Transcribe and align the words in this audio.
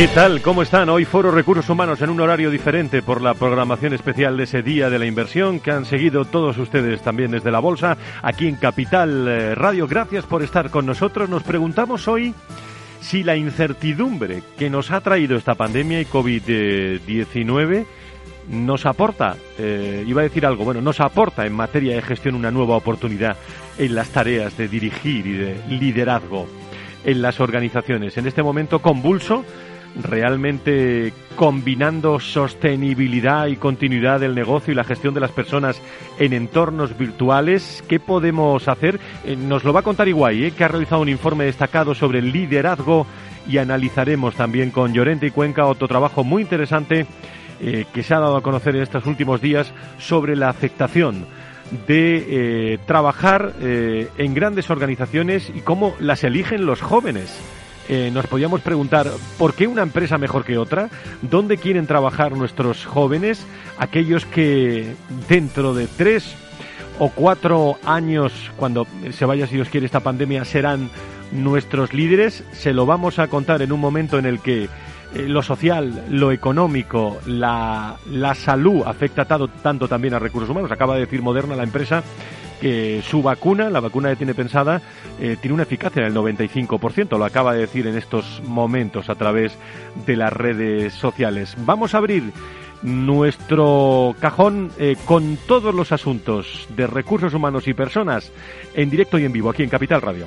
¿Qué 0.00 0.08
tal? 0.08 0.40
¿Cómo 0.40 0.62
están? 0.62 0.88
Hoy 0.88 1.04
Foro 1.04 1.30
Recursos 1.30 1.68
Humanos 1.68 2.00
en 2.00 2.08
un 2.08 2.20
horario 2.20 2.50
diferente 2.50 3.02
por 3.02 3.20
la 3.20 3.34
programación 3.34 3.92
especial 3.92 4.34
de 4.38 4.44
ese 4.44 4.62
Día 4.62 4.88
de 4.88 4.98
la 4.98 5.04
Inversión 5.04 5.60
que 5.60 5.72
han 5.72 5.84
seguido 5.84 6.24
todos 6.24 6.56
ustedes 6.56 7.02
también 7.02 7.32
desde 7.32 7.50
la 7.50 7.58
Bolsa, 7.58 7.98
aquí 8.22 8.48
en 8.48 8.56
Capital 8.56 9.28
eh, 9.28 9.54
Radio. 9.54 9.86
Gracias 9.86 10.24
por 10.24 10.42
estar 10.42 10.70
con 10.70 10.86
nosotros. 10.86 11.28
Nos 11.28 11.42
preguntamos 11.42 12.08
hoy 12.08 12.34
si 13.02 13.22
la 13.22 13.36
incertidumbre 13.36 14.42
que 14.56 14.70
nos 14.70 14.90
ha 14.90 15.02
traído 15.02 15.36
esta 15.36 15.54
pandemia 15.54 16.00
y 16.00 16.06
COVID-19 16.06 17.84
nos 18.48 18.86
aporta, 18.86 19.36
eh, 19.58 20.02
iba 20.06 20.22
a 20.22 20.24
decir 20.24 20.46
algo, 20.46 20.64
bueno, 20.64 20.80
nos 20.80 21.00
aporta 21.00 21.44
en 21.44 21.52
materia 21.52 21.96
de 21.96 22.00
gestión 22.00 22.36
una 22.36 22.50
nueva 22.50 22.74
oportunidad 22.74 23.36
en 23.76 23.94
las 23.94 24.08
tareas 24.08 24.56
de 24.56 24.66
dirigir 24.66 25.26
y 25.26 25.32
de 25.34 25.62
liderazgo 25.68 26.46
en 27.04 27.20
las 27.20 27.38
organizaciones. 27.38 28.16
En 28.16 28.26
este 28.26 28.42
momento 28.42 28.80
convulso, 28.80 29.44
realmente 29.96 31.12
combinando 31.36 32.20
sostenibilidad 32.20 33.46
y 33.46 33.56
continuidad 33.56 34.20
del 34.20 34.34
negocio 34.34 34.72
y 34.72 34.74
la 34.74 34.84
gestión 34.84 35.14
de 35.14 35.20
las 35.20 35.30
personas 35.30 35.80
en 36.18 36.32
entornos 36.32 36.96
virtuales. 36.96 37.82
¿Qué 37.88 37.98
podemos 37.98 38.68
hacer? 38.68 39.00
Eh, 39.24 39.36
nos 39.36 39.64
lo 39.64 39.72
va 39.72 39.80
a 39.80 39.84
contar 39.84 40.08
Iguay, 40.08 40.44
¿eh? 40.44 40.50
que 40.52 40.64
ha 40.64 40.68
realizado 40.68 41.02
un 41.02 41.08
informe 41.08 41.44
destacado 41.44 41.94
sobre 41.94 42.18
el 42.18 42.32
liderazgo 42.32 43.06
y 43.48 43.58
analizaremos 43.58 44.34
también 44.34 44.70
con 44.70 44.92
Llorente 44.92 45.26
y 45.26 45.30
Cuenca 45.30 45.66
otro 45.66 45.88
trabajo 45.88 46.24
muy 46.24 46.42
interesante 46.42 47.06
eh, 47.60 47.86
que 47.92 48.02
se 48.02 48.14
ha 48.14 48.20
dado 48.20 48.36
a 48.36 48.42
conocer 48.42 48.76
en 48.76 48.82
estos 48.82 49.06
últimos 49.06 49.40
días 49.40 49.72
sobre 49.98 50.36
la 50.36 50.48
afectación 50.48 51.26
de 51.86 52.80
trabajar 52.84 53.52
en 53.60 54.34
grandes 54.34 54.70
organizaciones 54.70 55.52
y 55.54 55.60
cómo 55.60 55.94
las 56.00 56.24
eligen 56.24 56.66
los 56.66 56.80
jóvenes 56.80 57.40
eh, 57.88 58.10
nos 58.12 58.26
podíamos 58.26 58.60
preguntar 58.60 59.08
por 59.38 59.54
qué 59.54 59.66
una 59.66 59.82
empresa 59.82 60.18
mejor 60.18 60.44
que 60.44 60.58
otra, 60.58 60.88
dónde 61.22 61.56
quieren 61.56 61.86
trabajar 61.86 62.32
nuestros 62.32 62.84
jóvenes, 62.86 63.46
aquellos 63.78 64.26
que 64.26 64.94
dentro 65.28 65.74
de 65.74 65.86
tres 65.86 66.36
o 66.98 67.08
cuatro 67.08 67.78
años, 67.84 68.52
cuando 68.56 68.86
se 69.10 69.24
vaya, 69.24 69.46
si 69.46 69.54
Dios 69.56 69.70
quiere, 69.70 69.86
esta 69.86 70.00
pandemia, 70.00 70.44
serán 70.44 70.90
nuestros 71.32 71.94
líderes. 71.94 72.44
Se 72.52 72.72
lo 72.72 72.86
vamos 72.86 73.18
a 73.18 73.28
contar 73.28 73.62
en 73.62 73.72
un 73.72 73.80
momento 73.80 74.18
en 74.18 74.26
el 74.26 74.40
que 74.40 74.64
eh, 74.64 74.68
lo 75.26 75.42
social, 75.42 76.04
lo 76.10 76.30
económico, 76.30 77.18
la, 77.26 77.96
la 78.10 78.34
salud 78.34 78.82
afecta 78.84 79.24
tanto, 79.24 79.48
tanto 79.48 79.88
también 79.88 80.14
a 80.14 80.18
recursos 80.18 80.50
humanos. 80.50 80.70
Acaba 80.70 80.94
de 80.94 81.00
decir 81.00 81.22
Moderna, 81.22 81.56
la 81.56 81.64
empresa, 81.64 82.02
que 82.60 83.02
su 83.02 83.22
vacuna, 83.22 83.70
la 83.70 83.80
vacuna 83.80 84.10
que 84.10 84.16
tiene 84.16 84.34
pensada, 84.34 84.82
eh, 85.20 85.36
tiene 85.40 85.54
una 85.54 85.62
eficacia 85.64 86.02
del 86.02 86.14
95%. 86.14 87.18
Lo 87.18 87.24
acaba 87.24 87.54
de 87.54 87.60
decir 87.60 87.86
en 87.86 87.96
estos 87.96 88.42
momentos 88.44 89.08
a 89.08 89.14
través 89.14 89.56
de 90.06 90.16
las 90.16 90.32
redes 90.32 90.92
sociales. 90.94 91.56
Vamos 91.64 91.94
a 91.94 91.98
abrir 91.98 92.32
nuestro 92.82 94.14
cajón 94.20 94.70
eh, 94.78 94.96
con 95.04 95.36
todos 95.46 95.74
los 95.74 95.92
asuntos 95.92 96.66
de 96.76 96.86
recursos 96.86 97.34
humanos 97.34 97.68
y 97.68 97.74
personas 97.74 98.32
en 98.74 98.90
directo 98.90 99.18
y 99.18 99.24
en 99.24 99.32
vivo 99.32 99.50
aquí 99.50 99.62
en 99.62 99.68
Capital 99.68 100.00
Radio. 100.00 100.26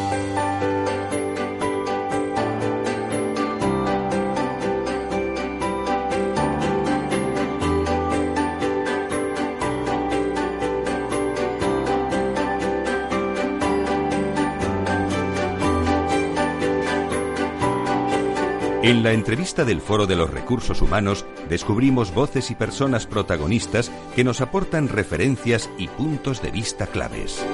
En 18.83 19.03
la 19.03 19.11
entrevista 19.11 19.63
del 19.63 19.79
Foro 19.79 20.07
de 20.07 20.15
los 20.15 20.31
Recursos 20.31 20.81
Humanos 20.81 21.23
descubrimos 21.47 22.15
voces 22.15 22.49
y 22.49 22.55
personas 22.55 23.05
protagonistas 23.05 23.91
que 24.15 24.23
nos 24.23 24.41
aportan 24.41 24.87
referencias 24.87 25.69
y 25.77 25.87
puntos 25.87 26.41
de 26.41 26.49
vista 26.49 26.87
claves. 26.87 27.45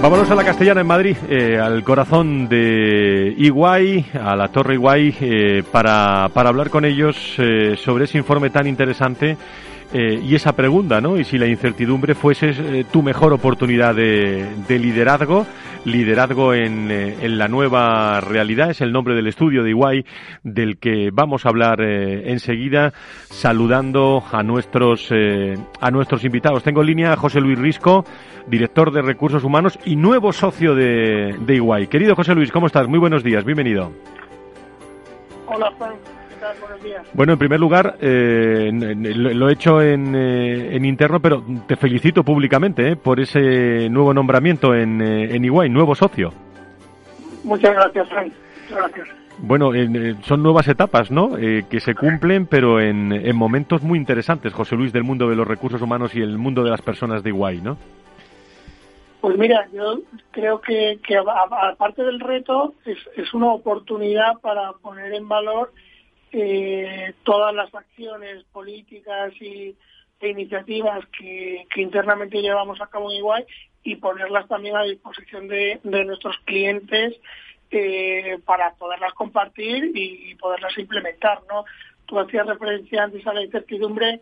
Vámonos 0.00 0.30
a 0.30 0.36
la 0.36 0.44
Castellana 0.44 0.82
en 0.82 0.86
Madrid, 0.86 1.16
eh, 1.28 1.58
al 1.58 1.82
corazón 1.82 2.48
de 2.48 3.34
Iguay, 3.36 4.06
a 4.14 4.36
la 4.36 4.48
Torre 4.48 4.74
Iguay, 4.74 5.16
eh, 5.20 5.62
para, 5.68 6.28
para, 6.32 6.50
hablar 6.50 6.70
con 6.70 6.84
ellos 6.84 7.16
eh, 7.38 7.74
sobre 7.76 8.04
ese 8.04 8.18
informe 8.18 8.50
tan 8.50 8.68
interesante 8.68 9.36
y 9.92 10.34
esa 10.34 10.54
pregunta, 10.54 11.00
¿no? 11.00 11.16
Y 11.16 11.24
si 11.24 11.38
la 11.38 11.46
incertidumbre 11.46 12.16
fuese 12.16 12.84
tu 12.90 13.00
mejor 13.00 13.32
oportunidad 13.32 13.94
de, 13.94 14.44
de 14.66 14.78
liderazgo 14.80 15.46
Liderazgo 15.84 16.54
en, 16.54 16.90
eh, 16.90 17.16
en, 17.20 17.36
la 17.36 17.46
nueva 17.46 18.20
realidad 18.20 18.70
es 18.70 18.80
el 18.80 18.90
nombre 18.90 19.14
del 19.14 19.26
estudio 19.26 19.62
de 19.62 19.70
Iguay 19.70 20.06
del 20.42 20.78
que 20.78 21.10
vamos 21.12 21.44
a 21.44 21.50
hablar 21.50 21.82
eh, 21.82 22.30
enseguida 22.30 22.94
saludando 23.28 24.22
a 24.32 24.42
nuestros 24.42 25.08
eh, 25.10 25.54
a 25.80 25.90
nuestros 25.90 26.24
invitados. 26.24 26.62
Tengo 26.62 26.80
en 26.80 26.86
línea 26.86 27.12
a 27.12 27.16
José 27.16 27.40
Luis 27.40 27.58
Risco, 27.58 28.04
director 28.46 28.92
de 28.92 29.02
Recursos 29.02 29.44
Humanos 29.44 29.78
y 29.84 29.96
nuevo 29.96 30.32
socio 30.32 30.74
de, 30.74 31.36
de 31.38 31.54
Iguay. 31.54 31.86
Querido 31.88 32.14
José 32.14 32.34
Luis, 32.34 32.50
¿cómo 32.50 32.66
estás? 32.66 32.88
Muy 32.88 32.98
buenos 32.98 33.22
días, 33.22 33.44
bienvenido. 33.44 33.92
Hola, 35.46 35.70
Juan. 36.60 37.04
Bueno, 37.12 37.32
en 37.34 37.38
primer 37.38 37.60
lugar, 37.60 37.96
eh, 38.00 38.70
lo 38.72 39.48
he 39.48 39.52
hecho 39.52 39.80
en, 39.80 40.14
eh, 40.14 40.76
en, 40.76 40.84
interno, 40.84 41.20
pero 41.20 41.42
te 41.66 41.76
felicito 41.76 42.24
públicamente 42.24 42.90
eh, 42.90 42.96
por 42.96 43.20
ese 43.20 43.88
nuevo 43.90 44.12
nombramiento 44.12 44.74
en, 44.74 45.00
eh, 45.00 45.34
en 45.34 45.44
Iguay, 45.44 45.70
nuevo 45.70 45.94
socio. 45.94 46.32
Muchas 47.44 47.74
gracias, 47.74 48.08
Frank. 48.08 48.32
gracias. 48.70 49.08
Bueno, 49.38 49.72
son 50.22 50.42
nuevas 50.42 50.68
etapas, 50.68 51.10
¿no? 51.10 51.32
que 51.34 51.80
se 51.80 51.96
cumplen, 51.96 52.46
pero 52.46 52.80
en, 52.80 53.10
en, 53.10 53.36
momentos 53.36 53.82
muy 53.82 53.98
interesantes, 53.98 54.52
José 54.52 54.76
Luis, 54.76 54.92
del 54.92 55.02
mundo 55.02 55.28
de 55.28 55.34
los 55.34 55.46
recursos 55.46 55.82
humanos 55.82 56.14
y 56.14 56.20
el 56.20 56.38
mundo 56.38 56.62
de 56.62 56.70
las 56.70 56.80
personas 56.82 57.24
de 57.24 57.30
Iguay, 57.30 57.60
¿no? 57.60 57.76
Pues 59.20 59.36
mira, 59.36 59.66
yo 59.72 60.02
creo 60.30 60.60
que, 60.60 61.00
que 61.04 61.16
aparte 61.16 62.04
del 62.04 62.20
reto, 62.20 62.74
es, 62.84 62.98
es 63.16 63.34
una 63.34 63.52
oportunidad 63.52 64.38
para 64.40 64.72
poner 64.74 65.14
en 65.14 65.26
valor 65.26 65.72
eh, 66.36 67.14
todas 67.22 67.54
las 67.54 67.72
acciones 67.72 68.42
políticas 68.52 69.32
y, 69.40 69.76
e 70.20 70.28
iniciativas 70.28 71.06
que, 71.16 71.64
internamente 71.76 72.42
llevamos 72.42 72.80
a 72.80 72.88
cabo 72.88 73.12
en 73.12 73.18
Iguay 73.18 73.44
y 73.84 73.96
ponerlas 73.96 74.48
también 74.48 74.76
a 74.76 74.82
disposición 74.82 75.46
de, 75.46 75.78
nuestros 75.84 76.36
clientes 76.44 77.14
eh, 77.70 78.40
para 78.44 78.72
poderlas 78.74 79.14
compartir 79.14 79.92
y, 79.94 80.34
poderlas 80.34 80.76
implementar. 80.76 81.40
¿no? 81.48 81.66
Tú 82.06 82.18
hacías 82.18 82.46
referencia 82.46 83.04
antes 83.04 83.24
a 83.28 83.32
la 83.32 83.44
incertidumbre 83.44 84.20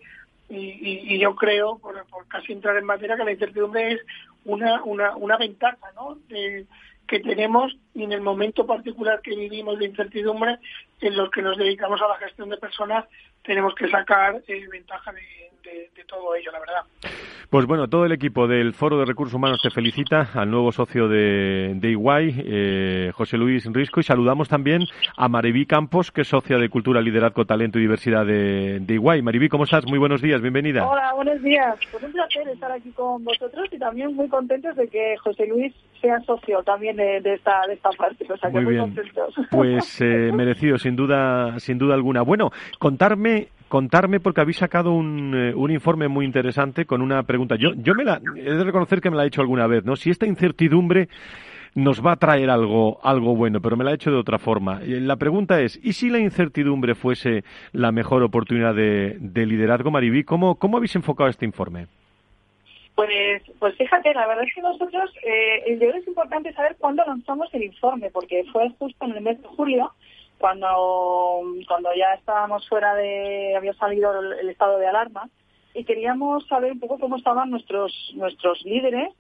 y, 0.51 1.19
yo 1.19 1.35
creo, 1.35 1.79
por, 1.79 2.05
casi 2.29 2.53
entrar 2.53 2.77
en 2.77 2.85
materia, 2.85 3.17
que 3.17 3.25
la 3.25 3.33
incertidumbre 3.33 3.93
es 3.93 4.01
una, 4.45 4.83
una, 4.85 5.17
una 5.17 5.39
ventaja 5.39 5.93
¿no? 5.95 6.19
Que 7.13 7.21
tenemos 7.21 7.77
y 7.95 8.05
en 8.05 8.13
el 8.13 8.23
momento 8.23 8.65
particular 8.65 9.21
que 9.21 9.37
vivimos 9.37 9.79
de 9.79 9.85
incertidumbre 9.85 10.57
en 11.03 11.15
los 11.15 11.31
que 11.31 11.43
nos 11.43 11.59
dedicamos 11.59 12.01
a 12.01 12.09
la 12.09 12.17
gestión 12.17 12.49
de 12.49 12.57
personas 12.57 13.05
tenemos 13.45 13.75
que 13.75 13.87
sacar 13.91 14.41
eh, 14.49 14.67
ventaja 14.71 15.13
de, 15.13 15.21
todo 16.07 16.35
ello, 16.35 16.51
la 16.53 16.61
verdad. 16.61 16.83
Pues 17.49 17.65
bueno, 17.67 17.89
todo 17.89 18.05
el 18.05 18.13
equipo 18.13 18.47
del 18.47 18.75
Foro 18.75 18.99
de 18.99 19.07
Recursos 19.07 19.35
Humanos 19.35 19.61
te 19.63 19.71
felicita 19.71 20.29
al 20.35 20.51
nuevo 20.51 20.73
socio 20.73 21.09
de, 21.09 21.73
de 21.77 21.91
Iguay, 21.91 22.35
eh, 22.45 23.13
José 23.15 23.39
Luis 23.39 23.65
Risco, 23.73 24.01
y 24.01 24.03
saludamos 24.03 24.49
también 24.49 24.83
a 25.17 25.29
Maribí 25.29 25.65
Campos, 25.65 26.11
que 26.11 26.23
es 26.23 26.29
socia 26.29 26.59
de 26.59 26.69
Cultura, 26.69 27.01
Liderazgo, 27.01 27.47
Talento 27.47 27.79
y 27.79 27.83
Diversidad 27.83 28.27
de, 28.27 28.81
de 28.81 28.95
Iguay. 28.95 29.23
Maribí, 29.23 29.49
¿cómo 29.49 29.65
estás? 29.65 29.87
Muy 29.87 29.99
buenos 29.99 30.21
días, 30.21 30.43
bienvenida. 30.43 30.87
Hola, 30.87 31.15
buenos 31.15 31.43
días. 31.43 31.79
Pues 31.91 32.03
un 32.05 32.13
placer 32.13 32.49
estar 32.49 32.73
aquí 32.73 32.91
con 32.91 33.25
vosotros 33.25 33.69
y 33.71 33.79
también 33.79 34.15
muy 34.15 34.29
contentos 34.29 34.77
de 34.77 34.89
que 34.89 35.17
José 35.19 35.47
Luis 35.47 35.73
sea 36.03 36.21
socio 36.21 36.63
también 36.63 36.97
de, 36.97 37.19
esta, 37.25 37.63
de 37.67 37.75
esta 37.75 37.91
parte. 37.91 38.27
O 38.31 38.37
sea, 38.37 38.51
muy, 38.51 38.61
que 38.61 38.67
muy 38.67 38.79
contentos. 38.79 39.35
Pues 39.51 40.01
eh, 40.01 40.31
merecido, 40.35 40.77
sin 40.77 40.97
duda, 40.97 41.59
sin 41.59 41.79
duda 41.79 41.95
alguna. 41.95 42.23
Bueno, 42.23 42.51
contarme 42.79 43.49
contarme 43.69 44.21
porque 44.21 44.43
habéis 44.43 44.59
sacado 44.59 44.93
un, 44.93 45.35
eh, 45.35 45.55
un, 45.55 45.71
informe 45.71 46.07
muy 46.07 46.27
interesante 46.27 46.85
con 46.85 47.01
una 47.01 47.23
pregunta. 47.23 47.57
Yo, 47.57 47.71
yo 47.75 47.95
me 47.95 48.05
la, 48.05 48.21
he 48.37 48.53
de 48.53 48.65
reconocer 48.65 49.01
que 49.01 49.11
me 49.11 49.17
la 49.17 49.25
he 49.25 49.29
hecho 49.29 49.41
alguna 49.41 49.67
vez, 49.67 49.83
¿no? 49.87 49.97
Si 49.97 50.11
esta 50.11 50.27
incertidumbre 50.27 51.09
nos 51.75 52.05
va 52.05 52.13
a 52.13 52.17
traer 52.17 52.51
algo, 52.51 53.01
algo 53.03 53.35
bueno, 53.35 53.61
pero 53.61 53.77
me 53.77 53.85
la 53.85 53.93
he 53.93 53.95
hecho 53.95 54.11
de 54.11 54.19
otra 54.19 54.39
forma. 54.39 54.81
La 54.85 55.17
pregunta 55.17 55.61
es, 55.63 55.81
¿y 55.83 55.95
si 55.95 56.11
la 56.11 56.19
incertidumbre 56.19 56.95
fuese 56.95 57.45
la 57.73 57.93
mejor 57.93 58.23
oportunidad 58.23 58.75
de, 58.75 59.47
liderazgo, 59.47 59.91
Maribí? 59.91 60.25
¿Cómo, 60.25 60.57
¿Cómo 60.57 60.77
habéis 60.77 60.95
enfocado 60.97 61.31
este 61.31 61.47
informe? 61.47 61.87
Pues, 62.95 63.43
pues 63.59 63.75
fíjate, 63.77 64.13
la 64.13 64.27
verdad 64.27 64.45
es 64.45 64.55
que 64.55 64.61
nosotros, 64.61 65.11
eh, 65.25 65.63
es 65.67 66.07
importante 66.07 66.53
saber 66.53 66.77
cuándo 66.79 67.05
lanzamos 67.07 67.49
el 67.55 67.65
informe, 67.65 68.11
porque 68.11 68.45
fue 68.53 68.69
justo 68.79 69.05
en 69.07 69.13
el 69.13 69.23
mes 69.23 69.41
de 69.41 69.49
julio, 69.49 69.93
cuando, 70.43 71.43
cuando 71.69 71.91
ya 71.95 72.15
estábamos 72.15 72.69
fuera 72.69 72.95
de, 72.95 73.55
había 73.57 73.73
salido 73.75 74.13
el, 74.21 74.49
estado 74.49 74.77
de 74.79 74.89
alarma 74.89 75.29
y 75.73 75.85
queríamos 75.85 76.47
saber 76.49 76.73
un 76.73 76.81
poco 76.81 76.99
cómo 76.99 77.17
estaban 77.17 77.51
nuestros, 77.51 77.93
nuestros 78.17 78.63
líderes 78.65 79.15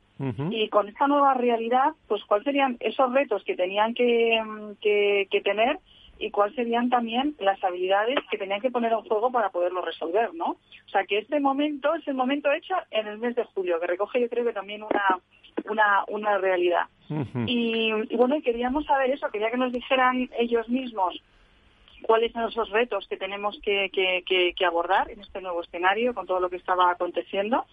y 0.50 0.68
con 0.68 0.88
esta 0.88 1.08
nueva 1.08 1.34
realidad, 1.34 1.94
pues 2.06 2.22
cuáles 2.24 2.44
serían 2.44 2.76
esos 2.78 3.12
retos 3.12 3.42
que 3.42 3.56
tenían 3.56 3.92
que, 3.92 4.40
que, 4.80 5.40
tener 5.42 5.80
y 6.22 6.30
cuáles 6.30 6.54
serían 6.54 6.88
también 6.88 7.34
las 7.40 7.62
habilidades 7.64 8.16
que 8.30 8.38
tenían 8.38 8.60
que 8.60 8.70
poner 8.70 8.92
en 8.92 9.00
juego 9.00 9.32
para 9.32 9.50
poderlo 9.50 9.82
resolver, 9.82 10.32
¿no? 10.34 10.50
O 10.50 10.88
sea, 10.88 11.04
que 11.04 11.18
este 11.18 11.40
momento 11.40 11.92
es 11.96 12.06
el 12.06 12.14
momento 12.14 12.52
hecho 12.52 12.74
en 12.92 13.08
el 13.08 13.18
mes 13.18 13.34
de 13.34 13.44
julio, 13.44 13.80
que 13.80 13.88
recoge 13.88 14.20
yo 14.20 14.28
creo 14.28 14.44
que 14.44 14.52
también 14.52 14.84
una, 14.84 15.18
una, 15.68 16.04
una 16.06 16.38
realidad. 16.38 16.86
y, 17.46 17.90
bueno, 18.16 18.36
queríamos 18.42 18.86
saber 18.86 19.10
eso, 19.10 19.28
quería 19.30 19.50
que 19.50 19.56
nos 19.56 19.72
dijeran 19.72 20.30
ellos 20.38 20.68
mismos 20.68 21.20
cuáles 22.02 22.32
son 22.32 22.48
esos 22.48 22.70
retos 22.70 23.06
que 23.08 23.16
tenemos 23.16 23.58
que, 23.60 23.90
que, 23.90 24.64
abordar 24.64 25.10
en 25.10 25.20
este 25.20 25.40
nuevo 25.40 25.60
escenario 25.62 26.14
con 26.14 26.26
todo 26.26 26.38
lo 26.38 26.50
que 26.50 26.56
estaba 26.56 26.90
aconteciendo. 26.90 27.66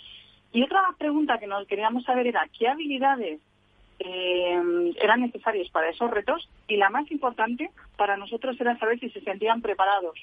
Y 0.51 0.63
otra 0.63 0.81
pregunta 0.97 1.37
que 1.37 1.45
nos 1.45 1.67
queríamos 1.67 2.03
saber 2.03 2.25
era 2.25 2.47
qué 2.57 2.67
habilidades 2.67 3.39
eh, 3.99 4.93
eran 5.01 5.21
necesarias 5.21 5.69
para 5.69 5.89
esos 5.89 6.09
retos 6.09 6.49
y 6.67 6.77
la 6.77 6.89
más 6.89 7.09
importante 7.11 7.69
para 7.97 8.17
nosotros 8.17 8.59
era 8.59 8.77
saber 8.77 8.99
si 8.99 9.09
se 9.09 9.21
sentían 9.21 9.61
preparados 9.61 10.19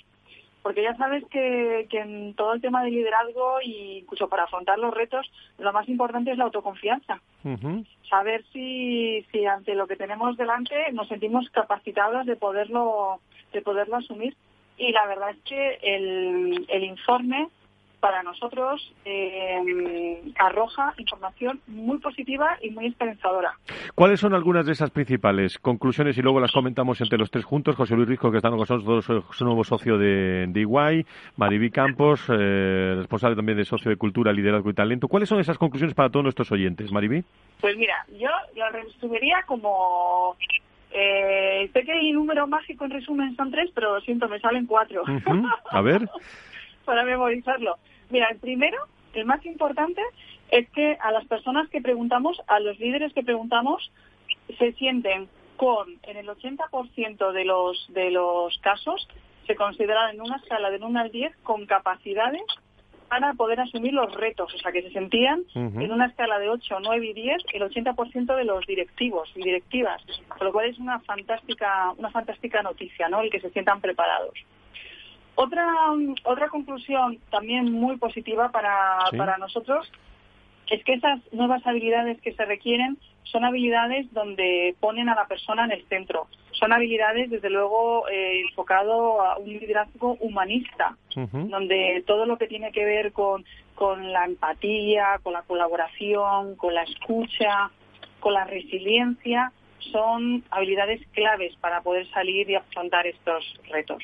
porque 0.66 0.82
ya 0.82 0.96
sabes 0.96 1.22
que, 1.30 1.86
en 1.92 2.34
todo 2.34 2.52
el 2.52 2.60
tema 2.60 2.82
de 2.82 2.90
liderazgo 2.90 3.60
y 3.62 3.98
incluso 3.98 4.28
para 4.28 4.42
afrontar 4.42 4.80
los 4.80 4.92
retos, 4.92 5.30
lo 5.58 5.72
más 5.72 5.88
importante 5.88 6.32
es 6.32 6.38
la 6.38 6.42
autoconfianza. 6.42 7.20
Saber 8.10 8.44
si, 8.52 9.24
si 9.30 9.46
ante 9.46 9.76
lo 9.76 9.86
que 9.86 9.94
tenemos 9.94 10.36
delante 10.36 10.74
nos 10.90 11.06
sentimos 11.06 11.48
capacitados 11.50 12.26
de 12.26 12.34
poderlo, 12.34 13.20
de 13.52 13.62
poderlo 13.62 13.94
asumir. 13.94 14.34
Y 14.76 14.90
la 14.90 15.06
verdad 15.06 15.30
es 15.30 15.38
que 15.44 15.78
el, 15.82 16.66
el 16.68 16.82
informe 16.82 17.46
para 18.06 18.22
nosotros 18.22 18.94
eh, 19.04 20.22
arroja 20.38 20.94
información 20.96 21.60
muy 21.66 21.98
positiva 21.98 22.56
y 22.62 22.70
muy 22.70 22.86
esperanzadora. 22.86 23.54
¿Cuáles 23.96 24.20
son 24.20 24.32
algunas 24.32 24.64
de 24.64 24.70
esas 24.70 24.90
principales 24.90 25.58
conclusiones 25.58 26.16
y 26.16 26.22
luego 26.22 26.38
las 26.38 26.52
comentamos 26.52 27.00
entre 27.00 27.18
los 27.18 27.32
tres 27.32 27.44
juntos? 27.44 27.74
José 27.74 27.96
Luis 27.96 28.06
Risco, 28.06 28.30
que 28.30 28.36
está 28.36 28.48
con 28.48 28.60
nosotros, 28.60 29.04
su 29.32 29.44
nuevo 29.44 29.64
socio 29.64 29.98
de, 29.98 30.46
de 30.46 30.60
Iguay, 30.60 31.04
Mariby 31.36 31.72
Campos, 31.72 32.24
eh, 32.28 32.94
responsable 32.96 33.34
también 33.34 33.58
de 33.58 33.64
socio 33.64 33.90
de 33.90 33.96
Cultura, 33.96 34.32
Liderazgo 34.32 34.70
y 34.70 34.74
Talento. 34.74 35.08
¿Cuáles 35.08 35.28
son 35.28 35.40
esas 35.40 35.58
conclusiones 35.58 35.96
para 35.96 36.08
todos 36.08 36.22
nuestros 36.22 36.52
oyentes, 36.52 36.92
Mariby? 36.92 37.24
Pues 37.60 37.76
mira, 37.76 38.06
yo 38.20 38.30
lo 38.54 38.70
resumiría 38.70 39.42
como 39.48 40.36
eh, 40.92 41.68
sé 41.72 41.82
que 41.82 41.90
hay 41.90 42.12
número 42.12 42.46
mágico 42.46 42.84
en 42.84 42.92
resumen 42.92 43.34
son 43.34 43.50
tres, 43.50 43.68
pero 43.74 43.96
lo 43.96 44.00
siento, 44.02 44.28
me 44.28 44.38
salen 44.38 44.66
cuatro. 44.66 45.02
A 45.72 45.80
ver. 45.80 46.08
para 46.86 47.04
memorizarlo. 47.04 47.76
Mira, 48.10 48.28
el 48.30 48.38
primero, 48.38 48.78
el 49.14 49.24
más 49.24 49.44
importante, 49.46 50.02
es 50.50 50.68
que 50.70 50.96
a 51.00 51.10
las 51.10 51.26
personas 51.26 51.68
que 51.70 51.80
preguntamos, 51.80 52.40
a 52.46 52.60
los 52.60 52.78
líderes 52.78 53.12
que 53.12 53.22
preguntamos, 53.22 53.90
se 54.58 54.72
sienten 54.74 55.28
con, 55.56 55.98
en 56.02 56.16
el 56.16 56.28
80% 56.28 57.32
de 57.32 57.44
los, 57.44 57.86
de 57.88 58.10
los 58.10 58.56
casos, 58.58 59.08
se 59.46 59.56
consideran 59.56 60.14
en 60.14 60.20
una 60.20 60.36
escala 60.36 60.70
de 60.70 60.84
1 60.84 61.00
al 61.00 61.10
10 61.10 61.34
con 61.42 61.66
capacidades 61.66 62.42
para 63.08 63.32
poder 63.34 63.60
asumir 63.60 63.92
los 63.92 64.12
retos, 64.14 64.52
o 64.52 64.58
sea, 64.58 64.72
que 64.72 64.82
se 64.82 64.90
sentían 64.90 65.44
en 65.54 65.92
una 65.92 66.06
escala 66.06 66.38
de 66.38 66.48
8, 66.48 66.78
9 66.82 67.06
y 67.06 67.12
10 67.12 67.36
el 67.54 67.62
80% 67.62 68.36
de 68.36 68.44
los 68.44 68.66
directivos 68.66 69.30
y 69.36 69.42
directivas, 69.42 70.02
con 70.28 70.46
lo 70.46 70.52
cual 70.52 70.70
es 70.70 70.78
una 70.78 70.98
fantástica, 71.00 71.92
una 71.96 72.10
fantástica 72.10 72.62
noticia, 72.62 73.08
¿no? 73.08 73.20
El 73.20 73.30
que 73.30 73.40
se 73.40 73.50
sientan 73.50 73.80
preparados. 73.80 74.34
Otra, 75.36 75.66
otra 76.24 76.48
conclusión 76.48 77.18
también 77.30 77.70
muy 77.70 77.96
positiva 77.98 78.50
para, 78.50 78.98
para 79.16 79.36
nosotros 79.36 79.90
es 80.70 80.82
que 80.82 80.94
esas 80.94 81.20
nuevas 81.32 81.64
habilidades 81.66 82.20
que 82.22 82.32
se 82.32 82.44
requieren 82.44 82.98
son 83.24 83.44
habilidades 83.44 84.12
donde 84.12 84.74
ponen 84.80 85.08
a 85.08 85.14
la 85.14 85.26
persona 85.26 85.64
en 85.64 85.72
el 85.72 85.86
centro. 85.88 86.26
Son 86.52 86.72
habilidades, 86.72 87.28
desde 87.28 87.50
luego, 87.50 88.08
eh, 88.08 88.40
enfocado 88.48 89.20
a 89.20 89.36
un 89.36 89.48
liderazgo 89.48 90.16
humanista, 90.20 90.96
donde 91.14 92.02
todo 92.06 92.24
lo 92.24 92.38
que 92.38 92.46
tiene 92.46 92.72
que 92.72 92.84
ver 92.84 93.12
con, 93.12 93.44
con 93.74 94.12
la 94.12 94.24
empatía, 94.24 95.20
con 95.22 95.34
la 95.34 95.42
colaboración, 95.42 96.56
con 96.56 96.74
la 96.74 96.82
escucha, 96.82 97.70
con 98.20 98.32
la 98.32 98.44
resiliencia, 98.44 99.52
son 99.92 100.44
habilidades 100.50 101.00
claves 101.12 101.54
para 101.56 101.82
poder 101.82 102.08
salir 102.10 102.48
y 102.48 102.54
afrontar 102.54 103.06
estos 103.06 103.44
retos. 103.68 104.02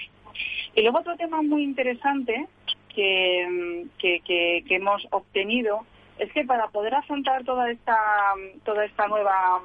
Y 0.74 0.82
luego 0.82 0.98
otro 0.98 1.16
tema 1.16 1.42
muy 1.42 1.64
interesante 1.64 2.46
que, 2.94 3.86
que, 3.98 4.64
hemos 4.68 5.06
obtenido 5.10 5.84
es 6.18 6.32
que 6.32 6.44
para 6.44 6.68
poder 6.68 6.94
afrontar 6.94 7.44
toda 7.44 7.70
esta 7.70 7.96
toda 8.64 8.84
esta 8.84 9.08
nueva 9.08 9.60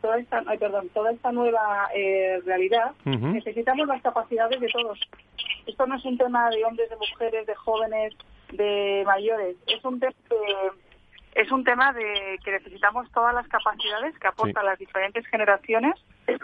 toda 0.00 0.18
esta 0.18 0.42
perdón 0.58 0.88
toda 0.90 1.10
esta 1.10 1.32
nueva 1.32 1.88
eh, 1.94 2.40
realidad 2.44 2.92
necesitamos 3.04 3.86
las 3.86 4.02
capacidades 4.02 4.60
de 4.60 4.68
todos. 4.68 4.98
Esto 5.66 5.86
no 5.86 5.96
es 5.96 6.04
un 6.04 6.16
tema 6.16 6.48
de 6.50 6.64
hombres 6.64 6.88
de 6.88 6.96
mujeres 6.96 7.46
de 7.46 7.54
jóvenes 7.54 8.14
de 8.52 9.02
mayores. 9.06 9.56
Es 9.66 9.84
un 9.84 10.00
tema 10.00 10.14
es 11.38 11.52
un 11.52 11.62
tema 11.62 11.92
de 11.92 12.38
que 12.44 12.50
necesitamos 12.50 13.08
todas 13.12 13.32
las 13.32 13.46
capacidades 13.46 14.18
que 14.18 14.26
aportan 14.26 14.66
las 14.66 14.76
diferentes 14.76 15.24
generaciones 15.28 15.94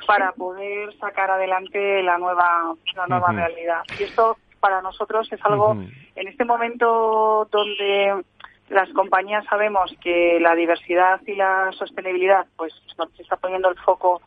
para 0.07 0.31
poder 0.33 0.97
sacar 0.99 1.33
adelante 1.33 2.01
la 2.05 2.17
nueva 2.17 2.75
la 2.95 3.07
nueva 3.09 3.33
realidad. 3.33 3.83
Y 3.99 4.05
esto 4.05 4.37
para 4.61 4.81
nosotros 4.83 5.31
es 5.33 5.45
algo 5.45 5.77
en 6.15 6.29
este 6.29 6.45
momento 6.45 7.49
donde 7.51 8.23
las 8.69 8.89
compañías 8.91 9.45
sabemos 9.47 9.93
que 10.01 10.39
la 10.41 10.55
diversidad 10.55 11.21
y 11.27 11.35
la 11.35 11.73
sostenibilidad 11.73 12.47
pues 12.57 12.73
se 13.17 13.23
está 13.23 13.37
poniendo 13.37 13.71
el 13.71 13.79
foco 13.81 14.23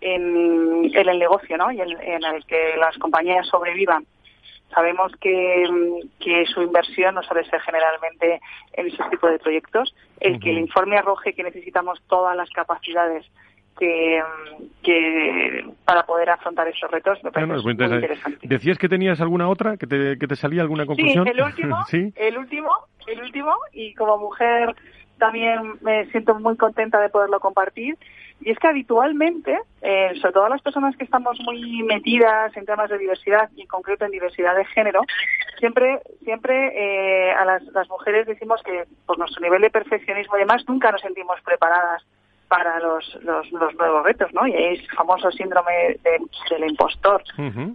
en, 0.00 0.90
el 0.92 1.18
negocio 1.20 1.56
¿no? 1.56 1.70
y 1.70 1.80
en, 1.80 2.24
el 2.24 2.44
que 2.46 2.76
las 2.78 2.98
compañías 2.98 3.46
sobrevivan 3.46 4.04
sabemos 4.74 5.12
que, 5.20 5.64
que, 6.18 6.46
su 6.46 6.62
inversión 6.62 7.14
no 7.14 7.22
suele 7.22 7.48
ser 7.48 7.60
generalmente 7.60 8.40
en 8.72 8.86
ese 8.86 9.02
tipo 9.10 9.28
de 9.28 9.38
proyectos. 9.38 9.94
El 10.20 10.40
que 10.40 10.50
el 10.50 10.58
informe 10.58 10.96
arroje 10.96 11.32
que 11.32 11.42
necesitamos 11.42 12.00
todas 12.08 12.36
las 12.36 12.50
capacidades 12.50 13.26
que, 14.82 15.64
para 15.84 16.04
poder 16.04 16.30
afrontar 16.30 16.68
esos 16.68 16.90
retos 16.90 17.22
me 17.24 17.32
parece 17.32 17.52
muy, 17.62 17.72
interesante. 17.72 18.38
¿Decías 18.42 18.78
que 18.78 18.88
tenías 18.88 19.20
alguna 19.20 19.48
otra, 19.48 19.76
que 19.76 19.86
te, 19.86 20.18
que 20.18 20.26
te 20.26 20.36
salía 20.36 20.62
alguna 20.62 20.86
conclusión? 20.86 21.24
Sí, 21.24 21.32
el 21.32 21.42
último, 21.42 21.76
el 22.16 22.38
último, 22.38 22.70
el 23.06 23.22
último, 23.22 23.54
y 23.72 23.94
como 23.94 24.18
mujer 24.18 24.74
también 25.18 25.74
me 25.82 26.06
siento 26.06 26.34
muy 26.38 26.56
contenta 26.56 27.00
de 27.00 27.08
poderlo 27.08 27.40
compartir. 27.40 27.96
Y 28.40 28.50
es 28.50 28.58
que 28.58 28.68
habitualmente, 28.68 29.58
eh, 29.82 30.12
sobre 30.20 30.32
todo 30.32 30.48
las 30.48 30.62
personas 30.62 30.96
que 30.96 31.04
estamos 31.04 31.38
muy 31.40 31.82
metidas 31.82 32.56
en 32.56 32.64
temas 32.64 32.88
de 32.88 32.98
diversidad 32.98 33.50
y 33.54 33.62
en 33.62 33.66
concreto 33.68 34.04
en 34.04 34.10
diversidad 34.10 34.56
de 34.56 34.64
género, 34.64 35.02
siempre, 35.58 36.00
siempre 36.24 36.72
eh, 36.74 37.32
a 37.32 37.44
las, 37.44 37.62
las 37.64 37.88
mujeres 37.88 38.26
decimos 38.26 38.62
que 38.62 38.84
por 39.06 39.18
nuestro 39.18 39.42
nivel 39.42 39.60
de 39.60 39.70
perfeccionismo 39.70 40.36
y 40.36 40.40
demás 40.40 40.64
nunca 40.66 40.90
nos 40.90 41.02
sentimos 41.02 41.40
preparadas 41.42 42.02
para 42.50 42.80
los, 42.80 43.16
los, 43.22 43.52
nuevos 43.52 44.04
retos, 44.04 44.34
¿no? 44.34 44.44
Y 44.44 44.52
es 44.52 44.80
el 44.80 44.90
famoso 44.96 45.30
síndrome 45.30 46.00
del 46.02 46.68
impostor, 46.68 47.22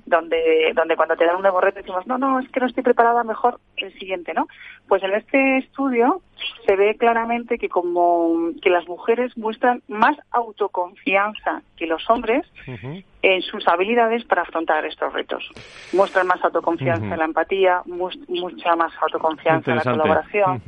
donde, 0.06 0.74
donde 0.76 0.98
cuando 0.98 1.16
te 1.16 1.26
dan 1.26 1.38
un 1.38 1.44
nuevo 1.44 1.62
reto 1.62 1.80
decimos, 1.80 2.06
no, 2.06 2.18
no, 2.18 2.42
es 2.42 2.50
que 2.50 2.60
no 2.60 2.66
estoy 2.66 2.84
preparada, 2.84 3.24
mejor 3.24 3.62
el 3.78 3.98
siguiente, 3.98 4.34
¿no? 4.34 4.50
Pues 4.90 5.02
en 5.04 5.14
este 5.14 5.60
estudio 5.60 6.22
se 6.66 6.76
ve 6.76 6.98
claramente 6.98 7.58
que 7.58 7.70
como 7.70 8.52
que 8.62 8.70
las 8.70 8.86
mujeres 8.86 9.38
muestran 9.38 9.82
más 9.88 10.18
autoconfianza 10.32 11.62
que 11.78 11.88
los 11.88 12.10
hombres 12.10 12.46
en 13.26 13.42
sus 13.42 13.68
habilidades 13.68 14.24
para 14.26 14.44
afrontar 14.44 14.86
estos 14.86 15.12
retos. 15.12 15.44
Muestran 15.94 16.28
más 16.28 16.44
autoconfianza 16.44 17.12
en 17.12 17.18
la 17.18 17.26
empatía, 17.26 17.82
mucha 17.88 18.76
más 18.76 18.94
autoconfianza 19.02 19.72
en 19.72 19.78
la 19.78 19.84
colaboración. 19.84 20.62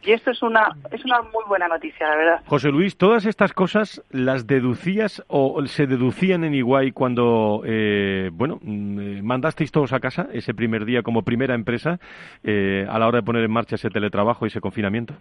Y 0.00 0.12
esto 0.12 0.30
es 0.30 0.40
una 0.40 0.76
es 0.92 1.04
una 1.04 1.22
muy 1.22 1.42
buena 1.48 1.66
noticia, 1.66 2.08
la 2.08 2.16
verdad. 2.16 2.40
José 2.46 2.70
Luis, 2.70 2.96
todas 2.96 3.26
estas 3.26 3.52
cosas 3.52 4.00
las 4.10 4.46
deducías 4.46 5.24
o 5.26 5.66
se 5.66 5.88
deducían 5.88 6.44
en 6.44 6.54
Iguay 6.54 6.92
cuando 6.92 7.62
eh, 7.66 8.30
bueno 8.32 8.60
mm, 8.62 9.00
eh, 9.00 9.22
mandasteis 9.22 9.72
todos 9.72 9.92
a 9.92 9.98
casa 9.98 10.28
ese 10.32 10.54
primer 10.54 10.84
día 10.84 11.02
como 11.02 11.22
primera 11.22 11.56
empresa 11.56 11.98
eh, 12.44 12.86
a 12.88 12.96
la 13.00 13.08
hora 13.08 13.18
de 13.18 13.24
poner 13.24 13.42
en 13.42 13.50
marcha 13.50 13.74
ese 13.74 13.90
teletrabajo 13.90 14.46
y 14.46 14.48
ese 14.48 14.60
confinamiento. 14.60 15.14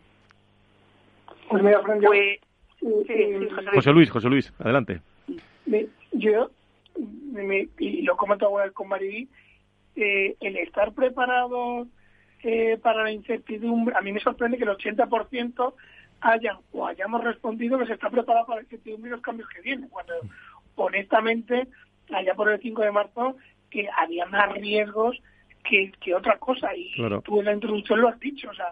Pues 1.50 1.63
mira, 1.63 1.81
pues, 1.81 2.39
José 3.73 3.91
Luis, 3.91 4.12
José 4.12 4.29
Luis, 4.29 4.53
adelante. 4.59 5.01
yo 6.12 6.51
y 6.95 8.01
lo 8.03 8.15
comento 8.15 8.51
con 8.73 8.88
Mariví, 8.88 9.29
eh, 9.95 10.35
el 10.39 10.57
estar 10.57 10.93
preparado 10.93 11.88
eh, 12.41 12.77
para 12.81 13.03
la 13.03 13.12
incertidumbre, 13.12 13.95
a 13.95 14.01
mí 14.01 14.12
me 14.12 14.19
sorprende 14.19 14.57
que 14.57 14.63
el 14.63 14.71
80% 14.71 15.73
hayan 16.21 16.57
o 16.71 16.88
hayamos 16.88 17.23
respondido 17.23 17.77
que 17.77 17.85
se 17.85 17.93
está 17.93 18.09
preparado 18.09 18.45
para 18.45 18.57
la 18.57 18.63
incertidumbre 18.63 19.09
y 19.09 19.12
los 19.12 19.21
cambios 19.21 19.50
que 19.50 19.62
vienen, 19.62 19.89
cuando 19.89 20.13
honestamente, 20.75 21.67
allá 22.12 22.33
por 22.33 22.50
el 22.50 22.62
5 22.62 22.81
de 22.81 22.91
marzo, 22.91 23.38
que 23.69 23.88
había 23.97 24.25
más 24.25 24.51
riesgos 24.53 25.21
que, 25.63 25.91
que 26.00 26.15
otra 26.15 26.38
cosa, 26.38 26.75
y 26.75 26.91
tú 27.23 27.39
en 27.39 27.45
la 27.45 27.53
introducción 27.53 28.01
lo 28.01 28.09
has 28.09 28.19
dicho, 28.19 28.50
o 28.50 28.53
sea, 28.53 28.71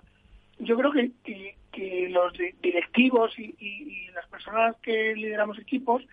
yo 0.60 0.78
creo 0.78 0.92
que, 0.92 1.12
que, 1.72 2.10
los 2.10 2.34
directivos 2.62 3.38
y, 3.40 3.56
y 3.58 4.08
las 4.14 4.28
personas 4.28 4.76
que 4.82 5.16
lideramos 5.16 5.58
equipos 5.58 6.04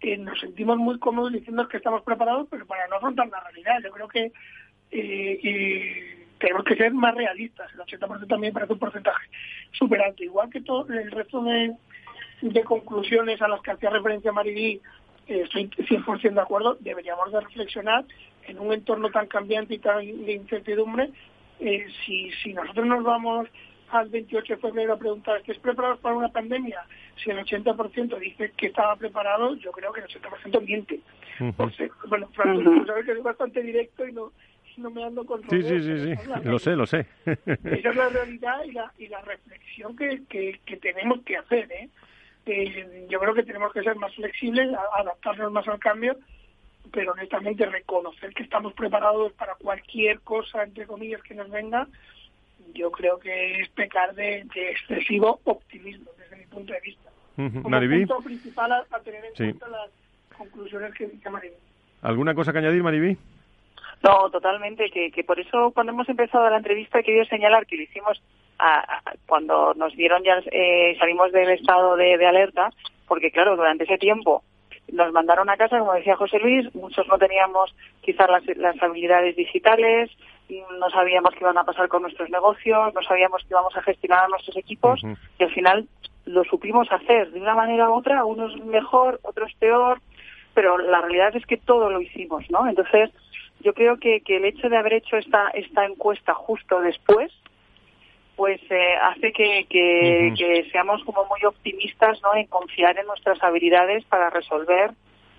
que 0.00 0.16
nos 0.18 0.38
sentimos 0.40 0.76
muy 0.78 0.98
cómodos 0.98 1.32
diciendo 1.32 1.68
que 1.68 1.78
estamos 1.78 2.02
preparados, 2.02 2.46
pero 2.50 2.66
para 2.66 2.86
no 2.88 2.96
afrontar 2.96 3.28
la 3.28 3.40
realidad. 3.40 3.78
Yo 3.82 3.90
creo 3.90 4.08
que 4.08 4.32
eh, 4.90 6.26
tenemos 6.38 6.64
que 6.64 6.76
ser 6.76 6.92
más 6.92 7.14
realistas. 7.14 7.72
El 7.72 7.80
80% 7.80 8.28
también 8.28 8.52
parece 8.52 8.72
un 8.72 8.78
porcentaje 8.78 9.28
súper 9.72 10.02
alto. 10.02 10.22
Igual 10.22 10.50
que 10.50 10.60
todo 10.60 10.86
el 10.92 11.10
resto 11.10 11.42
de, 11.42 11.74
conclusiones 12.64 13.40
a 13.40 13.48
las 13.48 13.60
que 13.62 13.72
hacía 13.72 13.90
referencia 13.90 14.32
Maribí, 14.32 14.80
eh, 15.28 15.42
estoy 15.44 15.68
100% 15.68 16.34
de 16.34 16.40
acuerdo, 16.40 16.76
deberíamos 16.80 17.32
de 17.32 17.40
reflexionar 17.40 18.04
en 18.46 18.58
un 18.58 18.72
entorno 18.72 19.10
tan 19.10 19.26
cambiante 19.26 19.74
y 19.74 19.78
tan 19.78 19.98
de 19.98 20.32
incertidumbre, 20.32 21.10
eh, 21.58 21.86
si, 22.04 22.30
si 22.42 22.52
nosotros 22.52 22.86
nos 22.86 23.02
vamos 23.02 23.48
al 23.90 24.08
28 24.08 24.54
de 24.54 24.60
febrero 24.60 24.94
a 24.94 24.98
preguntar, 24.98 25.38
¿estáis 25.38 25.58
preparados 25.58 26.00
para 26.00 26.14
una 26.14 26.28
pandemia? 26.28 26.84
Si 27.22 27.30
el 27.30 27.38
80% 27.38 28.18
dice 28.18 28.52
que 28.56 28.66
estaba 28.66 28.96
preparado, 28.96 29.54
yo 29.56 29.70
creo 29.72 29.92
que 29.92 30.00
el 30.00 30.06
80% 30.06 30.60
miente. 30.62 31.00
bueno, 32.08 32.28
Francisco, 32.32 32.86
sabes 32.86 33.06
que 33.06 33.12
es 33.12 33.22
bastante 33.22 33.62
directo 33.62 34.06
y 34.06 34.12
no, 34.12 34.32
no 34.76 34.90
me 34.90 35.04
ando 35.04 35.24
con 35.24 35.42
Sí, 35.48 35.62
sí, 35.62 35.80
sí, 35.80 35.98
sí. 35.98 36.14
lo 36.44 36.58
sé, 36.58 36.76
lo 36.76 36.86
sé. 36.86 37.06
Esa 37.24 37.90
es 37.90 37.96
la 37.96 38.08
realidad 38.12 38.64
y 38.64 38.72
la, 38.72 38.92
y 38.98 39.08
la 39.08 39.20
reflexión 39.22 39.96
que, 39.96 40.22
que, 40.28 40.60
que 40.64 40.76
tenemos 40.76 41.22
que 41.22 41.36
hacer. 41.36 41.70
¿eh? 41.72 41.88
¿eh? 42.46 43.06
yo 43.08 43.18
creo 43.18 43.34
que 43.34 43.42
tenemos 43.42 43.72
que 43.72 43.82
ser 43.82 43.96
más 43.96 44.14
flexibles, 44.14 44.70
adaptarnos 44.96 45.52
más 45.52 45.66
al 45.68 45.78
cambio, 45.78 46.16
pero 46.92 47.12
honestamente 47.12 47.66
reconocer 47.66 48.32
que 48.34 48.42
estamos 48.42 48.72
preparados 48.74 49.32
para 49.32 49.54
cualquier 49.56 50.20
cosa, 50.20 50.62
entre 50.62 50.86
comillas, 50.86 51.22
que 51.22 51.34
nos 51.34 51.50
venga, 51.50 51.88
yo 52.74 52.90
creo 52.90 53.18
que 53.18 53.60
es 53.60 53.68
pecar 53.70 54.14
de, 54.14 54.46
excesivo 54.54 55.40
optimismo 55.44 56.10
desde 56.18 56.36
mi 56.36 56.46
punto 56.46 56.72
de 56.72 56.80
vista. 56.80 57.10
Como 57.36 57.62
punto 57.62 58.18
principal 58.24 58.72
a, 58.72 58.84
tener 59.00 59.24
en 59.24 59.34
cuenta 59.34 59.68
las 59.68 59.90
conclusiones 60.36 60.94
que 60.94 61.06
dice 61.06 61.28
Maribí. 61.28 61.54
¿Alguna 62.02 62.34
cosa 62.34 62.52
que 62.52 62.58
añadir, 62.58 62.82
Maribí? 62.82 63.16
No, 64.02 64.30
totalmente, 64.30 64.90
que, 64.90 65.10
que 65.10 65.24
por 65.24 65.40
eso 65.40 65.70
cuando 65.72 65.92
hemos 65.92 66.08
empezado 66.08 66.48
la 66.48 66.58
entrevista 66.58 67.00
he 67.00 67.04
querido 67.04 67.24
señalar 67.26 67.66
que 67.66 67.76
lo 67.76 67.82
hicimos 67.82 68.22
cuando 69.26 69.74
nos 69.74 69.94
dieron 69.94 70.22
ya, 70.22 70.38
eh, 70.50 70.96
salimos 70.98 71.32
del 71.32 71.50
estado 71.50 71.96
de, 71.96 72.26
alerta, 72.26 72.70
porque 73.06 73.30
claro, 73.30 73.56
durante 73.56 73.84
ese 73.84 73.98
tiempo 73.98 74.42
nos 74.92 75.12
mandaron 75.12 75.48
a 75.50 75.56
casa, 75.56 75.78
como 75.78 75.94
decía 75.94 76.16
José 76.16 76.38
Luis, 76.38 76.74
muchos 76.74 77.06
no 77.08 77.18
teníamos 77.18 77.74
quizás 78.02 78.28
las 78.56 78.82
habilidades 78.82 79.36
digitales, 79.36 80.10
no 80.78 80.90
sabíamos 80.90 81.32
qué 81.32 81.40
iban 81.40 81.58
a 81.58 81.64
pasar 81.64 81.88
con 81.88 82.02
nuestros 82.02 82.30
negocios, 82.30 82.94
no 82.94 83.02
sabíamos 83.02 83.42
qué 83.42 83.48
íbamos 83.50 83.76
a 83.76 83.82
gestionar 83.82 84.24
a 84.24 84.28
nuestros 84.28 84.56
equipos 84.56 85.00
y 85.38 85.42
al 85.42 85.52
final 85.52 85.88
lo 86.24 86.44
supimos 86.44 86.90
hacer 86.90 87.30
de 87.32 87.40
una 87.40 87.54
manera 87.54 87.90
u 87.90 87.94
otra, 87.94 88.24
unos 88.24 88.56
mejor, 88.64 89.20
otros 89.22 89.52
peor, 89.58 90.00
pero 90.54 90.78
la 90.78 91.00
realidad 91.00 91.34
es 91.36 91.46
que 91.46 91.56
todo 91.56 91.90
lo 91.90 92.00
hicimos, 92.00 92.48
¿no? 92.50 92.68
Entonces, 92.68 93.10
yo 93.60 93.74
creo 93.74 93.98
que, 93.98 94.20
que 94.20 94.36
el 94.36 94.44
hecho 94.44 94.68
de 94.68 94.76
haber 94.76 94.94
hecho 94.94 95.16
esta, 95.16 95.48
esta 95.48 95.84
encuesta 95.84 96.34
justo 96.34 96.80
después, 96.80 97.32
pues 98.36 98.60
eh, 98.70 98.94
hace 99.02 99.32
que, 99.32 99.66
que, 99.68 100.34
que, 100.36 100.68
seamos 100.70 101.02
como 101.04 101.24
muy 101.24 101.42
optimistas, 101.46 102.20
¿no? 102.22 102.34
En 102.34 102.46
confiar 102.46 102.98
en 102.98 103.06
nuestras 103.06 103.42
habilidades 103.42 104.04
para 104.04 104.28
resolver 104.28 104.90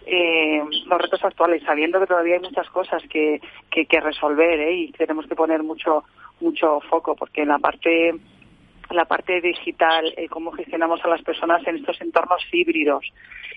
eh, 0.08 0.64
los 0.86 1.02
retos 1.02 1.24
actuales, 1.24 1.62
sabiendo 1.64 2.00
que 2.00 2.08
todavía 2.08 2.36
hay 2.36 2.42
muchas 2.42 2.70
cosas 2.70 3.04
que, 3.10 3.40
que, 3.70 4.02
resolver 4.02 4.60
¿eh? 4.60 4.74
y 4.74 4.92
tenemos 4.94 5.28
que 5.28 5.36
poner 5.36 5.64
mucho 5.64 6.06
mucho 6.40 6.80
foco, 6.90 7.16
porque 7.16 7.42
en 7.42 7.50
la 7.50 7.60
parte 7.60 8.14
la 8.92 9.06
parte 9.06 9.42
digital, 9.42 10.14
eh, 10.18 10.28
cómo 10.30 10.52
gestionamos 10.52 11.04
a 11.04 11.10
las 11.10 11.22
personas 11.22 11.66
en 11.68 11.78
estos 11.78 12.00
entornos 12.02 12.42
híbridos, 12.52 13.06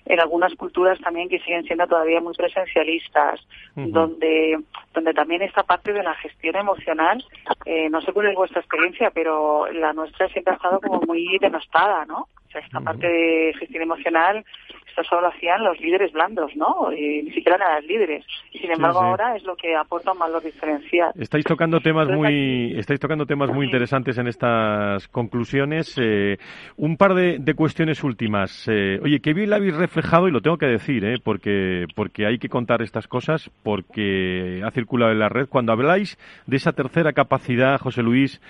en 0.06 0.20
algunas 0.20 0.54
culturas 0.54 0.98
también 1.00 1.28
que 1.28 1.40
siguen 1.40 1.64
siendo 1.64 1.86
todavía 1.86 2.20
muy 2.20 2.34
presencialistas, 2.34 3.40
donde 3.76 4.58
donde 4.92 5.14
también 5.14 5.42
esta 5.42 5.62
parte 5.62 5.92
de 5.92 6.02
la 6.02 6.14
gestión 6.14 6.56
emocional, 6.56 7.24
eh, 7.64 7.88
no 7.90 8.00
sé 8.00 8.12
cuál 8.12 8.28
es 8.28 8.34
vuestra 8.34 8.60
experiencia, 8.60 9.10
pero 9.10 9.70
la 9.72 9.92
nuestra 9.92 10.28
siempre 10.28 10.54
ha 10.54 10.56
estado 10.56 10.80
como 10.80 11.00
muy 11.02 11.38
denostada, 11.38 12.04
¿no? 12.06 12.28
O 12.48 12.50
sea, 12.50 12.60
esta 12.62 12.80
parte 12.80 13.06
de 13.06 13.54
gestión 13.58 13.84
emocional 13.84 14.44
esto 14.90 15.04
solo 15.04 15.22
lo 15.22 15.28
hacían 15.28 15.62
los 15.64 15.80
líderes 15.80 16.12
blandos, 16.12 16.54
¿no? 16.56 16.92
Y 16.92 17.22
ni 17.22 17.30
siquiera 17.32 17.56
eran 17.56 17.86
líderes. 17.86 18.24
Sin 18.52 18.70
embargo 18.70 19.00
ahora 19.00 19.36
es 19.36 19.44
lo 19.44 19.56
que 19.56 19.74
aporta 19.76 20.14
más 20.14 20.30
los 20.30 20.42
diferencial. 20.42 21.12
Estáis 21.18 21.44
tocando 21.44 21.80
temas 21.80 22.08
muy, 22.08 22.74
estáis 22.76 23.00
tocando 23.00 23.26
temas 23.26 23.50
muy 23.50 23.66
interesantes 23.66 24.18
en 24.18 24.26
estas 24.26 25.06
conclusiones. 25.20 25.94
Eh, 25.98 26.38
un 26.76 26.96
par 26.96 27.14
de, 27.14 27.54
cuestiones 27.54 28.02
últimas. 28.02 28.66
Eh, 28.68 28.98
oye, 29.02 29.20
qué 29.20 29.34
bien 29.34 29.50
la 29.50 29.56
habéis 29.56 29.74
reflejado 29.74 30.28
y 30.28 30.30
lo 30.30 30.40
tengo 30.40 30.56
que 30.56 30.66
decir, 30.66 31.04
¿eh? 31.04 31.18
Porque 31.22 32.26
hay 32.26 32.38
que 32.38 32.48
contar 32.48 32.80
estas 32.80 33.06
cosas 33.06 33.50
porque 33.62 34.62
ha 34.64 34.70
circulado 34.70 35.12
en 35.12 35.18
la 35.18 35.28
red 35.28 35.46
cuando 35.46 35.72
habláis 35.72 36.18
de 36.46 36.56
esa 36.56 36.72
tercera 36.72 37.12
capacidad, 37.12 37.78
José 37.78 38.02
Luis 38.02 38.40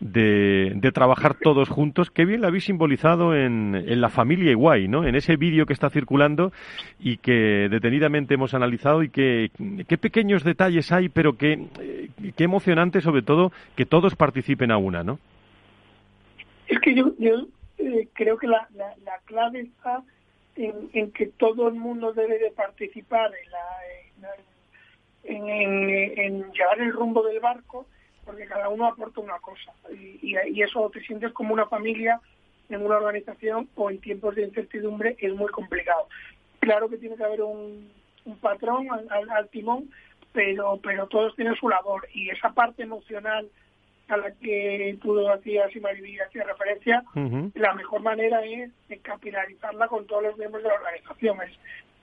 de, 0.00 0.90
trabajar 0.92 1.34
todos 1.34 1.68
juntos. 1.68 2.10
Qué 2.10 2.24
bien 2.24 2.40
la 2.40 2.48
habéis 2.48 2.64
simbolizado 2.64 3.34
en, 3.34 3.74
en 3.74 4.00
la 4.00 4.08
familia 4.08 4.50
Iguay, 4.50 4.88
¿no? 4.88 5.04
En 5.06 5.14
ese 5.14 5.36
vídeo 5.36 5.66
que 5.66 5.72
está 5.72 5.90
circulando 5.90 6.52
y 7.00 7.16
que 7.18 7.68
detenidamente 7.70 8.34
hemos 8.34 8.54
analizado 8.54 9.02
y 9.02 9.08
que 9.08 9.50
qué 9.88 9.98
pequeños 9.98 10.44
detalles 10.44 10.92
hay, 10.92 11.08
pero 11.08 11.36
qué, 11.36 11.66
qué 12.36 12.44
emocionante 12.44 13.00
sobre 13.00 13.22
todo 13.22 13.52
que 13.76 13.86
todos 13.86 14.14
participen 14.14 14.70
a 14.70 14.78
una, 14.78 15.02
¿no? 15.02 15.18
Es 16.68 16.80
que 16.80 16.94
yo, 16.94 17.12
yo 17.18 17.46
eh, 17.78 18.08
creo 18.12 18.38
que 18.38 18.46
la, 18.46 18.68
la, 18.74 19.18
clave 19.24 19.60
está 19.60 20.02
en, 20.56 21.12
que 21.12 21.26
todo 21.26 21.68
el 21.68 21.74
mundo 21.74 22.12
debe 22.12 22.38
de 22.38 22.50
participar 22.50 23.30
en, 23.34 23.50
la, 23.50 24.30
en, 25.24 25.90
en, 26.18 26.52
llevar 26.52 26.80
el 26.80 26.92
rumbo 26.92 27.22
del 27.22 27.40
barco 27.40 27.86
porque 28.24 28.46
cada 28.46 28.68
uno 28.68 28.86
aporta 28.86 29.20
una 29.20 29.38
cosa 29.40 29.72
y, 29.92 30.18
y, 30.22 30.62
eso 30.62 30.90
te 30.90 31.00
sientes 31.00 31.32
como 31.32 31.52
una 31.52 31.66
familia 31.66 32.20
en 32.68 32.84
una 32.84 32.96
organización 32.96 33.68
o 33.74 33.90
en 33.90 34.00
tiempos 34.00 34.34
de 34.34 34.44
incertidumbre 34.44 35.16
es 35.18 35.34
muy 35.34 35.50
complicado. 35.50 36.08
Claro 36.60 36.88
que 36.88 36.96
tiene 36.96 37.16
que 37.16 37.24
haber 37.24 37.42
un, 37.42 37.90
patrón 38.40 38.88
al, 38.90 39.48
timón, 39.50 39.90
pero, 40.32 40.80
pero 40.82 41.06
todos 41.08 41.36
tienen 41.36 41.54
su 41.56 41.68
labor 41.68 42.08
y 42.14 42.30
esa 42.30 42.54
parte 42.54 42.82
emocional 42.82 43.50
a 44.08 44.16
la 44.16 44.30
que 44.32 44.98
tú 45.02 45.28
hacías 45.28 45.74
y 45.74 45.80
Mariví 45.80 46.18
hacía 46.18 46.44
referencia, 46.44 47.02
la 47.54 47.74
mejor 47.74 48.02
manera 48.02 48.44
es 48.44 48.70
capilarizarla 49.02 49.88
con 49.88 50.06
todos 50.06 50.24
los 50.24 50.38
miembros 50.38 50.62
de 50.62 50.68
la 50.68 50.74
organización. 50.74 51.40
Es, 51.42 51.52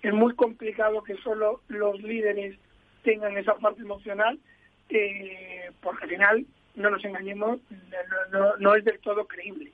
es 0.01 0.13
muy 0.13 0.33
complicado 0.35 1.03
que 1.03 1.15
solo 1.17 1.61
los 1.67 2.01
líderes 2.01 2.57
tengan 3.03 3.37
esa 3.37 3.55
parte 3.55 3.81
emocional 3.81 4.39
eh, 4.91 5.71
porque 5.81 6.03
al 6.03 6.09
final, 6.09 6.45
no 6.75 6.89
nos 6.89 7.03
engañemos, 7.03 7.59
no, 8.31 8.57
no, 8.57 8.75
es 8.75 8.83
del 8.83 8.99
todo 8.99 9.25
creíble. 9.25 9.71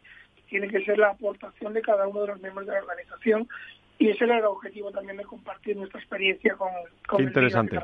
tiene 0.48 0.68
que 0.68 0.84
ser 0.86 0.98
la 0.98 1.10
aportación 1.10 1.74
de 1.74 1.82
cada 1.82 2.08
uno 2.08 2.22
de 2.22 2.28
los 2.28 2.42
miembros 2.42 2.68
de 2.68 2.74
la 2.74 2.80
organización 2.80 3.48
y 4.00 4.10
ese 4.10 4.26
era 4.26 4.38
el 4.38 4.46
objetivo 4.46 4.92
también 4.92 5.18
de 5.18 5.24
compartir 5.24 5.76
nuestra 5.76 6.00
experiencia 6.00 6.56
con, 6.56 6.70
con 7.08 7.18
Qué 7.18 7.24
interesante. 7.24 7.80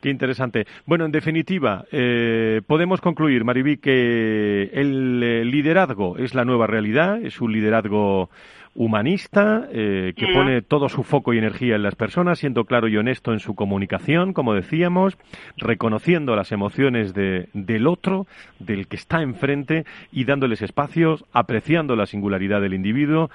Qué 0.00 0.10
interesante. 0.10 0.66
Bueno, 0.86 1.04
en 1.04 1.12
definitiva, 1.12 1.84
eh, 1.92 2.60
podemos 2.66 3.00
concluir, 3.00 3.44
Mariví, 3.44 3.76
que 3.76 4.70
el 4.72 5.22
eh, 5.22 5.44
liderazgo 5.44 6.16
es 6.18 6.34
la 6.34 6.44
nueva 6.44 6.66
realidad, 6.66 7.22
es 7.22 7.40
un 7.40 7.52
liderazgo 7.52 8.30
humanista 8.74 9.68
eh, 9.70 10.14
que 10.16 10.28
pone 10.32 10.62
todo 10.62 10.88
su 10.88 11.02
foco 11.02 11.34
y 11.34 11.38
energía 11.38 11.76
en 11.76 11.82
las 11.82 11.94
personas, 11.94 12.38
siendo 12.38 12.64
claro 12.64 12.88
y 12.88 12.96
honesto 12.96 13.32
en 13.32 13.40
su 13.40 13.54
comunicación, 13.54 14.32
como 14.32 14.54
decíamos, 14.54 15.18
reconociendo 15.58 16.34
las 16.36 16.52
emociones 16.52 17.12
de, 17.12 17.48
del 17.52 17.86
otro, 17.86 18.26
del 18.58 18.88
que 18.88 18.96
está 18.96 19.20
enfrente 19.20 19.84
y 20.10 20.24
dándoles 20.24 20.62
espacios, 20.62 21.24
apreciando 21.32 21.96
la 21.96 22.06
singularidad 22.06 22.62
del 22.62 22.74
individuo 22.74 23.30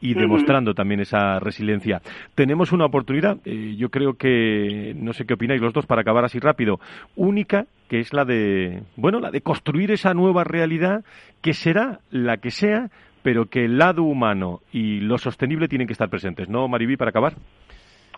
y 0.00 0.14
demostrando 0.14 0.74
también 0.74 1.00
esa 1.00 1.38
resiliencia. 1.40 2.00
Tenemos 2.34 2.72
una 2.72 2.84
oportunidad, 2.84 3.38
eh, 3.44 3.74
yo 3.76 3.88
creo 3.88 4.14
que, 4.14 4.94
no 4.96 5.12
sé 5.12 5.24
qué 5.26 5.34
opináis 5.34 5.60
los 5.60 5.72
dos, 5.72 5.86
para 5.86 6.02
acabar 6.02 6.24
así 6.24 6.38
rápido, 6.38 6.78
única, 7.16 7.66
que 7.88 8.00
es 8.00 8.12
la 8.12 8.24
de, 8.24 8.82
bueno, 8.96 9.20
la 9.20 9.30
de 9.30 9.40
construir 9.40 9.90
esa 9.90 10.12
nueva 10.14 10.44
realidad 10.44 11.04
que 11.40 11.54
será 11.54 12.00
la 12.10 12.36
que 12.36 12.50
sea, 12.50 12.90
pero 13.22 13.46
que 13.46 13.64
el 13.64 13.78
lado 13.78 14.02
humano 14.02 14.60
y 14.72 15.00
lo 15.00 15.16
sostenible 15.16 15.68
tienen 15.68 15.86
que 15.86 15.94
estar 15.94 16.10
presentes, 16.10 16.48
¿no, 16.48 16.68
Mariví, 16.68 16.96
para 16.96 17.08
acabar? 17.10 17.34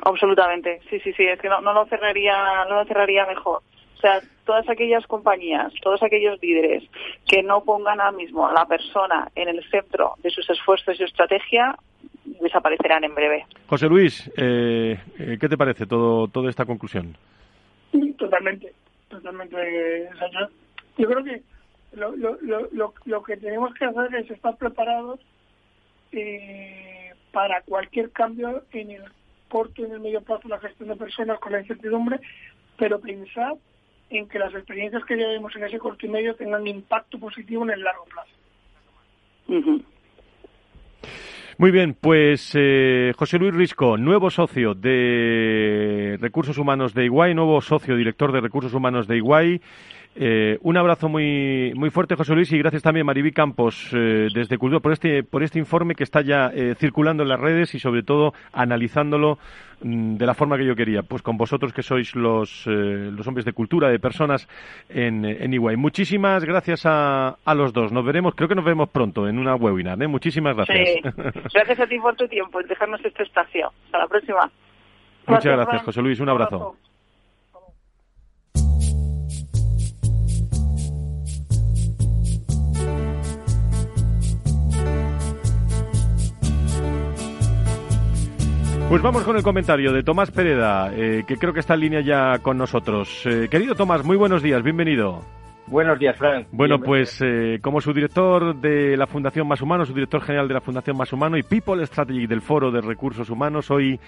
Absolutamente, 0.05 0.81
sí, 0.91 0.99
sí, 1.01 1.13
sí, 1.13 1.25
es 1.25 1.41
que 1.41 1.49
no, 1.49 1.61
no 1.61 1.73
lo 1.73 1.87
cerraría, 1.87 2.65
no 2.69 2.77
lo 2.77 2.85
cerraría 2.85 3.25
mejor. 3.27 3.63
O 3.97 4.01
sea, 4.01 4.21
todas 4.45 4.69
aquellas 4.69 5.07
compañías, 5.07 5.73
todos 5.83 6.03
aquellos 6.03 6.41
líderes 6.43 6.85
que 7.27 7.43
no 7.43 7.65
pongan 7.65 8.01
ahora 8.01 8.17
mismo 8.17 8.47
a 8.47 8.53
la 8.53 8.67
persona 8.67 9.31
en 9.35 9.49
el 9.49 9.65
centro 9.71 10.15
de 10.23 10.31
sus 10.31 10.49
esfuerzos 10.51 10.95
y 10.95 10.99
su 10.99 11.05
estrategia 11.05 11.77
desaparecerán 12.25 13.05
en 13.05 13.15
breve. 13.15 13.47
José 13.67 13.87
Luis, 13.89 14.31
eh, 14.37 14.99
eh, 15.19 15.39
¿qué 15.41 15.49
te 15.49 15.57
parece 15.57 15.87
todo, 15.87 16.29
toda 16.29 16.51
esta 16.51 16.67
conclusión? 16.67 17.17
Totalmente, 18.19 18.73
totalmente. 19.09 20.09
yo, 20.99 21.09
creo 21.09 21.25
que 21.25 21.43
lo, 21.93 22.15
lo, 22.17 22.39
lo, 22.43 22.95
lo, 23.05 23.23
que 23.23 23.37
tenemos 23.37 23.73
que 23.75 23.87
hacer 23.87 24.15
es 24.15 24.31
estar 24.31 24.57
preparados 24.57 25.21
eh, 26.13 27.13
para 27.33 27.63
cualquier 27.63 28.11
cambio 28.11 28.65
en 28.73 28.91
el 28.91 29.03
corto 29.49 29.83
y 29.83 29.85
en 29.87 29.93
el 29.93 30.01
medio 30.01 30.21
plazo 30.21 30.49
la 30.49 30.59
gestión 30.59 30.91
de 30.91 30.97
personas 30.97 31.39
con 31.39 31.53
la 31.53 31.61
incertidumbre, 31.61 32.21
pero 32.77 33.01
pensar 33.01 33.55
en 34.11 34.29
que 34.29 34.39
las 34.39 34.55
experiencias 34.55 35.05
que 35.05 35.19
ya 35.19 35.27
vemos 35.29 35.55
en 35.57 35.65
ese 35.65 35.79
corto 35.79 36.07
y 36.07 36.09
medio 36.09 36.35
tengan 36.35 36.67
impacto 36.67 37.19
positivo 37.19 37.65
en 37.65 37.71
el 37.71 37.83
largo 37.83 38.05
plazo. 38.05 38.31
Muy 41.59 41.71
bien, 41.71 41.97
pues 41.99 42.53
eh, 42.55 43.15
José 43.17 43.39
Luis 43.39 43.55
Risco, 43.55 43.97
nuevo 43.97 44.31
socio 44.31 44.75
de 44.75 46.19
Recursos 46.21 46.59
Humanos 46.59 46.93
de 46.93 47.07
Iguay, 47.07 47.35
nuevo 47.35 47.63
socio 47.63 47.97
director 47.97 48.31
de 48.31 48.43
Recursos 48.43 48.75
Humanos 48.75 49.07
de 49.07 49.17
Iguay. 49.17 49.63
Eh, 50.19 50.57
un 50.63 50.79
abrazo 50.79 51.11
muy, 51.11 51.73
muy 51.75 51.91
fuerte, 51.91 52.15
José 52.17 52.35
Luis, 52.35 52.51
y 52.51 52.59
gracias 52.59 52.83
también, 52.83 53.05
Maribí 53.05 53.33
Campos, 53.33 53.91
eh, 53.93 54.29
desde 54.33 54.57
Cultura, 54.57 54.81
por 54.81 54.93
este, 54.93 55.23
por 55.23 55.43
este 55.43 55.59
informe 55.59 55.95
que 55.95 56.05
está 56.05 56.23
ya 56.23 56.51
eh, 56.55 56.75
circulando 56.77 57.23
en 57.23 57.29
las 57.29 57.39
redes 57.39 57.75
y, 57.75 57.79
sobre 57.79 58.03
todo, 58.03 58.33
analizándolo 58.55 59.39
mm, 59.83 60.15
de 60.17 60.25
la 60.25 60.33
forma 60.33 60.57
que 60.57 60.65
yo 60.65 60.75
quería, 60.75 61.03
pues 61.03 61.21
con 61.21 61.37
vosotros 61.37 61.75
que 61.75 61.83
sois 61.83 62.17
los, 62.17 62.67
los 62.67 63.27
hombres 63.27 63.45
de 63.45 63.53
cultura, 63.53 63.91
de 63.91 63.99
personas 63.99 64.49
en, 64.89 65.27
en 65.27 65.53
Iguay. 65.53 65.77
Muchísimas 65.77 66.43
gracias 66.45 66.87
a, 66.87 67.37
a 67.45 67.55
los 67.55 67.75
dos. 67.75 67.93
Nos 67.93 68.05
veremos, 68.05 68.35
creo 68.35 68.49
que 68.49 68.55
nos 68.55 68.65
vemos 68.65 68.89
pronto 68.89 69.29
en 69.29 69.39
una 69.39 69.55
webinar. 69.55 69.99
Muchísimas 70.09 70.57
gracias. 70.57 71.03
Gracias 71.53 71.81
a 71.81 71.87
ti 71.87 71.99
por 71.99 72.17
tu 72.17 72.27
tiempo 72.27 72.61
y 72.61 72.65
dejarnos 72.65 73.05
este 73.05 73.23
espacio. 73.23 73.71
Hasta 73.87 73.99
la 73.99 74.07
próxima. 74.07 74.51
Muchas 75.27 75.57
gracias, 75.57 75.83
José 75.83 76.01
Luis. 76.01 76.21
Un 76.21 76.29
abrazo. 76.31 76.77
Pues 88.97 89.05
vamos 89.05 89.25
con 89.25 89.37
el 89.37 89.43
comentario 89.43 89.93
de 89.93 90.03
Tomás 90.03 90.31
Pereda, 90.31 90.91
eh, 90.91 91.25
que 91.29 91.37
creo 91.37 91.53
que 91.53 91.61
está 91.61 91.75
en 91.75 91.81
línea 91.81 92.01
ya 92.01 92.39
con 92.39 92.57
nosotros. 92.57 93.27
Eh, 93.27 93.47
querido 93.51 93.75
Tomás, 93.75 94.03
muy 94.07 94.17
buenos 94.17 94.43
días, 94.43 94.63
bienvenido. 94.63 95.21
Buenos 95.67 95.99
días, 95.99 96.17
Frank. 96.17 96.47
Bueno, 96.51 96.81
pues 96.81 97.21
eh, 97.21 97.59
como 97.61 97.83
su 97.83 97.93
director 97.93 98.57
de 98.57 98.97
la 98.97 99.07
Fundación 99.07 99.47
Más 99.47 99.61
Humano, 99.61 99.85
su 99.85 99.93
director 99.93 100.23
general 100.23 100.49
de 100.49 100.55
la 100.55 100.63
Fundación 100.63 100.97
Más 100.97 101.13
Humano 101.13 101.37
y 101.37 101.43
People 101.43 101.85
Strategy 101.85 102.27
del 102.27 102.41
Foro 102.41 102.71
de 102.71 102.81
Recursos 102.81 103.29
Humanos, 103.29 103.71
hoy 103.71 104.01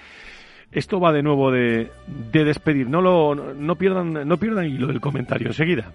esto 0.72 0.98
va 0.98 1.12
de 1.12 1.22
nuevo 1.22 1.51
de, 1.51 1.90
de 2.33 2.44
despedir. 2.44 2.88
No, 2.88 3.03
lo, 3.03 3.35
no, 3.35 3.77
pierdan, 3.77 4.27
no 4.27 4.38
pierdan 4.38 4.64
hilo 4.64 4.87
del 4.87 5.03
comentario 5.03 5.48
enseguida. 5.48 5.92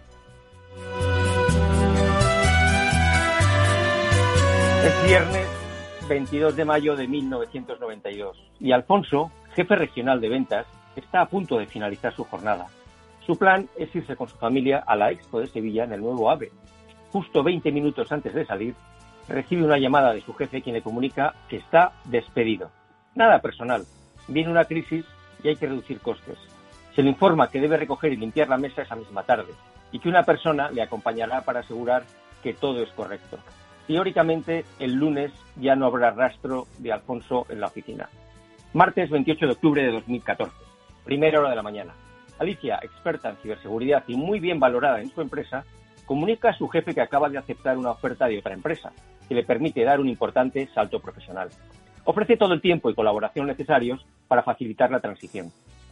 Es 4.85 5.07
viernes 5.07 5.42
22 6.13 6.55
de 6.55 6.63
mayo 6.63 6.95
de 6.95 7.07
1992 7.07 8.37
y 8.59 8.71
Alfonso, 8.71 9.31
jefe 9.55 9.75
regional 9.75 10.21
de 10.21 10.29
ventas, 10.29 10.67
está 10.95 11.21
a 11.21 11.25
punto 11.25 11.57
de 11.57 11.65
finalizar 11.65 12.13
su 12.13 12.23
jornada. 12.23 12.67
Su 13.25 13.35
plan 13.35 13.67
es 13.75 13.95
irse 13.95 14.15
con 14.15 14.27
su 14.29 14.37
familia 14.37 14.83
a 14.85 14.95
la 14.95 15.09
Expo 15.09 15.39
de 15.39 15.47
Sevilla 15.47 15.85
en 15.85 15.93
el 15.93 16.01
nuevo 16.01 16.29
AVE. 16.29 16.51
Justo 17.11 17.41
20 17.41 17.71
minutos 17.71 18.11
antes 18.11 18.35
de 18.35 18.45
salir, 18.45 18.75
recibe 19.27 19.63
una 19.63 19.79
llamada 19.79 20.13
de 20.13 20.21
su 20.21 20.35
jefe 20.35 20.61
quien 20.61 20.75
le 20.75 20.83
comunica 20.83 21.33
que 21.49 21.57
está 21.57 21.93
despedido. 22.05 22.69
Nada 23.15 23.39
personal. 23.39 23.83
Viene 24.27 24.51
una 24.51 24.65
crisis 24.65 25.05
y 25.43 25.47
hay 25.47 25.55
que 25.55 25.65
reducir 25.65 25.99
costes. 25.99 26.37
Se 26.95 27.01
le 27.01 27.09
informa 27.09 27.49
que 27.49 27.59
debe 27.59 27.77
recoger 27.77 28.13
y 28.13 28.17
limpiar 28.17 28.49
la 28.49 28.57
mesa 28.59 28.83
esa 28.83 28.95
misma 28.95 29.23
tarde 29.23 29.51
y 29.91 29.97
que 29.97 30.09
una 30.09 30.21
persona 30.21 30.69
le 30.69 30.83
acompañará 30.83 31.41
para 31.41 31.61
asegurar 31.61 32.03
que 32.43 32.53
todo 32.53 32.83
es 32.83 32.91
correcto. 32.91 33.39
Teóricamente, 33.87 34.65
el 34.79 34.93
lunes 34.93 35.31
ya 35.57 35.75
no 35.75 35.85
habrá 35.85 36.11
rastro 36.11 36.67
de 36.79 36.93
Alfonso 36.93 37.45
en 37.49 37.59
la 37.59 37.67
oficina. 37.67 38.09
Martes 38.73 39.09
28 39.09 39.45
de 39.45 39.51
octubre 39.51 39.83
de 39.83 39.91
2014, 39.91 40.51
primera 41.03 41.39
hora 41.39 41.49
de 41.49 41.55
la 41.55 41.63
mañana. 41.63 41.93
Alicia, 42.39 42.79
experta 42.81 43.29
en 43.29 43.37
ciberseguridad 43.37 44.03
y 44.07 44.15
muy 44.15 44.39
bien 44.39 44.59
valorada 44.59 45.01
en 45.01 45.11
su 45.11 45.21
empresa, 45.21 45.65
comunica 46.05 46.49
a 46.49 46.57
su 46.57 46.67
jefe 46.67 46.93
que 46.93 47.01
acaba 47.01 47.29
de 47.29 47.37
aceptar 47.37 47.77
una 47.77 47.91
oferta 47.91 48.27
de 48.27 48.39
otra 48.39 48.53
empresa, 48.53 48.91
que 49.27 49.35
le 49.35 49.43
permite 49.43 49.83
dar 49.83 49.99
un 49.99 50.09
importante 50.09 50.67
salto 50.73 50.99
profesional. 50.99 51.49
Ofrece 52.05 52.37
todo 52.37 52.53
el 52.53 52.61
tiempo 52.61 52.89
y 52.89 52.95
colaboración 52.95 53.47
necesarios 53.47 54.05
para 54.27 54.43
facilitar 54.43 54.91
la 54.91 54.99
transición. 54.99 55.51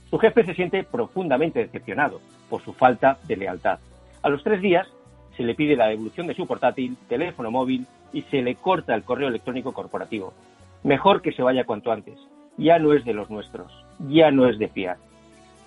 Su 0.10 0.18
jefe 0.18 0.44
se 0.46 0.56
siente 0.56 0.84
profundamente 0.84 1.60
decepcionado 1.60 2.20
por 2.50 2.62
su 2.62 2.74
falta 2.74 3.18
de 3.28 3.38
lealtad. 3.38 3.80
A 4.22 4.30
los 4.30 4.44
tres 4.44 4.62
días 4.62 4.88
se 5.36 5.44
le 5.44 5.56
pide 5.56 5.76
la 5.76 5.88
devolución 5.88 6.28
de 6.28 6.36
su 6.36 6.46
portátil, 6.46 6.98
teléfono 7.08 7.52
móvil 7.52 7.86
y 8.14 8.24
se 8.24 8.42
le 8.42 8.56
corta 8.56 8.96
el 8.96 9.04
correo 9.04 9.30
electrónico 9.30 9.74
corporativo. 9.74 10.34
Mejor 10.84 11.22
que 11.22 11.32
se 11.32 11.44
vaya 11.44 11.64
cuanto 11.64 11.92
antes. 11.92 12.20
Ya 12.58 12.80
no 12.80 12.94
es 12.94 13.06
de 13.06 13.14
los 13.14 13.30
nuestros, 13.30 13.72
ya 14.10 14.30
no 14.30 14.48
es 14.48 14.60
de 14.60 14.68
fiar. 14.68 14.98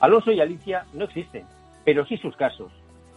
Alonso 0.00 0.32
y 0.32 0.40
Alicia 0.40 0.84
no 0.92 1.04
existen, 1.04 1.44
pero 1.84 2.04
sí 2.04 2.16
sus 2.18 2.36
casos. 2.36 2.70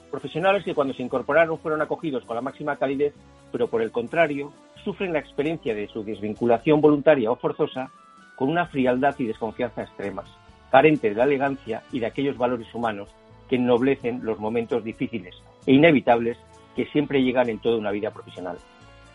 Profesionales 0.09 0.63
que 0.63 0.73
cuando 0.73 0.93
se 0.93 1.03
incorporaron 1.03 1.59
fueron 1.59 1.81
acogidos 1.81 2.23
con 2.23 2.35
la 2.35 2.41
máxima 2.41 2.77
calidez, 2.77 3.13
pero 3.51 3.67
por 3.67 3.81
el 3.81 3.91
contrario, 3.91 4.53
sufren 4.83 5.11
la 5.11 5.19
experiencia 5.19 5.75
de 5.75 5.87
su 5.89 6.03
desvinculación 6.03 6.79
voluntaria 6.79 7.29
o 7.29 7.35
forzosa 7.35 7.91
con 8.37 8.49
una 8.49 8.67
frialdad 8.67 9.15
y 9.19 9.25
desconfianza 9.25 9.83
extremas, 9.83 10.29
carente 10.71 11.09
de 11.09 11.15
la 11.15 11.25
elegancia 11.25 11.83
y 11.91 11.99
de 11.99 12.05
aquellos 12.05 12.37
valores 12.37 12.73
humanos 12.73 13.09
que 13.49 13.57
ennoblecen 13.57 14.21
los 14.23 14.39
momentos 14.39 14.83
difíciles 14.83 15.35
e 15.67 15.73
inevitables 15.73 16.37
que 16.75 16.85
siempre 16.87 17.21
llegan 17.21 17.49
en 17.49 17.59
toda 17.59 17.77
una 17.77 17.91
vida 17.91 18.09
profesional. 18.09 18.57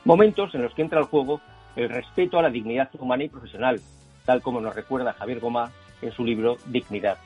Momentos 0.04 0.54
en 0.54 0.62
los 0.62 0.72
que 0.74 0.82
entra 0.82 1.00
al 1.00 1.06
juego 1.06 1.40
el 1.74 1.88
respeto 1.88 2.38
a 2.38 2.42
la 2.42 2.50
dignidad 2.50 2.90
humana 2.98 3.24
y 3.24 3.28
profesional, 3.28 3.80
tal 4.24 4.42
como 4.42 4.60
nos 4.60 4.74
recuerda 4.74 5.14
Javier 5.14 5.40
Goma 5.40 5.72
en 6.02 6.12
su 6.12 6.24
libro 6.24 6.58
Dignidad. 6.66 7.18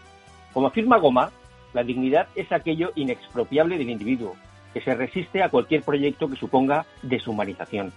Como 0.53 0.69
afirma 0.69 0.99
Goma, 0.99 1.31
la 1.75 1.83
dignidad 1.83 2.29
es 2.35 2.51
aquello 2.53 2.93
inexpropiable 2.95 3.77
del 3.77 3.91
individuo, 3.91 4.37
que 4.73 4.81
se 4.81 4.95
resiste 4.95 5.43
a 5.43 5.49
cualquier 5.49 5.83
proyecto 5.83 6.29
que 6.29 6.37
suponga 6.37 6.87
deshumanización. 7.03 7.93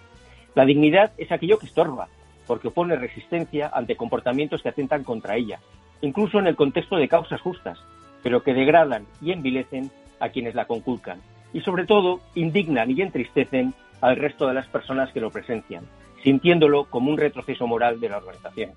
La 0.55 0.65
dignidad 0.65 1.11
es 1.17 1.31
aquello 1.31 1.59
que 1.59 1.67
estorba, 1.67 2.07
porque 2.47 2.69
opone 2.69 2.95
resistencia 2.95 3.69
ante 3.71 3.95
comportamientos 3.95 4.63
que 4.63 4.69
atentan 4.69 5.03
contra 5.03 5.35
ella, 5.35 5.59
incluso 6.01 6.39
en 6.39 6.47
el 6.47 6.55
contexto 6.55 6.95
de 6.95 7.07
causas 7.07 7.41
justas, 7.41 7.79
pero 8.23 8.43
que 8.43 8.53
degradan 8.53 9.05
y 9.21 9.31
envilecen 9.31 9.91
a 10.19 10.29
quienes 10.29 10.55
la 10.55 10.65
conculcan 10.65 11.19
y 11.53 11.61
sobre 11.61 11.85
todo 11.85 12.19
indignan 12.35 12.91
y 12.91 13.01
entristecen 13.01 13.73
al 14.01 14.15
resto 14.15 14.47
de 14.47 14.53
las 14.53 14.67
personas 14.67 15.11
que 15.11 15.19
lo 15.19 15.31
presencian, 15.31 15.83
sintiéndolo 16.23 16.85
como 16.85 17.11
un 17.11 17.17
retroceso 17.17 17.67
moral 17.67 17.99
de 17.99 18.09
la 18.09 18.17
organización. 18.17 18.71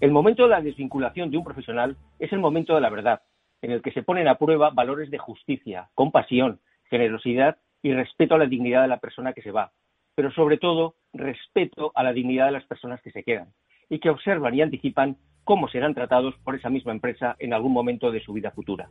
El 0.00 0.10
momento 0.10 0.44
de 0.44 0.50
la 0.50 0.60
desvinculación 0.60 1.30
de 1.30 1.38
un 1.38 1.44
profesional 1.44 1.96
es 2.18 2.32
el 2.32 2.38
momento 2.38 2.74
de 2.74 2.80
la 2.80 2.90
verdad, 2.90 3.22
en 3.62 3.70
el 3.70 3.82
que 3.82 3.92
se 3.92 4.02
ponen 4.02 4.28
a 4.28 4.36
prueba 4.36 4.70
valores 4.70 5.10
de 5.10 5.18
justicia, 5.18 5.88
compasión, 5.94 6.60
generosidad 6.90 7.56
y 7.82 7.92
respeto 7.92 8.34
a 8.34 8.38
la 8.38 8.46
dignidad 8.46 8.82
de 8.82 8.88
la 8.88 8.98
persona 8.98 9.32
que 9.32 9.42
se 9.42 9.50
va. 9.50 9.72
pero 10.14 10.32
sobre 10.32 10.56
todo 10.56 10.94
respeto 11.12 11.92
a 11.94 12.02
la 12.02 12.14
dignidad 12.14 12.46
de 12.46 12.52
las 12.52 12.64
personas 12.64 13.02
que 13.02 13.10
se 13.10 13.22
quedan 13.22 13.52
y 13.90 13.98
que 13.98 14.08
observan 14.08 14.54
y 14.54 14.62
anticipan 14.62 15.18
cómo 15.44 15.68
serán 15.68 15.94
tratados 15.94 16.34
por 16.42 16.54
esa 16.54 16.70
misma 16.70 16.92
empresa 16.92 17.36
en 17.38 17.52
algún 17.52 17.72
momento 17.72 18.10
de 18.10 18.20
su 18.20 18.32
vida 18.32 18.50
futura. 18.50 18.88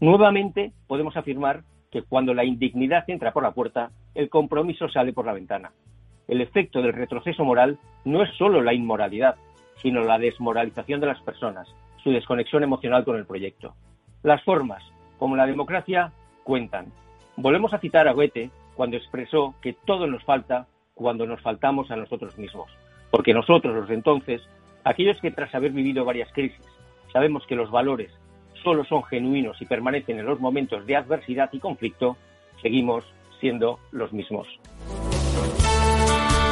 Nuevamente 0.00 0.72
podemos 0.86 1.14
afirmar 1.18 1.62
que 1.90 2.02
cuando 2.02 2.32
la 2.32 2.44
indignidad 2.44 3.04
entra 3.08 3.32
por 3.32 3.42
la 3.42 3.52
puerta, 3.52 3.90
el 4.14 4.30
compromiso 4.30 4.88
sale 4.88 5.12
por 5.12 5.26
la 5.26 5.34
ventana. 5.34 5.72
El 6.26 6.40
efecto 6.40 6.80
del 6.80 6.94
retroceso 6.94 7.44
moral 7.44 7.78
no 8.06 8.22
es 8.22 8.30
solo 8.36 8.62
la 8.62 8.72
inmoralidad, 8.72 9.36
sino 9.82 10.02
la 10.02 10.18
desmoralización 10.18 11.00
de 11.00 11.06
las 11.06 11.20
personas, 11.20 11.68
su 12.02 12.10
desconexión 12.12 12.62
emocional 12.62 13.04
con 13.04 13.16
el 13.16 13.26
proyecto. 13.26 13.74
Las 14.22 14.42
formas, 14.42 14.82
como 15.18 15.36
la 15.36 15.46
democracia, 15.46 16.12
cuentan. 16.44 16.86
Volvemos 17.36 17.74
a 17.74 17.78
citar 17.78 18.08
a 18.08 18.12
Goethe 18.12 18.50
cuando 18.76 18.96
expresó 18.96 19.54
que 19.60 19.74
todo 19.74 20.06
nos 20.06 20.24
falta 20.24 20.66
cuando 20.94 21.26
nos 21.26 21.42
faltamos 21.42 21.90
a 21.90 21.96
nosotros 21.96 22.38
mismos. 22.38 22.70
Porque 23.10 23.34
nosotros, 23.34 23.74
los 23.74 23.90
entonces, 23.90 24.40
aquellos 24.84 25.20
que 25.20 25.30
tras 25.30 25.54
haber 25.54 25.72
vivido 25.72 26.04
varias 26.06 26.32
crisis, 26.32 26.64
sabemos 27.12 27.46
que 27.46 27.56
los 27.56 27.70
valores 27.70 28.10
solo 28.62 28.84
son 28.84 29.02
genuinos 29.04 29.60
y 29.60 29.66
permanecen 29.66 30.18
en 30.18 30.26
los 30.26 30.40
momentos 30.40 30.86
de 30.86 30.96
adversidad 30.96 31.50
y 31.52 31.58
conflicto, 31.58 32.16
seguimos 32.62 33.04
siendo 33.40 33.78
los 33.92 34.12
mismos. 34.12 34.46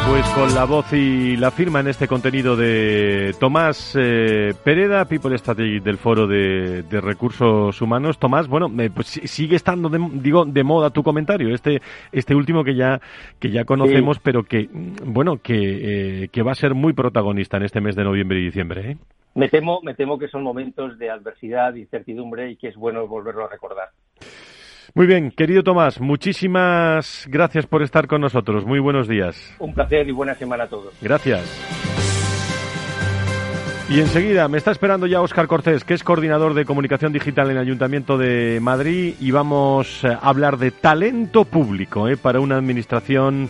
Pues 0.08 0.26
con 0.30 0.54
la 0.54 0.64
voz 0.64 0.90
y 0.94 1.36
la 1.36 1.50
firma 1.50 1.80
en 1.80 1.88
este 1.88 2.08
contenido 2.08 2.56
de 2.56 3.34
Tomás 3.38 3.94
eh, 3.94 4.54
Pereda, 4.64 5.04
People 5.04 5.36
Strategy 5.36 5.80
del 5.80 5.98
Foro 5.98 6.26
de, 6.26 6.82
Recursos 6.90 7.82
Humanos. 7.82 8.18
Tomás, 8.18 8.48
bueno, 8.48 8.72
pues 8.94 9.20
sigue 9.24 9.56
estando, 9.56 9.90
de, 9.90 9.98
digo, 10.14 10.46
de 10.46 10.64
moda 10.64 10.88
tu 10.88 11.02
comentario, 11.02 11.54
este, 11.54 11.82
este 12.10 12.34
último 12.34 12.64
que 12.64 12.74
ya, 12.74 13.02
que 13.38 13.50
ya 13.50 13.66
conocemos, 13.66 14.18
pero 14.18 14.44
que, 14.44 14.70
bueno, 15.04 15.42
que, 15.42 16.22
eh, 16.22 16.28
que 16.28 16.42
va 16.42 16.52
a 16.52 16.54
ser 16.54 16.72
muy 16.72 16.94
protagonista 16.94 17.58
en 17.58 17.64
este 17.64 17.82
mes 17.82 17.94
de 17.94 18.04
noviembre 18.04 18.40
y 18.40 18.44
diciembre. 18.46 18.92
¿eh? 18.92 18.96
Me 19.34 19.48
temo, 19.48 19.80
me 19.82 19.94
temo 19.94 20.18
que 20.18 20.28
son 20.28 20.42
momentos 20.42 20.98
de 20.98 21.10
adversidad, 21.10 21.74
y 21.74 21.80
incertidumbre 21.80 22.50
y 22.50 22.56
que 22.56 22.68
es 22.68 22.76
bueno 22.76 23.06
volverlo 23.06 23.44
a 23.44 23.48
recordar. 23.48 23.88
Muy 24.94 25.06
bien, 25.06 25.30
querido 25.30 25.62
Tomás, 25.62 26.00
muchísimas 26.00 27.26
gracias 27.30 27.66
por 27.66 27.82
estar 27.82 28.06
con 28.06 28.20
nosotros. 28.20 28.64
Muy 28.64 28.80
buenos 28.80 29.06
días. 29.06 29.54
Un 29.58 29.74
placer 29.74 30.08
y 30.08 30.12
buena 30.12 30.34
semana 30.34 30.64
a 30.64 30.68
todos. 30.68 30.94
Gracias. 31.00 31.44
Y 33.90 34.00
enseguida 34.00 34.48
me 34.48 34.58
está 34.58 34.70
esperando 34.70 35.06
ya 35.06 35.22
Óscar 35.22 35.46
Cortés, 35.46 35.82
que 35.82 35.94
es 35.94 36.04
coordinador 36.04 36.52
de 36.52 36.66
comunicación 36.66 37.10
digital 37.10 37.46
en 37.46 37.56
el 37.56 37.62
Ayuntamiento 37.62 38.18
de 38.18 38.58
Madrid, 38.60 39.14
y 39.18 39.30
vamos 39.30 40.04
a 40.04 40.16
hablar 40.16 40.58
de 40.58 40.72
talento 40.72 41.46
público 41.46 42.06
¿eh? 42.06 42.18
para 42.18 42.40
una 42.40 42.56
administración 42.56 43.48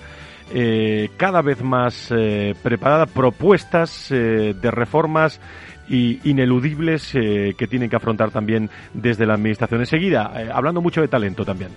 eh, 0.55 1.11
cada 1.17 1.43
vez 1.43 1.61
más 1.63 2.13
eh, 2.17 2.55
preparada, 2.63 3.07
propuestas 3.07 4.11
de 4.11 4.71
reformas 4.71 5.41
y 5.89 6.21
ineludibles 6.25 7.15
eh, 7.15 7.55
que 7.57 7.67
tienen 7.67 7.89
que 7.89 7.97
afrontar 7.97 8.31
también 8.31 8.71
desde 8.95 9.27
la 9.27 9.35
Administración. 9.35 9.81
Enseguida, 9.81 10.33
eh, 10.37 10.51
hablando 10.53 10.81
mucho 10.81 11.01
de 11.01 11.09
talento 11.09 11.45
también. 11.45 11.71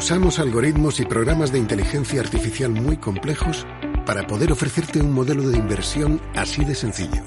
Usamos 0.00 0.38
algoritmos 0.38 0.98
y 0.98 1.04
programas 1.04 1.52
de 1.52 1.58
inteligencia 1.58 2.22
artificial 2.22 2.70
muy 2.70 2.96
complejos 2.96 3.66
para 4.06 4.26
poder 4.26 4.50
ofrecerte 4.50 4.98
un 4.98 5.12
modelo 5.12 5.46
de 5.46 5.58
inversión 5.58 6.22
así 6.34 6.64
de 6.64 6.74
sencillo. 6.74 7.22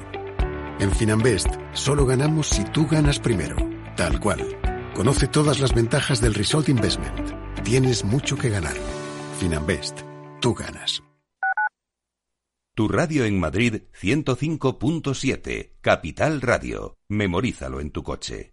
En 0.79 0.91
Finanbest 0.91 1.49
solo 1.73 2.07
ganamos 2.07 2.47
si 2.47 2.63
tú 2.63 2.87
ganas 2.87 3.19
primero, 3.19 3.57
tal 3.95 4.19
cual. 4.19 4.57
Conoce 4.95 5.27
todas 5.27 5.59
las 5.59 5.75
ventajas 5.75 6.19
del 6.19 6.33
Result 6.33 6.67
Investment. 6.67 7.63
Tienes 7.63 8.03
mucho 8.03 8.37
que 8.37 8.49
ganar. 8.49 8.75
Finanbest, 9.39 9.99
tú 10.41 10.55
ganas. 10.55 11.03
Tu 12.73 12.87
radio 12.87 13.25
en 13.25 13.39
Madrid 13.39 13.83
105.7, 14.01 15.73
Capital 15.79 16.41
Radio. 16.41 16.97
Memorízalo 17.07 17.81
en 17.81 17.91
tu 17.91 18.01
coche. 18.01 18.52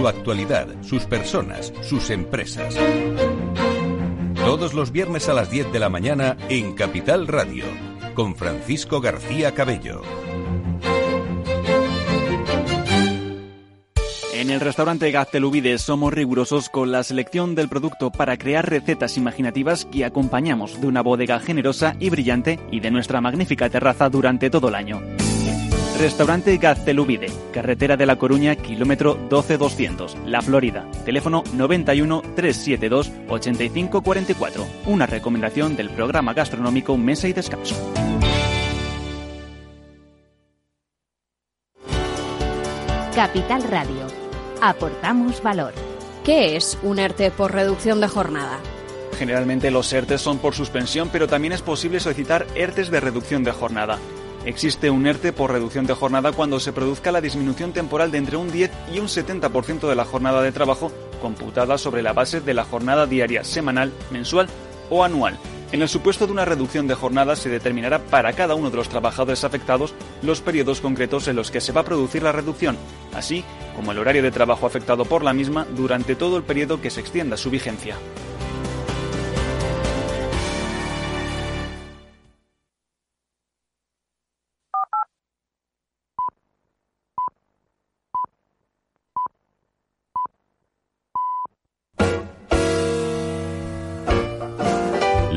su 0.00 0.08
actualidad, 0.08 0.66
sus 0.80 1.04
personas, 1.04 1.74
sus 1.82 2.08
empresas. 2.08 2.74
Todos 4.34 4.72
los 4.72 4.92
viernes 4.92 5.28
a 5.28 5.34
las 5.34 5.50
10 5.50 5.72
de 5.72 5.78
la 5.78 5.90
mañana 5.90 6.38
en 6.48 6.72
Capital 6.72 7.26
Radio, 7.26 7.66
con 8.14 8.34
Francisco 8.34 9.02
García 9.02 9.52
Cabello. 9.52 10.00
En 14.32 14.48
el 14.48 14.60
restaurante 14.60 15.10
Gaztelubides 15.10 15.82
somos 15.82 16.14
rigurosos 16.14 16.70
con 16.70 16.90
la 16.90 17.02
selección 17.02 17.54
del 17.54 17.68
producto 17.68 18.10
para 18.10 18.38
crear 18.38 18.70
recetas 18.70 19.18
imaginativas 19.18 19.84
que 19.84 20.06
acompañamos 20.06 20.80
de 20.80 20.86
una 20.86 21.02
bodega 21.02 21.40
generosa 21.40 21.94
y 22.00 22.08
brillante 22.08 22.58
y 22.70 22.80
de 22.80 22.90
nuestra 22.90 23.20
magnífica 23.20 23.68
terraza 23.68 24.08
durante 24.08 24.48
todo 24.48 24.70
el 24.70 24.76
año. 24.76 25.02
Restaurante 26.00 26.56
Gaztelubide, 26.56 27.26
carretera 27.52 27.94
de 27.94 28.06
La 28.06 28.16
Coruña, 28.16 28.56
kilómetro 28.56 29.18
12200, 29.28 30.16
La 30.24 30.40
Florida. 30.40 30.86
Teléfono 31.04 31.44
91 31.52 32.22
372 32.34 33.12
8544. 33.28 34.66
Una 34.86 35.04
recomendación 35.04 35.76
del 35.76 35.90
programa 35.90 36.32
gastronómico 36.32 36.96
Mesa 36.96 37.28
y 37.28 37.34
Descanso. 37.34 37.76
Capital 43.14 43.62
Radio. 43.64 44.06
Aportamos 44.62 45.42
valor. 45.42 45.74
¿Qué 46.24 46.56
es 46.56 46.78
un 46.82 46.98
ERTE 46.98 47.30
por 47.30 47.52
reducción 47.52 48.00
de 48.00 48.08
jornada? 48.08 48.58
Generalmente 49.18 49.70
los 49.70 49.92
ERTES 49.92 50.22
son 50.22 50.38
por 50.38 50.54
suspensión, 50.54 51.10
pero 51.12 51.28
también 51.28 51.52
es 51.52 51.60
posible 51.60 52.00
solicitar 52.00 52.46
ERTES 52.54 52.90
de 52.90 53.00
reducción 53.00 53.44
de 53.44 53.52
jornada. 53.52 53.98
Existe 54.46 54.88
un 54.88 55.06
ERTE 55.06 55.34
por 55.34 55.52
reducción 55.52 55.86
de 55.86 55.94
jornada 55.94 56.32
cuando 56.32 56.60
se 56.60 56.72
produzca 56.72 57.12
la 57.12 57.20
disminución 57.20 57.72
temporal 57.72 58.10
de 58.10 58.18
entre 58.18 58.38
un 58.38 58.50
10 58.50 58.70
y 58.92 58.98
un 58.98 59.06
70% 59.06 59.86
de 59.86 59.94
la 59.94 60.06
jornada 60.06 60.40
de 60.40 60.50
trabajo 60.50 60.90
computada 61.20 61.76
sobre 61.76 62.02
la 62.02 62.14
base 62.14 62.40
de 62.40 62.54
la 62.54 62.64
jornada 62.64 63.06
diaria, 63.06 63.44
semanal, 63.44 63.92
mensual 64.10 64.48
o 64.88 65.04
anual. 65.04 65.38
En 65.72 65.82
el 65.82 65.88
supuesto 65.88 66.26
de 66.26 66.32
una 66.32 66.46
reducción 66.46 66.88
de 66.88 66.94
jornada 66.94 67.36
se 67.36 67.48
determinará 67.50 68.00
para 68.00 68.32
cada 68.32 68.54
uno 68.54 68.70
de 68.70 68.76
los 68.76 68.88
trabajadores 68.88 69.44
afectados 69.44 69.94
los 70.22 70.40
periodos 70.40 70.80
concretos 70.80 71.28
en 71.28 71.36
los 71.36 71.50
que 71.50 71.60
se 71.60 71.72
va 71.72 71.82
a 71.82 71.84
producir 71.84 72.22
la 72.22 72.32
reducción, 72.32 72.76
así 73.14 73.44
como 73.76 73.92
el 73.92 73.98
horario 73.98 74.22
de 74.22 74.32
trabajo 74.32 74.66
afectado 74.66 75.04
por 75.04 75.22
la 75.22 75.34
misma 75.34 75.66
durante 75.76 76.16
todo 76.16 76.38
el 76.38 76.42
periodo 76.42 76.80
que 76.80 76.90
se 76.90 77.00
extienda 77.00 77.36
su 77.36 77.50
vigencia. 77.50 77.96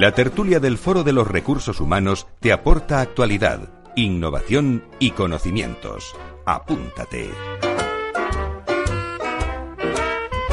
La 0.04 0.12
tertulia 0.12 0.60
del 0.60 0.78
Foro 0.78 1.06
de 1.06 1.14
los 1.14 1.26
Recursos 1.26 1.80
Humanos 1.80 2.28
te 2.42 2.52
aporta 2.52 3.00
actualidad, 3.00 3.70
innovación 3.96 4.84
y 5.00 5.12
conocimientos. 5.12 6.14
Apúntate. 6.46 7.30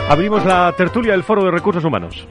Abrimos 0.08 0.46
la 0.46 0.72
tertulia 0.76 1.14
del 1.14 1.24
Foro 1.24 1.42
de 1.42 1.50
Recursos 1.50 1.82
Humanos. 1.84 2.28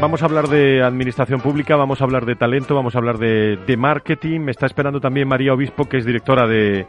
Vamos 0.00 0.22
a 0.22 0.26
hablar 0.26 0.46
de 0.46 0.80
administración 0.80 1.40
pública, 1.40 1.74
vamos 1.74 2.00
a 2.00 2.04
hablar 2.04 2.24
de 2.24 2.36
talento, 2.36 2.76
vamos 2.76 2.94
a 2.94 2.98
hablar 2.98 3.18
de, 3.18 3.76
marketing. 3.76 4.42
Me 4.42 4.52
está 4.52 4.66
esperando 4.66 5.00
también 5.00 5.26
María 5.26 5.54
Obispo, 5.54 5.86
que 5.86 5.96
es 5.96 6.04
directora 6.04 6.46
de 6.46 6.86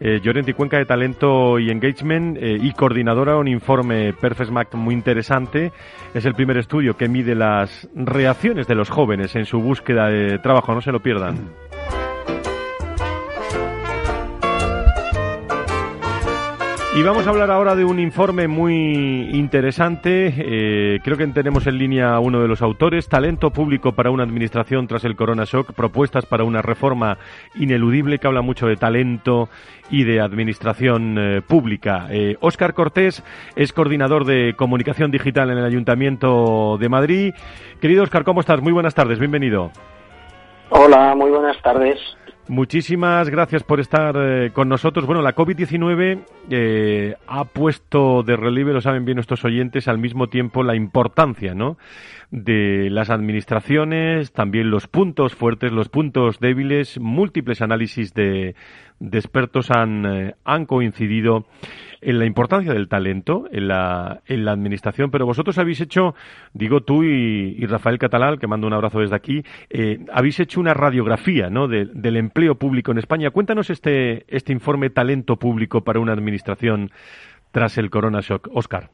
eh, 0.00 0.20
y 0.24 0.52
Cuenca 0.52 0.78
de 0.78 0.84
Talento 0.84 1.58
y 1.58 1.70
Engagement 1.70 2.36
eh, 2.38 2.58
y 2.60 2.72
coordinadora 2.72 3.36
un 3.36 3.48
informe 3.48 4.12
Perfesmac 4.12 4.74
muy 4.74 4.94
interesante. 4.94 5.72
Es 6.14 6.24
el 6.24 6.34
primer 6.34 6.58
estudio 6.58 6.96
que 6.96 7.08
mide 7.08 7.34
las 7.34 7.88
reacciones 7.94 8.66
de 8.66 8.74
los 8.74 8.90
jóvenes 8.90 9.34
en 9.36 9.46
su 9.46 9.60
búsqueda 9.60 10.08
de 10.08 10.38
trabajo. 10.38 10.74
No 10.74 10.80
se 10.80 10.92
lo 10.92 11.00
pierdan. 11.00 11.63
Y 16.96 17.02
vamos 17.02 17.26
a 17.26 17.30
hablar 17.30 17.50
ahora 17.50 17.74
de 17.74 17.84
un 17.84 17.98
informe 17.98 18.46
muy 18.46 19.28
interesante. 19.32 20.32
Eh, 20.38 21.00
creo 21.02 21.16
que 21.16 21.26
tenemos 21.26 21.66
en 21.66 21.76
línea 21.76 22.20
uno 22.20 22.40
de 22.40 22.46
los 22.46 22.62
autores. 22.62 23.08
Talento 23.08 23.50
público 23.50 23.96
para 23.96 24.12
una 24.12 24.22
administración 24.22 24.86
tras 24.86 25.04
el 25.04 25.16
Corona 25.16 25.42
Shock. 25.44 25.72
Propuestas 25.72 26.24
para 26.24 26.44
una 26.44 26.62
reforma 26.62 27.18
ineludible 27.56 28.20
que 28.20 28.28
habla 28.28 28.42
mucho 28.42 28.68
de 28.68 28.76
talento 28.76 29.48
y 29.90 30.04
de 30.04 30.20
administración 30.20 31.16
eh, 31.18 31.42
pública. 31.42 32.06
Óscar 32.40 32.70
eh, 32.70 32.74
Cortés 32.74 33.24
es 33.56 33.72
coordinador 33.72 34.24
de 34.24 34.54
comunicación 34.56 35.10
digital 35.10 35.50
en 35.50 35.58
el 35.58 35.64
Ayuntamiento 35.64 36.78
de 36.78 36.88
Madrid. 36.88 37.34
Querido 37.80 38.04
Óscar, 38.04 38.22
¿cómo 38.22 38.38
estás? 38.38 38.62
Muy 38.62 38.72
buenas 38.72 38.94
tardes. 38.94 39.18
Bienvenido. 39.18 39.72
Hola, 40.70 41.16
muy 41.16 41.30
buenas 41.32 41.60
tardes. 41.60 41.98
Muchísimas 42.46 43.30
gracias 43.30 43.62
por 43.62 43.80
estar 43.80 44.14
eh, 44.18 44.50
con 44.52 44.68
nosotros. 44.68 45.06
Bueno, 45.06 45.22
la 45.22 45.34
COVID-19 45.34 46.26
eh, 46.50 47.14
ha 47.26 47.44
puesto 47.46 48.22
de 48.22 48.36
relieve, 48.36 48.74
lo 48.74 48.82
saben 48.82 49.06
bien 49.06 49.16
nuestros 49.16 49.46
oyentes, 49.46 49.88
al 49.88 49.96
mismo 49.96 50.26
tiempo 50.26 50.62
la 50.62 50.76
importancia 50.76 51.54
¿no? 51.54 51.78
de 52.30 52.90
las 52.90 53.08
administraciones, 53.08 54.32
también 54.32 54.70
los 54.70 54.88
puntos 54.88 55.34
fuertes, 55.34 55.72
los 55.72 55.88
puntos 55.88 56.38
débiles, 56.38 57.00
múltiples 57.00 57.62
análisis 57.62 58.12
de, 58.12 58.54
de 59.00 59.18
expertos 59.18 59.70
han, 59.70 60.04
eh, 60.04 60.34
han 60.44 60.66
coincidido 60.66 61.46
en 62.04 62.18
la 62.18 62.26
importancia 62.26 62.72
del 62.72 62.88
talento 62.88 63.46
en 63.50 63.68
la, 63.68 64.20
en 64.26 64.44
la 64.44 64.52
administración, 64.52 65.10
pero 65.10 65.26
vosotros 65.26 65.58
habéis 65.58 65.80
hecho, 65.80 66.14
digo 66.52 66.82
tú 66.82 67.02
y, 67.02 67.64
Rafael 67.66 67.98
Catalal, 67.98 68.38
que 68.38 68.46
mando 68.46 68.66
un 68.66 68.74
abrazo 68.74 69.00
desde 69.00 69.16
aquí, 69.16 69.42
eh, 69.70 69.98
habéis 70.12 70.38
hecho 70.40 70.60
una 70.60 70.74
radiografía 70.74 71.48
¿no? 71.50 71.66
del 71.66 72.16
empleo 72.16 72.56
público 72.56 72.92
en 72.92 72.98
España. 72.98 73.30
Cuéntanos 73.30 73.70
este, 73.70 74.24
este 74.28 74.52
informe 74.52 74.90
Talento 74.90 75.36
Público 75.36 75.82
para 75.82 76.00
una 76.00 76.12
administración 76.12 76.90
tras 77.50 77.78
el 77.78 77.90
Corona 77.90 78.20
Shock. 78.20 78.48
Oscar. 78.52 78.90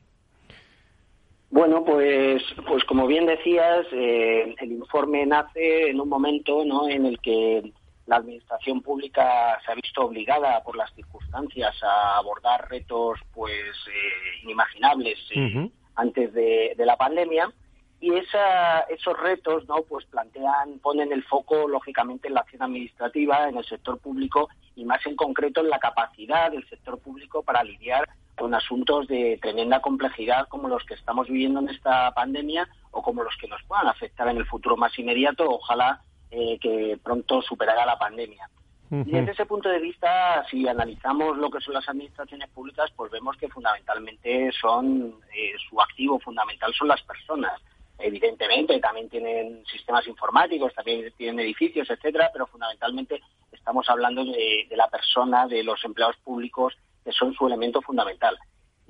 Bueno, 1.51 1.85
pues, 1.85 2.43
pues 2.69 2.85
como 2.85 3.09
bien 3.09 3.27
decías, 3.27 3.85
eh, 3.93 4.55
el 4.61 4.73
informe 4.73 5.27
nace 5.27 5.91
en 5.91 6.01
un 6.01 6.09
momento 6.09 6.65
¿no? 6.65 6.89
en 6.89 7.07
el 7.07 7.19
que 7.21 7.73
la 8.11 8.17
administración 8.17 8.83
pública 8.83 9.57
se 9.65 9.71
ha 9.71 9.75
visto 9.77 10.03
obligada 10.03 10.61
por 10.65 10.77
las 10.77 10.93
circunstancias 10.95 11.77
a 11.81 12.17
abordar 12.17 12.69
retos 12.69 13.21
pues 13.33 13.53
eh, 13.87 14.43
inimaginables 14.43 15.17
eh, 15.31 15.71
antes 15.95 16.35
de, 16.35 16.75
la 16.77 16.97
pandemia. 16.97 17.53
Y 18.01 18.13
esos 18.13 19.21
retos 19.21 19.69
no 19.69 19.83
pues 19.83 20.07
plantean 20.07 20.81
ponen 20.83 21.13
el 21.13 21.23
foco 21.23 21.69
lógicamente 21.69 22.27
en 22.27 22.35
la 22.35 22.41
acción 22.41 22.63
administrativa 22.63 23.49
en 23.49 23.59
el 23.59 23.65
sector 23.65 24.01
público 24.01 24.49
y 24.75 24.85
más 24.85 25.07
en 25.07 25.15
concreto 25.15 25.61
en 25.61 25.69
la 25.69 25.79
capacidad 25.79 26.51
del 26.51 26.69
sector 26.69 26.99
público 26.99 27.45
para 27.45 27.63
lidiar 27.63 28.09
con 28.37 28.55
asuntos 28.55 29.07
de 29.07 29.39
tremenda 29.41 29.81
complejidad 29.81 30.49
como 30.49 30.67
los 30.67 30.83
que 30.85 30.95
estamos 30.95 31.29
viviendo 31.29 31.61
en 31.61 31.69
esta 31.69 32.11
pandemia 32.13 32.67
o 32.91 33.03
como 33.03 33.23
los 33.23 33.37
que 33.37 33.47
nos 33.47 33.63
puedan 33.69 33.87
afectar 33.87 34.27
en 34.29 34.39
el 34.39 34.47
futuro 34.47 34.77
más 34.77 34.99
inmediato. 34.99 35.49
Ojalá 35.49 36.03
eh, 36.31 36.59
que 36.61 36.99
pronto 37.03 37.43
superará 37.43 37.85
la 37.87 37.99
pandemia. 37.99 38.49
Y 38.93 39.13
desde 39.13 39.31
ese 39.31 39.47
punto 39.47 39.69
de 39.69 39.79
vista, 39.79 40.45
si 40.51 40.67
analizamos 40.67 41.37
lo 41.39 41.49
que 41.49 41.61
son 41.61 41.75
las 41.75 41.89
administraciones 41.89 42.51
públicas, 42.51 42.91
pues 42.97 43.13
vemos 43.13 43.37
que 43.37 43.49
fundamentalmente 43.49 44.51
son, 44.61 45.15
eh, 45.33 45.53
su 45.69 45.81
activo 45.81 46.19
fundamental 46.19 46.75
son 46.75 46.89
las 46.89 47.01
personas. 47.03 47.53
Evidentemente 48.01 48.81
también 48.81 49.09
tienen 49.09 49.65
sistemas 49.67 50.05
informáticos, 50.09 50.75
también 50.75 51.13
tienen 51.17 51.39
edificios, 51.39 51.89
etcétera, 51.89 52.31
pero 52.33 52.49
fundamentalmente 52.49 53.21
estamos 53.53 53.89
hablando 53.89 54.25
de, 54.25 54.67
de 54.69 54.77
la 54.77 54.89
persona, 54.89 55.47
de 55.47 55.63
los 55.63 55.85
empleados 55.85 56.17
públicos, 56.25 56.75
que 57.05 57.13
son 57.13 57.33
su 57.35 57.47
elemento 57.47 57.81
fundamental 57.83 58.37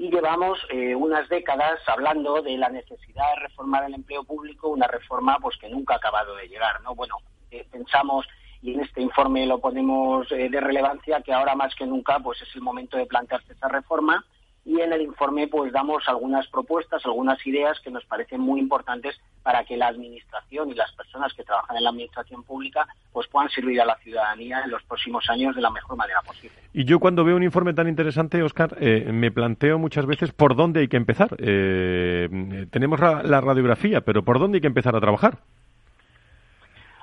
y 0.00 0.10
llevamos 0.10 0.58
eh, 0.70 0.94
unas 0.94 1.28
décadas 1.28 1.78
hablando 1.86 2.40
de 2.40 2.56
la 2.56 2.70
necesidad 2.70 3.34
de 3.34 3.42
reformar 3.42 3.84
el 3.84 3.92
empleo 3.92 4.24
público, 4.24 4.68
una 4.68 4.86
reforma 4.86 5.36
pues 5.42 5.58
que 5.58 5.68
nunca 5.68 5.92
ha 5.92 5.96
acabado 5.98 6.36
de 6.36 6.48
llegar, 6.48 6.80
¿no? 6.80 6.94
Bueno, 6.94 7.16
eh, 7.50 7.66
pensamos 7.70 8.26
y 8.62 8.74
en 8.74 8.80
este 8.80 9.00
informe 9.00 9.46
lo 9.46 9.58
ponemos 9.58 10.30
eh, 10.32 10.48
de 10.50 10.60
relevancia 10.60 11.22
que 11.22 11.32
ahora 11.32 11.54
más 11.54 11.74
que 11.74 11.86
nunca 11.86 12.18
pues 12.20 12.40
es 12.42 12.54
el 12.54 12.60
momento 12.60 12.96
de 12.96 13.06
plantearse 13.06 13.52
esa 13.52 13.68
reforma 13.68 14.24
y 14.64 14.78
en 14.80 14.92
el 14.92 15.00
informe 15.00 15.48
pues 15.48 15.72
damos 15.72 16.06
algunas 16.06 16.46
propuestas, 16.48 17.04
algunas 17.06 17.44
ideas 17.46 17.80
que 17.80 17.90
nos 17.90 18.04
parecen 18.04 18.40
muy 18.40 18.60
importantes 18.60 19.18
para 19.42 19.64
que 19.64 19.76
la 19.76 19.86
administración 19.86 20.68
y 20.68 20.74
las 20.74 20.92
personas 20.92 21.32
que 21.32 21.44
trabajan 21.44 21.78
en 21.78 21.84
la 21.84 21.90
administración 21.90 22.42
pública 22.42 22.86
pues 23.10 23.26
puedan 23.28 23.48
servir 23.48 23.80
a 23.80 23.86
la 23.86 23.96
ciudadanía 23.96 24.60
en 24.62 24.70
los 24.70 24.82
próximos 24.82 25.24
años 25.30 25.56
de 25.56 25.62
la 25.62 25.70
mejor 25.70 25.96
manera 25.96 26.20
posible. 26.20 26.56
Y 26.74 26.84
yo 26.84 27.00
cuando 27.00 27.24
veo 27.24 27.36
un 27.36 27.42
informe 27.42 27.72
tan 27.72 27.88
interesante, 27.88 28.42
Oscar, 28.42 28.76
eh, 28.78 29.10
me 29.10 29.30
planteo 29.32 29.78
muchas 29.78 30.04
veces 30.04 30.32
por 30.32 30.54
dónde 30.54 30.80
hay 30.80 30.88
que 30.88 30.98
empezar. 30.98 31.34
Eh, 31.38 32.66
tenemos 32.70 33.00
la 33.00 33.40
radiografía, 33.40 34.02
pero 34.02 34.22
¿por 34.22 34.38
dónde 34.38 34.58
hay 34.58 34.60
que 34.60 34.66
empezar 34.66 34.94
a 34.94 35.00
trabajar? 35.00 35.38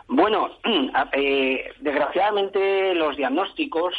Bueno, 0.07 0.49
eh, 1.13 1.71
desgraciadamente 1.79 2.93
los 2.95 3.17
diagnósticos 3.17 3.93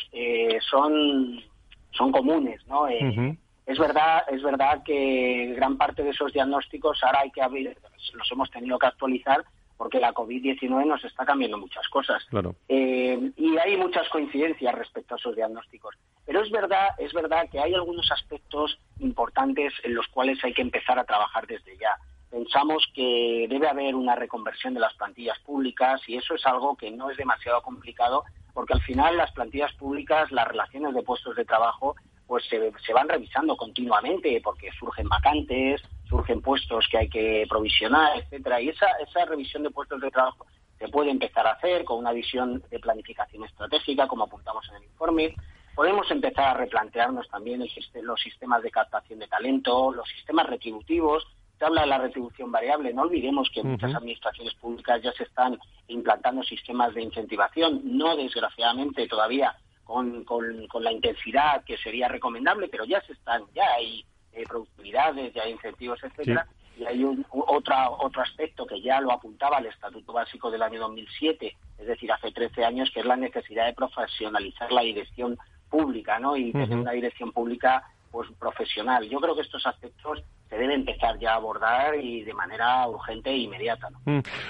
son, 0.70 1.42
son 1.90 2.12
comunes, 2.12 2.66
¿no? 2.66 2.86
Es 2.88 3.78
verdad, 3.78 4.22
es 4.28 4.42
verdad 4.42 4.82
que 4.82 5.52
gran 5.54 5.76
parte 5.76 6.02
de 6.02 6.10
esos 6.10 6.32
diagnósticos 6.32 7.04
ahora 7.04 7.20
hay 7.20 7.30
que 7.30 7.42
abrir, 7.42 7.76
los 8.14 8.32
hemos 8.32 8.50
tenido 8.50 8.78
que 8.78 8.86
actualizar 8.86 9.44
porque 9.78 10.00
la 10.00 10.12
COVID-19 10.12 10.84
nos 10.84 11.04
está 11.04 11.24
cambiando 11.24 11.56
muchas 11.56 11.88
cosas. 11.88 12.26
Eh, 12.68 13.30
y 13.36 13.56
hay 13.58 13.76
muchas 13.76 14.08
coincidencias 14.08 14.74
respecto 14.74 15.14
a 15.14 15.18
esos 15.18 15.36
diagnósticos. 15.36 15.94
Pero 16.26 16.42
es 16.42 16.50
verdad, 16.50 16.88
es 16.98 17.12
verdad 17.12 17.48
que 17.50 17.60
hay 17.60 17.74
algunos 17.74 18.10
aspectos 18.10 18.76
importantes 18.98 19.72
en 19.84 19.94
los 19.94 20.06
cuales 20.08 20.42
hay 20.42 20.52
que 20.52 20.62
empezar 20.62 20.98
a 20.98 21.04
trabajar 21.04 21.46
desde 21.46 21.76
ya. 21.78 21.96
Pensamos 22.30 22.86
que 22.94 23.46
debe 23.48 23.68
haber 23.68 23.94
una 23.94 24.14
reconversión 24.14 24.74
de 24.74 24.80
las 24.80 24.94
plantillas 24.94 25.38
públicas 25.40 26.00
y 26.06 26.16
eso 26.16 26.34
es 26.34 26.44
algo 26.46 26.76
que 26.76 26.90
no 26.90 27.10
es 27.10 27.16
demasiado 27.16 27.62
complicado 27.62 28.24
porque 28.52 28.74
al 28.74 28.82
final 28.82 29.16
las 29.16 29.32
plantillas 29.32 29.72
públicas, 29.74 30.30
las 30.32 30.46
relaciones 30.46 30.94
de 30.94 31.02
puestos 31.02 31.36
de 31.36 31.44
trabajo 31.44 31.94
pues 32.26 32.44
se, 32.46 32.92
van 32.92 33.08
revisando 33.08 33.56
continuamente 33.56 34.40
porque 34.44 34.70
surgen 34.78 35.08
vacantes, 35.08 35.80
surgen 36.08 36.42
puestos 36.42 36.86
que 36.90 36.98
hay 36.98 37.08
que 37.08 37.46
provisionar, 37.48 38.18
etcétera, 38.18 38.60
y 38.60 38.68
esa, 38.68 38.86
esa 39.00 39.24
revisión 39.24 39.62
de 39.62 39.70
puestos 39.70 40.00
de 40.00 40.10
trabajo 40.10 40.46
se 40.78 40.88
puede 40.88 41.10
empezar 41.10 41.46
a 41.46 41.52
hacer 41.52 41.84
con 41.84 41.98
una 41.98 42.12
visión 42.12 42.62
de 42.70 42.78
planificación 42.78 43.44
estratégica, 43.44 44.06
como 44.06 44.24
apuntamos 44.24 44.68
en 44.68 44.76
el 44.76 44.84
informe. 44.84 45.34
Podemos 45.74 46.10
empezar 46.10 46.48
a 46.48 46.54
replantearnos 46.54 47.28
también 47.28 47.64
los 48.02 48.20
sistemas 48.20 48.62
de 48.62 48.70
captación 48.70 49.18
de 49.18 49.28
talento, 49.28 49.92
los 49.92 50.08
sistemas 50.08 50.46
retributivos. 50.46 51.26
Se 51.58 51.64
habla 51.64 51.82
de 51.82 51.88
la 51.88 51.98
retribución 51.98 52.52
variable. 52.52 52.92
No 52.92 53.02
olvidemos 53.02 53.50
que 53.52 53.62
muchas 53.62 53.94
administraciones 53.94 54.54
públicas 54.54 55.02
ya 55.02 55.12
se 55.12 55.24
están 55.24 55.58
implantando 55.88 56.42
sistemas 56.44 56.94
de 56.94 57.02
incentivación. 57.02 57.80
No, 57.84 58.16
desgraciadamente, 58.16 59.08
todavía 59.08 59.56
con, 59.88 60.22
con, 60.24 60.84
la 60.84 60.92
intensidad 60.92 61.64
que 61.64 61.78
sería 61.78 62.08
recomendable, 62.08 62.68
pero 62.68 62.84
ya 62.84 63.00
se 63.00 63.14
están, 63.14 63.42
ya 63.54 63.64
hay 63.74 64.04
eh, 64.32 64.44
productividades, 64.46 65.32
ya 65.32 65.44
hay 65.44 65.52
incentivos, 65.52 65.98
etcétera. 66.04 66.46
Y 66.78 66.84
hay 66.84 67.02
un, 67.02 67.24
otra, 67.30 67.90
otro 67.90 68.22
aspecto 68.22 68.66
que 68.66 68.80
ya 68.82 69.00
lo 69.00 69.10
apuntaba 69.10 69.58
el 69.58 69.66
Estatuto 69.66 70.12
Básico 70.12 70.50
del 70.50 70.62
año 70.62 70.78
2007, 70.80 71.56
es 71.78 71.86
decir, 71.86 72.12
hace 72.12 72.30
13 72.30 72.64
años, 72.66 72.90
que 72.92 73.00
es 73.00 73.06
la 73.06 73.16
necesidad 73.16 73.66
de 73.66 73.72
profesionalizar 73.72 74.70
la 74.70 74.82
dirección 74.82 75.38
pública, 75.70 76.18
¿no? 76.18 76.36
Y 76.36 76.52
tener 76.52 76.76
una 76.76 76.92
dirección 76.92 77.32
pública 77.32 77.82
pues 78.10 78.28
profesional. 78.38 79.08
Yo 79.08 79.20
creo 79.20 79.34
que 79.34 79.42
estos 79.42 79.64
aspectos 79.66 80.22
se 80.48 80.56
debe 80.56 80.74
empezar 80.74 81.18
ya 81.18 81.32
a 81.32 81.36
abordar 81.36 81.94
y 81.94 82.22
de 82.22 82.34
manera 82.34 82.86
urgente 82.88 83.30
e 83.30 83.38
inmediata. 83.38 83.88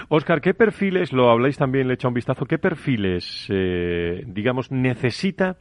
Oscar, 0.08 0.38
mm. 0.38 0.40
¿qué 0.40 0.54
perfiles, 0.54 1.12
lo 1.12 1.30
habláis 1.30 1.56
también, 1.56 1.88
le 1.88 1.94
he 1.94 2.06
un 2.06 2.14
vistazo, 2.14 2.46
qué 2.46 2.58
perfiles, 2.58 3.46
eh, 3.50 4.22
digamos, 4.26 4.70
necesita 4.70 5.56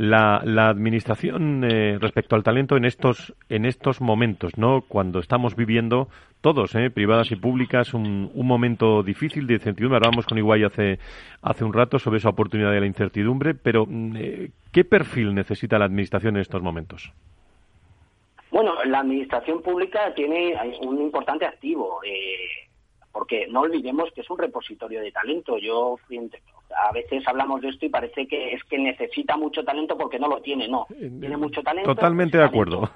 la, 0.00 0.40
la 0.46 0.68
administración 0.70 1.62
eh, 1.62 1.98
respecto 2.00 2.34
al 2.34 2.42
talento 2.42 2.74
en 2.74 2.86
estos, 2.86 3.34
en 3.50 3.66
estos 3.66 4.00
momentos, 4.00 4.56
¿no? 4.56 4.80
Cuando 4.88 5.18
estamos 5.18 5.56
viviendo 5.56 6.08
todos, 6.40 6.74
¿eh? 6.74 6.88
privadas 6.88 7.30
y 7.32 7.36
públicas, 7.36 7.92
un, 7.92 8.30
un 8.32 8.46
momento 8.46 9.02
difícil 9.02 9.46
de 9.46 9.54
incertidumbre. 9.54 9.98
Hablábamos 9.98 10.24
con 10.24 10.38
Iguay 10.38 10.64
hace, 10.64 10.98
hace 11.42 11.64
un 11.64 11.74
rato 11.74 11.98
sobre 11.98 12.16
esa 12.16 12.30
oportunidad 12.30 12.72
de 12.72 12.80
la 12.80 12.86
incertidumbre, 12.86 13.52
pero 13.52 13.84
mm, 13.86 14.16
eh, 14.16 14.50
¿qué 14.72 14.84
perfil 14.86 15.34
necesita 15.34 15.78
la 15.78 15.84
administración 15.84 16.36
en 16.36 16.40
estos 16.40 16.62
momentos? 16.62 17.12
Bueno, 18.50 18.82
la 18.86 19.00
administración 19.00 19.60
pública 19.60 20.14
tiene 20.14 20.54
un 20.80 20.98
importante 20.98 21.44
activo, 21.44 22.00
eh, 22.04 22.70
porque 23.12 23.48
no 23.48 23.60
olvidemos 23.60 24.10
que 24.14 24.22
es 24.22 24.30
un 24.30 24.38
repositorio 24.38 25.02
de 25.02 25.12
talento. 25.12 25.58
Yo 25.58 25.98
a 26.76 26.92
veces 26.92 27.26
hablamos 27.26 27.60
de 27.60 27.68
esto 27.68 27.86
y 27.86 27.88
parece 27.88 28.26
que 28.26 28.54
es 28.54 28.64
que 28.64 28.78
necesita 28.78 29.36
mucho 29.36 29.64
talento 29.64 29.96
porque 29.96 30.18
no 30.18 30.28
lo 30.28 30.40
tiene. 30.40 30.68
No, 30.68 30.86
tiene 30.88 31.36
mucho 31.36 31.62
talento. 31.62 31.94
Totalmente 31.94 32.38
de 32.38 32.44
acuerdo. 32.44 32.90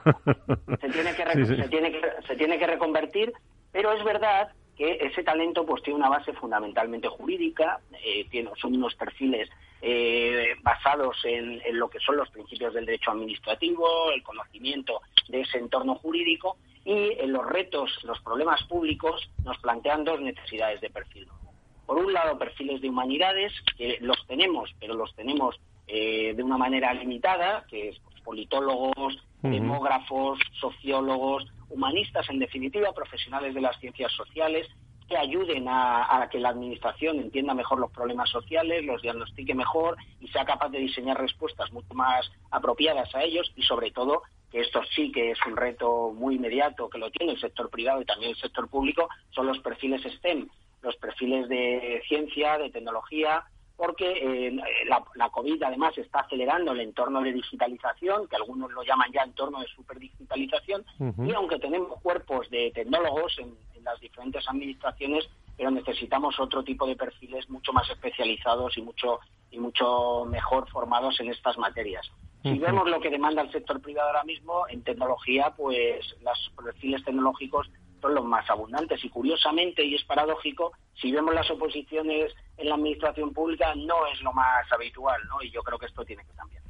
Se 0.80 0.88
tiene, 0.88 1.14
que, 1.14 1.46
Se, 1.62 1.68
tiene 1.68 1.92
que, 1.92 2.00
se 2.26 2.36
tiene 2.36 2.58
que 2.58 2.66
reconvertir, 2.66 3.32
pero 3.72 3.92
es 3.92 4.04
verdad 4.04 4.48
que 4.76 4.98
ese 5.00 5.22
talento 5.22 5.64
pues 5.64 5.82
tiene 5.82 5.98
una 5.98 6.08
base 6.08 6.32
fundamentalmente 6.32 7.08
jurídica, 7.08 7.80
eh, 8.04 8.26
tiene, 8.30 8.50
son 8.60 8.74
unos 8.74 8.94
perfiles 8.94 9.48
eh, 9.82 10.54
basados 10.62 11.16
en, 11.24 11.60
lo 11.78 11.88
que 11.88 11.98
son 12.00 12.16
los 12.16 12.28
principios 12.30 12.74
del 12.74 12.86
derecho 12.86 13.12
administrativo, 13.12 14.10
el 14.12 14.22
conocimiento 14.22 15.00
de 15.28 15.42
ese 15.42 15.58
entorno 15.58 15.96
jurídico 15.96 16.56
y 16.84 17.12
en 17.18 17.32
los 17.32 17.46
retos, 17.46 17.90
los 18.04 18.20
problemas 18.20 18.62
públicos 18.64 19.30
nos 19.44 19.58
plantean 19.58 20.04
dos 20.04 20.20
necesidades 20.20 20.80
de 20.80 20.90
perfil. 20.90 21.28
Por 21.86 21.98
un 21.98 22.12
lado, 22.12 22.38
perfiles 22.38 22.80
de 22.80 22.88
humanidades, 22.88 23.52
que 23.76 23.98
los 24.00 24.26
tenemos, 24.26 24.74
pero 24.80 24.94
los 24.94 25.14
tenemos 25.14 25.60
eh, 25.86 26.32
de 26.34 26.42
una 26.42 26.56
manera 26.56 26.94
limitada, 26.94 27.64
que 27.68 27.90
es 27.90 27.98
pues, 28.00 28.20
politólogos, 28.22 29.18
demógrafos, 29.42 30.38
sociólogos, 30.58 31.44
humanistas, 31.68 32.28
en 32.30 32.38
definitiva, 32.38 32.92
profesionales 32.92 33.54
de 33.54 33.60
las 33.60 33.78
ciencias 33.78 34.10
sociales, 34.12 34.66
que 35.08 35.18
ayuden 35.18 35.66
a, 35.68 36.26
que 36.30 36.38
la 36.38 36.48
Administración 36.48 37.18
entienda 37.18 37.52
mejor 37.52 37.78
los 37.78 37.90
problemas 37.90 38.30
sociales, 38.30 38.84
los 38.84 39.02
diagnostique 39.02 39.54
mejor 39.54 39.96
y 40.20 40.28
sea 40.28 40.46
capaz 40.46 40.70
de 40.70 40.78
diseñar 40.78 41.20
respuestas 41.20 41.70
mucho 41.72 41.92
más 41.92 42.30
apropiadas 42.50 43.14
a 43.14 43.22
ellos 43.22 43.52
y, 43.54 43.62
sobre 43.62 43.90
todo, 43.90 44.22
que 44.50 44.60
esto 44.60 44.80
sí 44.94 45.12
que 45.12 45.32
es 45.32 45.38
un 45.46 45.56
reto 45.56 46.12
muy 46.14 46.36
inmediato 46.36 46.88
que 46.88 46.98
lo 46.98 47.10
tiene 47.10 47.32
el 47.32 47.40
sector 47.40 47.68
privado 47.68 48.00
y 48.00 48.06
también 48.06 48.30
el 48.30 48.36
sector 48.38 48.68
público, 48.68 49.08
son 49.30 49.46
los 49.46 49.58
perfiles 49.58 50.02
STEM, 50.02 50.48
los 50.84 50.96
perfiles 50.96 51.48
de 51.48 52.02
ciencia, 52.06 52.58
de 52.58 52.70
tecnología, 52.70 53.44
porque 53.76 54.48
eh, 54.48 54.56
la, 54.86 55.28
COVID 55.30 55.62
además 55.62 55.96
está 55.98 56.20
acelerando 56.20 56.72
el 56.72 56.80
entorno 56.80 57.20
de 57.22 57.32
digitalización, 57.32 58.28
que 58.28 58.36
algunos 58.36 58.70
lo 58.72 58.84
llaman 58.84 59.10
ya 59.12 59.22
entorno 59.22 59.60
de 59.60 59.66
superdigitalización, 59.66 60.84
y 61.26 61.32
aunque 61.32 61.58
tenemos 61.58 62.00
cuerpos 62.00 62.48
de 62.50 62.70
tecnólogos 62.72 63.36
en, 63.38 63.54
las 63.84 64.00
diferentes 64.00 64.48
administraciones, 64.48 65.28
pero 65.58 65.70
necesitamos 65.70 66.40
otro 66.40 66.64
tipo 66.64 66.86
de 66.86 66.96
perfiles 66.96 67.50
mucho 67.50 67.70
más 67.74 67.86
especializados 67.90 68.78
y 68.78 68.80
mucho 68.80 69.20
y 69.50 69.58
mucho 69.58 70.24
mejor 70.24 70.66
formados 70.70 71.20
en 71.20 71.28
estas 71.28 71.58
materias. 71.58 72.10
Si 72.42 72.58
vemos 72.58 72.88
lo 72.88 72.98
que 72.98 73.10
demanda 73.10 73.42
el 73.42 73.52
sector 73.52 73.82
privado 73.82 74.08
ahora 74.08 74.24
mismo, 74.24 74.66
en 74.68 74.82
tecnología, 74.82 75.52
pues 75.54 76.16
los 76.22 76.52
perfiles 76.56 77.04
tecnológicos 77.04 77.70
son 78.04 78.14
los 78.14 78.24
más 78.26 78.48
abundantes. 78.50 79.02
Y 79.02 79.08
curiosamente, 79.08 79.82
y 79.82 79.94
es 79.94 80.04
paradójico, 80.04 80.72
si 81.00 81.10
vemos 81.10 81.34
las 81.34 81.50
oposiciones 81.50 82.34
en 82.58 82.68
la 82.68 82.74
administración 82.74 83.32
pública, 83.32 83.74
no 83.74 84.06
es 84.12 84.20
lo 84.20 84.32
más 84.34 84.70
habitual, 84.70 85.20
¿no? 85.28 85.42
Y 85.42 85.50
yo 85.50 85.62
creo 85.62 85.78
que 85.78 85.86
esto 85.86 86.04
tiene 86.04 86.22
que 86.24 86.36
cambiar. 86.36 86.62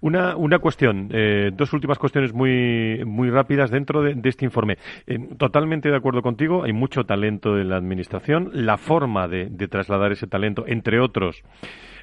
Una, 0.00 0.36
una 0.36 0.58
cuestión, 0.60 1.08
eh, 1.12 1.50
dos 1.52 1.72
últimas 1.72 1.98
cuestiones 1.98 2.32
muy, 2.32 3.02
muy 3.04 3.30
rápidas 3.30 3.70
dentro 3.70 4.02
de, 4.02 4.16
este 4.28 4.44
informe. 4.44 4.78
Eh, 5.06 5.18
totalmente 5.36 5.90
de 5.90 5.96
acuerdo 5.96 6.22
contigo, 6.22 6.62
hay 6.62 6.72
mucho 6.72 7.04
talento 7.04 7.58
en 7.58 7.70
la 7.70 7.76
administración. 7.76 8.50
La 8.52 8.76
forma 8.76 9.26
de, 9.26 9.48
trasladar 9.68 10.12
ese 10.12 10.28
talento, 10.28 10.64
entre 10.68 11.00
otros, 11.00 11.42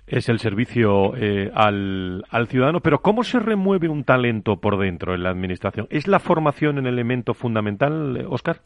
es 0.08 0.30
el 0.30 0.40
servicio 0.40 1.16
eh, 1.16 1.52
al, 1.54 2.26
al, 2.30 2.48
ciudadano. 2.48 2.82
Pero 2.82 3.02
¿cómo 3.02 3.24
se 3.24 3.40
remueve 3.40 3.90
un 3.90 4.04
talento 4.04 4.58
por 4.58 4.78
dentro 4.78 5.14
en 5.16 5.24
la 5.24 5.30
administración? 5.30 5.88
¿Es 5.90 6.08
la 6.08 6.20
formación 6.20 6.78
un 6.78 6.88
elemento 6.88 7.34
fundamental, 7.34 8.26
Oscar? 8.30 8.62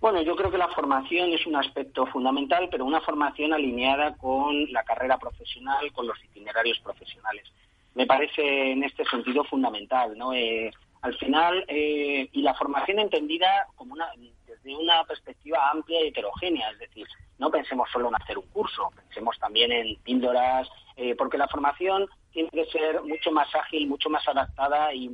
Bueno, 0.00 0.22
yo 0.22 0.36
creo 0.36 0.50
que 0.50 0.58
la 0.58 0.68
formación 0.68 1.30
es 1.32 1.44
un 1.46 1.56
aspecto 1.56 2.06
fundamental, 2.06 2.68
pero 2.70 2.84
una 2.84 3.00
formación 3.00 3.52
alineada 3.52 4.14
con 4.16 4.72
la 4.72 4.84
carrera 4.84 5.18
profesional, 5.18 5.92
con 5.92 6.06
los 6.06 6.22
itinerarios 6.24 6.78
profesionales. 6.78 7.44
Me 7.94 8.06
parece 8.06 8.72
en 8.72 8.84
este 8.84 9.04
sentido 9.06 9.42
fundamental, 9.44 10.16
¿no? 10.16 10.32
Eh, 10.32 10.70
al 11.02 11.16
final, 11.16 11.64
eh, 11.66 12.28
y 12.32 12.42
la 12.42 12.54
formación 12.54 13.00
entendida 13.00 13.66
como 13.74 13.94
una, 13.94 14.06
desde 14.68 14.82
una 14.82 15.02
perspectiva 15.04 15.70
amplia 15.70 16.04
y 16.04 16.08
heterogénea, 16.08 16.70
es 16.70 16.78
decir, 16.78 17.06
no 17.38 17.50
pensemos 17.50 17.88
solo 17.90 18.08
en 18.08 18.16
hacer 18.16 18.38
un 18.38 18.46
curso, 18.48 18.90
pensemos 18.94 19.38
también 19.38 19.72
en 19.72 19.96
píldoras, 20.02 20.68
eh, 20.96 21.14
porque 21.16 21.38
la 21.38 21.48
formación 21.48 22.06
tiene 22.32 22.50
que 22.50 22.66
ser 22.66 23.02
mucho 23.02 23.32
más 23.32 23.52
ágil, 23.54 23.88
mucho 23.88 24.10
más 24.10 24.26
adaptada 24.28 24.92
y 24.92 25.08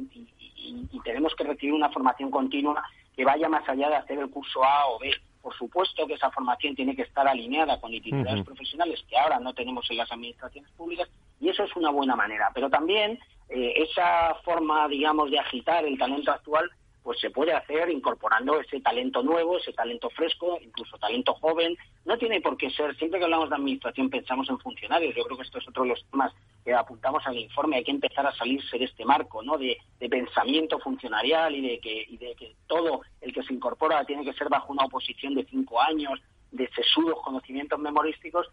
tenemos 1.05 1.35
que 1.35 1.45
recibir 1.45 1.75
una 1.75 1.91
formación 1.91 2.31
continua 2.31 2.83
que 3.15 3.25
vaya 3.25 3.49
más 3.49 3.69
allá 3.69 3.91
de 3.91 3.97
hacer 3.97 4.19
el 4.19 4.31
curso 4.31 4.65
A 4.65 4.89
o 4.89 4.99
B. 4.99 5.15
Por 5.41 5.55
supuesto 5.55 6.07
que 6.07 6.15
esa 6.15 6.31
formación 6.31 6.75
tiene 6.75 6.97
que 6.97 7.03
estar 7.03 7.29
alineada 7.29 7.79
con 7.79 7.93
itinerarios 7.93 8.47
profesionales 8.47 9.05
que 9.09 9.17
ahora 9.17 9.39
no 9.39 9.53
tenemos 9.53 9.89
en 9.91 9.99
las 9.99 10.11
administraciones 10.11 10.71
públicas 10.73 11.09
y 11.39 11.51
eso 11.51 11.65
es 11.65 11.77
una 11.77 11.91
buena 11.91 12.17
manera. 12.17 12.51
Pero 12.55 12.71
también 12.71 13.19
eh, 13.51 13.75
esa 13.77 14.35
forma, 14.43 14.89
digamos, 14.89 15.31
de 15.31 15.39
agitar 15.39 15.85
el 15.85 15.99
talento 15.99 16.33
actual 16.33 16.71
pues 17.05 17.21
se 17.21 17.29
puede 17.29 17.53
hacer 17.53 17.91
incorporando 17.91 18.59
ese 18.59 18.81
talento 18.81 19.23
nuevo, 19.23 19.59
ese 19.59 19.75
talento 19.75 20.09
fresco, 20.09 20.59
incluso 20.63 20.97
talento 20.97 21.35
joven. 21.35 21.77
No 22.07 22.17
tiene 22.17 22.41
por 22.41 22.57
qué 22.57 22.71
ser, 22.71 22.97
siempre 22.97 23.19
que 23.21 23.27
hablamos 23.27 23.51
de 23.51 23.57
administración 23.57 24.09
pensamos 24.09 24.49
en 24.49 24.59
funcionarios. 24.59 25.15
Yo 25.15 25.23
creo 25.25 25.37
que 25.37 25.43
esto 25.43 25.59
es 25.59 25.69
otro 25.69 25.83
de 25.83 25.91
los 25.91 26.03
temas 26.11 26.33
que 26.65 26.73
apuntamos 26.73 27.23
al 27.27 27.37
informe. 27.37 27.77
Hay 27.77 27.85
que 27.85 27.91
empezar 27.91 28.27
a 28.27 28.35
salirse 28.35 28.79
de 28.79 28.87
este 28.87 29.05
marco 29.05 29.43
¿no? 29.43 29.59
de, 29.59 29.77
pensamiento 30.09 30.79
funcionarial 30.79 31.55
y 31.55 31.61
de, 31.61 31.79
que, 31.79 32.07
y 32.09 32.17
de 32.17 32.35
que 32.37 32.55
todo 32.67 33.03
el 33.21 33.35
que 33.35 33.43
se 33.43 33.53
incorpora 33.53 34.03
tiene 34.07 34.25
que 34.25 34.33
ser 34.33 34.49
bajo 34.49 34.73
una 34.73 34.87
oposición 34.87 35.35
de 35.35 35.45
cinco 35.45 35.83
años, 35.83 36.19
de 36.53 36.71
sesudos 36.71 37.21
conocimientos 37.23 37.79
memorísticos 37.79 38.49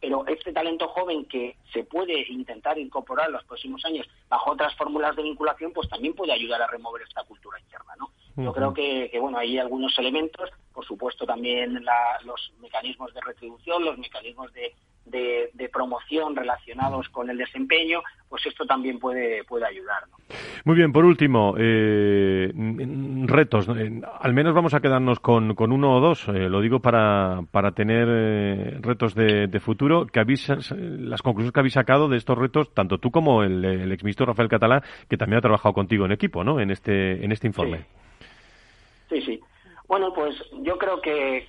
pero 0.00 0.26
este 0.26 0.52
talento 0.52 0.88
joven 0.88 1.24
que 1.26 1.56
se 1.72 1.84
puede 1.84 2.26
intentar 2.30 2.78
incorporar 2.78 3.28
en 3.28 3.34
los 3.34 3.44
próximos 3.44 3.84
años 3.84 4.06
bajo 4.28 4.52
otras 4.52 4.74
fórmulas 4.76 5.14
de 5.16 5.22
vinculación, 5.22 5.72
pues 5.72 5.88
también 5.88 6.14
puede 6.14 6.32
ayudar 6.32 6.60
a 6.60 6.66
remover 6.66 7.02
esta 7.02 7.24
cultura 7.24 7.60
interna, 7.60 7.94
¿no? 7.98 8.10
Yo 8.36 8.52
creo 8.52 8.72
que, 8.72 9.10
que, 9.10 9.18
bueno, 9.18 9.38
hay 9.38 9.58
algunos 9.58 9.96
elementos, 9.98 10.48
por 10.72 10.86
supuesto 10.86 11.26
también 11.26 11.84
los 12.24 12.52
mecanismos 12.60 13.12
de 13.12 13.20
retribución, 13.20 13.84
los 13.84 13.98
mecanismos 13.98 14.52
de, 14.54 14.74
de, 15.06 15.68
promoción 15.72 16.36
relacionados 16.36 17.08
con 17.08 17.30
el 17.30 17.38
desempeño, 17.38 18.02
pues 18.28 18.44
esto 18.46 18.66
también 18.66 18.98
puede, 18.98 19.42
puede 19.44 19.66
ayudar. 19.66 20.04
Muy 20.64 20.76
bien, 20.76 20.92
por 20.92 21.04
último, 21.04 21.54
eh, 21.58 22.52
retos. 23.24 23.68
Al 23.68 24.34
menos 24.34 24.54
vamos 24.54 24.74
a 24.74 24.80
quedarnos 24.80 25.18
con, 25.20 25.54
con 25.54 25.72
uno 25.72 25.96
o 25.96 26.00
dos, 26.00 26.28
eh, 26.28 26.48
lo 26.48 26.60
digo 26.60 26.80
para, 26.80 27.40
para 27.50 27.72
tener 27.72 28.06
eh, 28.10 28.78
retos 28.80 29.14
de, 29.14 29.60
futuro. 29.60 30.06
Que 30.06 30.20
las 30.20 31.22
conclusiones 31.22 31.52
que 31.52 31.60
habéis 31.60 31.74
sacado 31.74 32.08
de 32.08 32.16
estos 32.16 32.36
retos, 32.36 32.72
tanto 32.74 32.98
tú 32.98 33.10
como 33.10 33.42
el, 33.42 33.64
el 33.64 33.92
exministro 33.92 34.26
Rafael 34.26 34.48
Catalá, 34.48 34.82
que 35.08 35.16
también 35.16 35.38
ha 35.38 35.42
trabajado 35.42 35.72
contigo 35.72 36.04
en 36.04 36.12
equipo, 36.12 36.44
¿no? 36.44 36.60
En 36.60 36.70
este, 36.70 37.24
en 37.24 37.32
este 37.32 37.46
informe. 37.46 37.86
sí. 39.08 39.20
sí. 39.22 39.40
Bueno, 39.92 40.10
pues 40.14 40.34
yo 40.62 40.78
creo 40.78 41.02
que, 41.02 41.46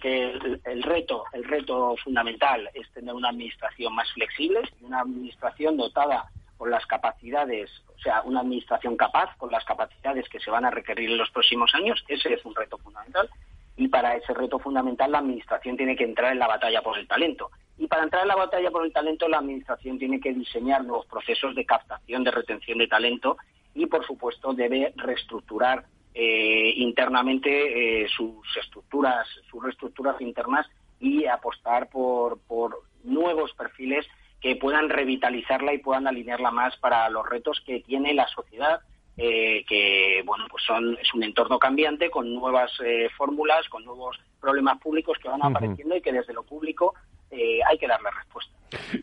el, 0.66 0.84
reto, 0.84 1.24
el 1.32 1.46
reto 1.46 1.96
fundamental 2.04 2.70
es 2.74 2.92
tener 2.92 3.14
una 3.16 3.30
administración 3.30 3.96
más 3.96 4.12
flexible, 4.12 4.60
una 4.82 5.00
administración 5.00 5.78
dotada 5.78 6.30
con 6.58 6.70
las 6.70 6.86
capacidades, 6.86 7.72
o 7.88 7.98
sea, 8.00 8.22
una 8.24 8.42
administración 8.42 8.98
capaz 8.98 9.34
con 9.38 9.50
las 9.50 9.64
capacidades 9.64 10.28
que 10.28 10.42
se 10.42 10.52
van 10.52 10.66
a 10.66 10.72
requerir 10.72 11.12
en 11.12 11.20
los 11.20 11.32
próximos 11.32 11.74
años. 11.74 12.04
Ese 12.10 12.34
es 12.34 12.44
un 12.44 12.54
reto 12.54 12.78
fundamental. 12.80 13.30
Y 13.78 13.88
para 13.88 14.18
ese 14.18 14.34
reto 14.34 14.60
fundamental 14.60 15.14
la 15.14 15.20
administración 15.20 15.78
tiene 15.78 15.96
que 15.96 16.04
entrar 16.04 16.34
en 16.34 16.40
la 16.40 16.48
batalla 16.48 16.82
por 16.82 17.00
el 17.00 17.08
talento. 17.08 17.50
Y 17.78 17.88
para 17.88 18.04
entrar 18.04 18.24
en 18.24 18.28
la 18.28 18.36
batalla 18.36 18.72
por 18.72 18.86
el 18.86 18.92
talento 18.92 19.30
la 19.30 19.38
administración 19.38 19.98
tiene 19.98 20.20
que 20.20 20.34
diseñar 20.34 20.84
nuevos 20.84 21.06
procesos 21.06 21.56
de 21.56 21.66
captación, 21.66 22.26
de 22.26 22.32
retención 22.32 22.78
de 22.80 22.90
talento 22.90 23.38
y, 23.74 23.86
por 23.86 24.06
supuesto, 24.06 24.54
debe 24.54 24.92
reestructurar 24.98 25.86
eh, 26.16 26.74
internamente 26.78 28.04
eh, 28.04 28.08
sus 28.08 28.46
estructuras, 28.58 29.28
sus 29.50 29.64
reestructuras 29.64 30.20
internas 30.22 30.68
y 31.00 31.26
apostar 31.26 31.90
por, 31.90 32.40
por 32.42 32.84
nuevos 33.04 33.52
perfiles 33.54 34.06
que 34.40 34.56
puedan 34.56 34.90
revitalizarla 34.90 35.74
y 35.74 35.80
puedan 35.80 36.06
alinearla 36.06 36.52
más 36.52 36.78
para 36.78 37.10
los 37.10 37.28
retos 37.28 37.62
que 37.66 37.80
tiene 37.80 38.14
la 38.14 38.28
sociedad, 38.28 38.82
eh, 39.18 39.66
que 39.68 40.22
bueno 40.26 40.46
pues 40.52 40.64
son 40.64 40.98
es 41.02 41.14
un 41.14 41.24
entorno 41.24 41.58
cambiante 41.58 42.12
con 42.12 42.34
nuevas 42.34 42.72
fórmulas, 43.18 43.68
con 43.70 43.84
nuevos 43.84 44.20
problemas 44.40 44.80
públicos 44.80 45.18
que 45.22 45.30
van 45.30 45.44
apareciendo 45.44 45.96
y 45.96 46.02
que 46.02 46.12
desde 46.12 46.34
lo 46.34 46.44
público 46.44 46.94
hay 47.32 47.78
que 47.80 47.88
darle 47.88 48.12
respuesta. 48.12 48.54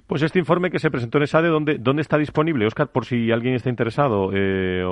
Pues 0.06 0.22
este 0.22 0.38
informe 0.38 0.70
que 0.70 0.78
se 0.78 0.90
presentó 0.90 1.18
en 1.18 1.24
ESADE, 1.24 1.48
¿dónde, 1.48 1.78
dónde 1.78 2.02
está 2.02 2.18
disponible, 2.18 2.66
Oscar, 2.66 2.88
por 2.88 3.04
si 3.04 3.30
alguien 3.30 3.54
está 3.54 3.68
interesado? 3.68 4.30
Eh, 4.32 4.84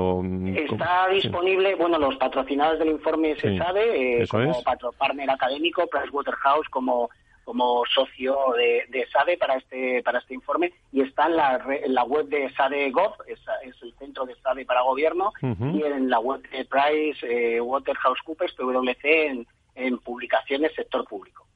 está 0.57 1.09
disponible, 1.09 1.75
bueno, 1.75 1.99
los 1.99 2.17
patrocinados 2.17 2.79
del 2.79 2.89
informe 2.89 3.33
es 3.33 3.45
ESADE, 3.45 4.23
eh, 4.23 4.29
como 4.29 4.63
partner 4.99 5.31
académico, 5.31 5.87
Pricewaterhouse 5.87 6.69
como 6.69 7.11
como 7.49 7.83
socio 7.87 8.37
de, 8.59 8.85
de, 8.91 9.07
SADE 9.07 9.39
para 9.39 9.57
este 9.57 10.03
para 10.03 10.19
este 10.19 10.35
informe. 10.35 10.71
Y 10.93 11.01
está 11.01 11.29
en 11.29 11.37
la, 11.37 11.59
en 11.83 11.95
la 11.95 12.05
web 12.05 12.27
de 12.29 12.53
SADE 12.53 12.91
Gov, 12.91 13.15
es, 13.27 13.41
el 13.63 13.95
centro 13.95 14.27
de 14.27 14.35
SADE 14.35 14.67
para 14.67 14.83
gobierno, 14.83 15.33
y 15.41 15.83
en 15.83 16.11
la 16.11 16.21
web 16.21 16.43
de 16.51 16.67
Price 16.67 17.27
eh, 17.27 17.59
Waterhouse 17.59 18.21
Coopers, 18.23 18.53
PwC, 18.53 19.29
en, 19.29 19.47
en 19.77 19.97
publicaciones 19.97 20.75
sector 20.75 21.07
público. 21.07 21.48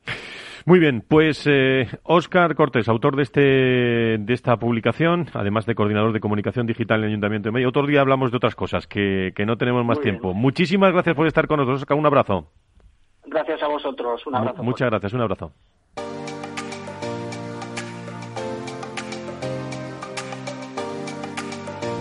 Muy 0.64 0.78
bien, 0.78 1.02
pues 1.06 1.46
eh, 1.46 1.86
Óscar 2.04 2.54
Cortés, 2.54 2.88
autor 2.88 3.16
de, 3.16 3.22
este, 3.22 3.40
de 3.40 4.32
esta 4.32 4.56
publicación, 4.56 5.26
además 5.34 5.66
de 5.66 5.74
coordinador 5.74 6.12
de 6.12 6.20
comunicación 6.20 6.66
digital 6.66 7.00
en 7.00 7.04
el 7.04 7.10
Ayuntamiento 7.10 7.48
de 7.48 7.52
Medio. 7.52 7.68
Otro 7.68 7.86
día 7.86 8.00
hablamos 8.00 8.30
de 8.30 8.36
otras 8.36 8.54
cosas, 8.54 8.86
que, 8.86 9.32
que 9.34 9.44
no 9.44 9.56
tenemos 9.56 9.84
más 9.84 10.00
tiempo. 10.00 10.34
Muchísimas 10.34 10.92
gracias 10.92 11.16
por 11.16 11.26
estar 11.26 11.46
con 11.46 11.58
nosotros, 11.58 11.82
Oscar. 11.82 11.98
Un 11.98 12.06
abrazo. 12.06 12.46
Gracias 13.24 13.62
a 13.62 13.68
vosotros. 13.68 14.26
Un 14.26 14.36
abrazo. 14.36 14.62
Muchas 14.62 14.90
gracias. 14.90 15.12
Un 15.12 15.20
abrazo. 15.22 15.52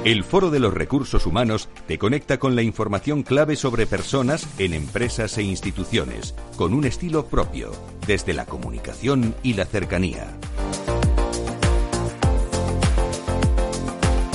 El 0.04 0.24
Foro 0.24 0.50
de 0.50 0.60
los 0.60 0.74
Recursos 0.74 1.28
Humanos 1.28 1.70
te 1.86 2.00
conecta 2.00 2.40
con 2.40 2.56
la 2.56 2.64
información 2.64 3.22
clave 3.22 3.56
sobre 3.56 3.86
personas 3.86 4.50
en 4.60 4.74
empresas 4.74 5.38
e 5.38 5.44
instituciones, 5.44 6.34
con 6.58 6.74
un 6.74 6.86
estilo 6.86 7.28
propio, 7.28 7.72
desde 8.08 8.34
la 8.34 8.48
comunicación 8.48 9.36
y 9.44 9.54
la 9.54 9.66
cercanía. 9.66 10.26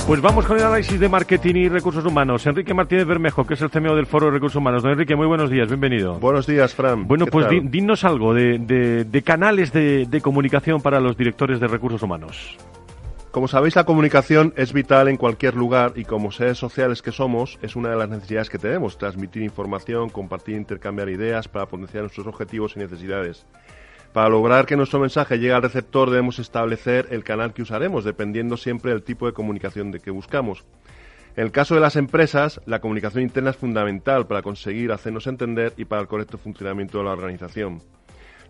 Pues 0.07 0.21
vamos 0.21 0.45
con 0.45 0.55
el 0.55 0.63
análisis 0.63 0.97
de 1.01 1.09
marketing 1.09 1.55
y 1.55 1.67
recursos 1.67 2.05
humanos. 2.05 2.47
Enrique 2.47 2.73
Martínez 2.73 3.05
Bermejo, 3.05 3.45
que 3.45 3.55
es 3.55 3.61
el 3.61 3.69
CMO 3.69 3.93
del 3.93 4.05
Foro 4.05 4.27
de 4.27 4.31
Recursos 4.31 4.55
Humanos. 4.55 4.83
Don 4.83 4.93
Enrique, 4.93 5.17
muy 5.17 5.27
buenos 5.27 5.49
días, 5.49 5.67
bienvenido. 5.67 6.13
Buenos 6.13 6.47
días, 6.47 6.73
Fran. 6.73 7.05
Bueno, 7.05 7.25
pues 7.25 7.45
dinos 7.63 8.05
algo 8.05 8.33
de, 8.33 9.21
canales 9.25 9.73
de 9.73 10.21
comunicación 10.23 10.81
para 10.81 11.01
los 11.01 11.17
directores 11.17 11.59
de 11.59 11.67
recursos 11.67 12.01
humanos. 12.01 12.55
Como 13.31 13.49
sabéis, 13.49 13.75
la 13.75 13.83
comunicación 13.83 14.53
es 14.55 14.71
vital 14.71 15.09
en 15.09 15.17
cualquier 15.17 15.53
lugar 15.53 15.93
y 15.95 16.05
como 16.05 16.31
seres 16.31 16.57
sociales 16.57 17.01
que 17.01 17.11
somos, 17.11 17.59
es 17.61 17.75
una 17.75 17.89
de 17.89 17.97
las 17.97 18.09
necesidades 18.09 18.49
que 18.49 18.57
tenemos, 18.57 18.97
transmitir 18.97 19.43
información, 19.43 20.09
compartir, 20.09 20.55
intercambiar 20.55 21.09
ideas 21.09 21.47
para 21.47 21.67
potenciar 21.67 22.03
nuestros 22.03 22.25
objetivos 22.25 22.73
y 22.75 22.79
necesidades. 22.79 23.45
Para 24.13 24.29
lograr 24.29 24.65
que 24.65 24.77
nuestro 24.77 24.99
mensaje 24.99 25.37
llegue 25.37 25.53
al 25.53 25.61
receptor 25.61 26.09
debemos 26.09 26.39
establecer 26.39 27.07
el 27.11 27.25
canal 27.25 27.53
que 27.53 27.61
usaremos, 27.61 28.05
dependiendo 28.05 28.55
siempre 28.55 28.91
del 28.91 29.03
tipo 29.03 29.25
de 29.25 29.33
comunicación 29.33 29.91
de 29.91 29.99
que 29.99 30.09
buscamos. 30.09 30.63
En 31.35 31.43
el 31.43 31.51
caso 31.51 31.75
de 31.75 31.81
las 31.81 31.97
empresas, 31.97 32.61
la 32.65 32.79
comunicación 32.79 33.23
interna 33.23 33.51
es 33.51 33.57
fundamental 33.57 34.25
para 34.25 34.41
conseguir 34.41 34.91
hacernos 34.91 35.27
entender 35.27 35.73
y 35.77 35.85
para 35.85 36.01
el 36.01 36.07
correcto 36.07 36.37
funcionamiento 36.37 36.97
de 36.97 37.03
la 37.03 37.11
organización 37.11 37.81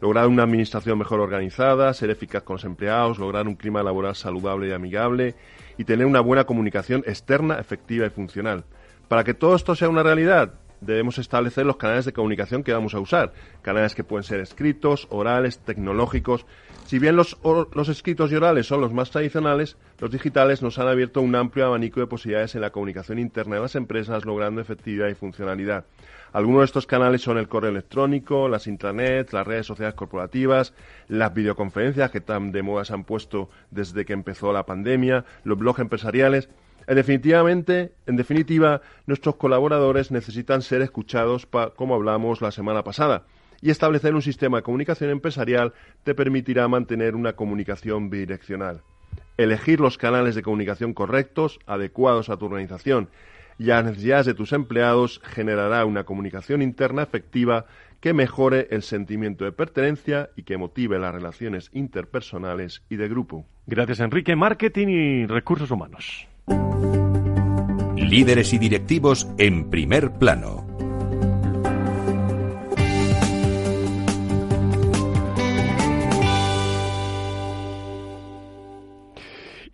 lograr 0.02 0.28
una 0.28 0.44
administración 0.44 0.98
mejor 0.98 1.20
organizada, 1.20 1.94
ser 1.94 2.10
eficaz 2.10 2.44
con 2.44 2.56
los 2.56 2.66
empleados, 2.66 3.20
lograr 3.20 3.48
un 3.48 3.56
clima 3.56 3.84
laboral 3.84 4.16
saludable 4.16 4.68
y 4.68 4.72
amigable 4.72 5.36
y 5.78 5.84
tener 5.84 6.06
una 6.06 6.22
buena 6.22 6.46
comunicación 6.46 7.04
externa, 7.06 7.60
efectiva 7.60 8.06
y 8.06 8.10
funcional. 8.10 8.64
Para 9.08 9.24
que 9.24 9.34
todo 9.34 9.56
esto 9.56 9.76
sea 9.76 9.90
una 9.90 10.04
realidad, 10.04 10.54
debemos 10.82 11.18
establecer 11.18 11.66
los 11.66 11.78
canales 11.78 12.06
de 12.06 12.14
comunicación 12.14 12.64
que 12.64 12.74
vamos 12.74 12.94
a 12.94 13.00
usar. 13.00 13.34
Canales 13.62 13.96
que 13.96 14.04
pueden 14.04 14.24
ser 14.24 14.40
escritos, 14.40 15.08
orales, 15.10 15.60
tecnológicos. 15.60 16.46
Si 16.88 17.00
bien 17.00 17.18
los, 17.18 17.38
los, 17.74 17.90
escritos 17.90 18.32
y 18.32 18.36
orales 18.36 18.66
son 18.66 18.80
los 18.80 18.94
más 18.94 19.12
tradicionales, 19.12 19.76
los 20.00 20.10
digitales 20.10 20.62
nos 20.62 20.80
han 20.80 20.88
abierto 20.88 21.20
un 21.20 21.36
amplio 21.36 21.66
abanico 21.66 22.00
de 22.00 22.08
posibilidades 22.08 22.56
en 22.56 22.62
la 22.62 22.70
comunicación 22.70 23.20
interna 23.20 23.56
de 23.56 23.62
las 23.62 23.76
empresas, 23.76 24.24
logrando 24.24 24.62
efectividad 24.62 25.10
y 25.10 25.14
funcionalidad. 25.14 25.84
Algunos 26.32 26.62
de 26.62 26.66
estos 26.66 26.88
canales 26.88 27.22
son 27.22 27.40
el 27.40 27.50
correo 27.50 27.72
electrónico, 27.72 28.48
las 28.48 28.68
intranets, 28.68 29.34
las 29.34 29.46
redes 29.46 29.66
sociales 29.66 29.96
corporativas, 29.96 30.74
las 31.10 31.34
videoconferencias 31.34 32.10
que 32.10 32.22
tan 32.22 32.54
de 32.54 32.64
moda 32.64 32.86
se 32.86 32.94
han 32.94 33.04
puesto 33.04 33.50
desde 33.70 34.06
que 34.06 34.14
empezó 34.14 34.54
la 34.54 34.66
pandemia, 34.66 35.26
los 35.44 35.58
blogs 35.58 35.80
empresariales. 35.80 36.48
En 36.88 36.96
definitivamente, 36.96 37.92
en 38.06 38.16
definitiva, 38.16 38.80
nuestros 39.08 39.36
colaboradores 39.36 40.10
necesitan 40.10 40.62
ser 40.62 40.82
escuchados, 40.82 41.50
como 41.76 41.96
hablamos 41.96 42.40
la 42.42 42.52
semana 42.52 42.86
pasada, 42.86 43.26
y 43.62 43.70
establecer 43.70 44.16
un 44.16 44.22
sistema 44.22 44.58
de 44.58 44.64
comunicación 44.64 45.10
empresarial 45.10 45.74
te 46.04 46.16
permitirá 46.16 46.68
mantener 46.68 47.16
una 47.16 47.34
comunicación 47.34 48.10
bidireccional. 48.10 48.82
Elegir 49.38 49.80
los 49.80 49.98
canales 49.98 50.36
de 50.36 50.42
comunicación 50.42 50.94
correctos, 50.94 51.60
adecuados 51.66 52.30
a 52.30 52.38
tu 52.38 52.46
organización 52.46 53.10
y 53.60 53.72
a 53.72 53.76
las 53.76 53.86
necesidades 53.86 54.26
de 54.28 54.34
tus 54.34 54.54
empleados 54.54 55.22
generará 55.24 55.86
una 55.86 56.04
comunicación 56.04 56.62
interna 56.62 57.04
efectiva 57.04 57.66
que 58.00 58.14
mejore 58.14 58.68
el 58.72 58.84
sentimiento 58.84 59.46
de 59.46 59.52
pertenencia 59.52 60.30
y 60.36 60.44
que 60.44 60.58
motive 60.58 61.00
las 61.00 61.14
relaciones 61.14 61.70
interpersonales 61.74 62.84
y 62.90 62.96
de 62.98 63.08
grupo. 63.08 63.46
Gracias, 63.66 64.00
Enrique. 64.00 64.36
Marketing 64.36 64.88
y 64.88 65.26
recursos 65.26 65.72
humanos. 65.72 66.28
Líderes 67.96 68.54
y 68.54 68.60
directivos 68.60 69.28
en 69.38 69.70
primer 69.70 70.12
plano. 70.12 70.77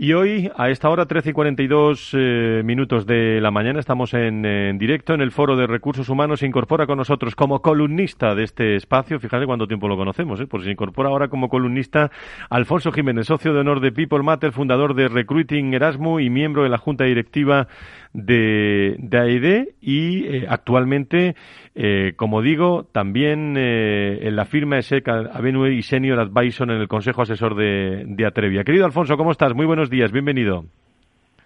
Y 0.04 0.12
hoy, 0.12 0.51
a 0.58 0.70
esta 0.70 0.89
hora, 0.89 1.06
13 1.06 1.30
y 1.30 1.32
42 1.32 2.10
eh, 2.12 2.62
minutos 2.66 3.06
de 3.06 3.39
la 3.39 3.51
mañana, 3.51 3.80
estamos 3.80 4.14
en, 4.14 4.78
directo 4.78 5.14
en 5.14 5.22
el 5.22 5.32
Foro 5.32 5.56
de 5.56 5.66
Recursos 5.66 6.10
Humanos. 6.10 6.41
Se 6.41 6.45
incorpora 6.45 6.86
con 6.86 6.97
nosotros 6.97 7.38
como 7.38 7.62
columnista 7.62 8.36
de 8.36 8.43
este 8.43 8.76
espacio. 8.76 9.18
Fíjate 9.22 9.45
cuánto 9.45 9.66
tiempo 9.66 9.88
lo 9.88 9.95
conocemos, 9.95 10.41
¿eh? 10.41 10.45
Pues 10.45 10.66
se 10.66 10.72
incorpora 10.72 11.08
ahora 11.08 11.30
como 11.30 11.47
columnista 11.47 12.12
Alfonso 12.49 12.91
Jiménez, 12.91 13.28
socio 13.28 13.54
de 13.54 13.62
honor 13.62 13.80
de 13.80 13.93
People 13.93 14.24
Matter, 14.24 14.51
fundador 14.51 14.93
de 14.93 15.08
Recruiting 15.08 15.74
Erasmus 15.74 16.22
y 16.22 16.30
miembro 16.30 16.64
de 16.64 16.70
la 16.70 16.80
Junta 16.80 17.06
Directiva 17.06 17.70
de, 18.14 18.95
de 18.99 19.18
AED 19.18 19.68
y 19.82 20.28
eh, 20.28 20.45
actualmente, 20.47 21.36
eh, 21.76 22.14
como 22.16 22.41
digo, 22.41 22.86
también 22.91 23.55
eh, 23.57 24.28
en 24.28 24.36
la 24.36 24.45
firma 24.45 24.78
de 24.78 24.84
SECA 24.84 25.30
Avenue 25.34 25.74
y 25.74 25.82
Senior 25.82 26.20
Advisor 26.20 26.70
en 26.70 26.78
el 26.78 26.88
Consejo 26.88 27.24
Asesor 27.24 27.55
de, 27.55 28.03
de 28.07 28.26
Atrevia. 28.26 28.64
Querido 28.64 28.86
Alfonso, 28.86 29.18
¿cómo 29.18 29.32
estás? 29.32 29.53
Muy 29.53 29.66
buenos 29.66 29.89
días, 29.89 30.11
bienvenido. 30.11 30.66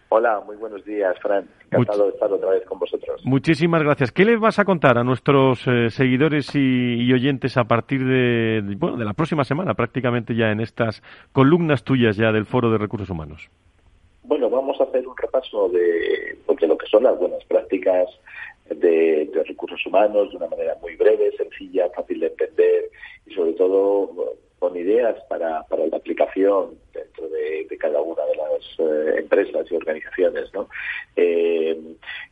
Hola, 0.09 0.41
muy 0.45 0.55
buenos 0.55 0.85
días, 0.85 1.17
Fran. 1.21 1.45
Encantado 1.69 2.05
de 2.05 2.11
estar 2.11 2.31
otra 2.31 2.51
vez 2.51 2.65
con 2.65 2.79
vosotros. 2.79 3.21
Muchísimas 3.25 3.83
gracias. 3.83 4.13
¿Qué 4.13 4.23
les 4.23 4.39
vas 4.39 4.57
a 4.57 4.63
contar 4.63 4.97
a 4.97 5.03
nuestros 5.03 5.59
seguidores 5.89 6.55
y, 6.55 7.11
oyentes 7.11 7.57
a 7.57 7.65
partir 7.65 8.05
de, 8.05 8.75
bueno, 8.77 8.95
de 8.95 9.03
la 9.03 9.11
próxima 9.11 9.43
semana, 9.43 9.73
prácticamente 9.73 10.33
ya 10.33 10.51
en 10.51 10.61
estas 10.61 11.03
columnas 11.33 11.83
tuyas 11.83 12.15
ya 12.15 12.31
del 12.31 12.45
Foro 12.45 12.71
de 12.71 12.77
Recursos 12.77 13.09
Humanos? 13.09 13.49
Bueno, 14.27 14.49
vamos 14.49 14.79
a 14.81 14.83
hacer 14.83 15.07
un 15.07 15.15
repaso 15.15 15.69
de, 15.69 16.37
porque 16.45 16.67
lo 16.67 16.77
que 16.77 16.85
son 16.87 17.03
las 17.03 17.17
buenas 17.17 17.41
prácticas 17.45 18.09
de, 18.69 19.29
recursos 19.45 19.85
humanos 19.85 20.31
de 20.31 20.35
una 20.35 20.47
manera 20.47 20.75
muy 20.81 20.97
breve, 20.97 21.31
sencilla, 21.37 21.89
fácil 21.95 22.19
de 22.19 22.27
entender 22.27 22.91
y 23.25 23.33
sobre 23.33 23.53
todo 23.53 24.35
con 24.59 24.75
ideas 24.75 25.15
para, 25.29 25.63
para 25.63 25.87
la 25.87 25.95
aplicación 25.95 26.71
dentro 26.93 27.29
de, 27.29 27.65
cada 27.79 28.01
una 28.01 28.23
de 28.25 28.35
las 28.35 28.79
eh, 28.79 29.19
empresas 29.19 29.71
y 29.71 29.75
organizaciones. 29.75 30.53
¿no? 30.53 30.67
Eh, 31.15 31.79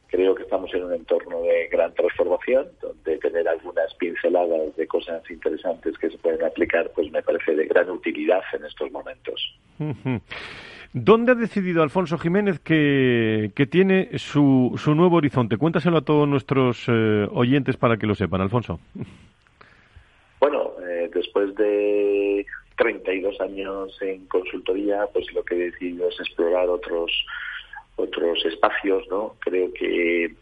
creo 0.07 0.35
que 0.35 0.43
estamos 0.43 0.73
en 0.73 0.83
un 0.83 0.93
entorno 0.93 1.43
de 1.43 1.67
gran 1.67 1.93
transformación, 1.93 2.67
donde 2.81 3.17
tener 3.19 3.47
algunas 3.47 3.93
pinceladas 3.93 4.75
de 4.75 4.87
cosas 4.87 5.23
interesantes 5.29 5.97
que 5.97 6.09
se 6.09 6.17
pueden 6.17 6.43
aplicar, 6.43 6.91
pues 6.93 7.09
me 7.09 7.23
parece 7.23 7.55
de 7.55 7.67
gran 7.67 7.89
utilidad 7.89 8.41
en 8.53 8.65
estos 8.65 8.91
momentos. 8.91 9.57
¿Dónde 10.97 11.33
ha 11.33 11.35
decidido 11.35 11.83
Alfonso 11.83 12.17
Jiménez 12.17 12.61
que, 12.61 13.51
tiene 13.69 14.17
su, 14.17 14.73
su, 14.77 14.95
nuevo 14.95 15.17
horizonte? 15.17 15.57
Cuéntaselo 15.57 15.97
a 15.97 16.05
todos 16.05 16.25
nuestros 16.25 16.85
eh, 16.87 17.27
oyentes 17.33 17.75
para 17.75 17.97
que 17.97 18.07
lo 18.07 18.15
sepan, 18.15 18.39
Alfonso. 18.39 18.79
Bueno, 20.39 20.71
eh, 20.87 21.09
después 21.13 21.53
de 21.55 22.45
32 22.77 23.41
años 23.41 24.01
en 24.01 24.25
consultoría, 24.27 25.05
pues 25.11 25.25
lo 25.33 25.43
que 25.43 25.55
he 25.55 25.71
decidido 25.71 26.07
es 26.07 26.17
explorar 26.17 26.69
otros 26.69 27.11
otros 27.97 28.45
espacios, 28.45 29.05
¿no? 29.09 29.35
Creo 29.39 29.73
que 29.73 30.33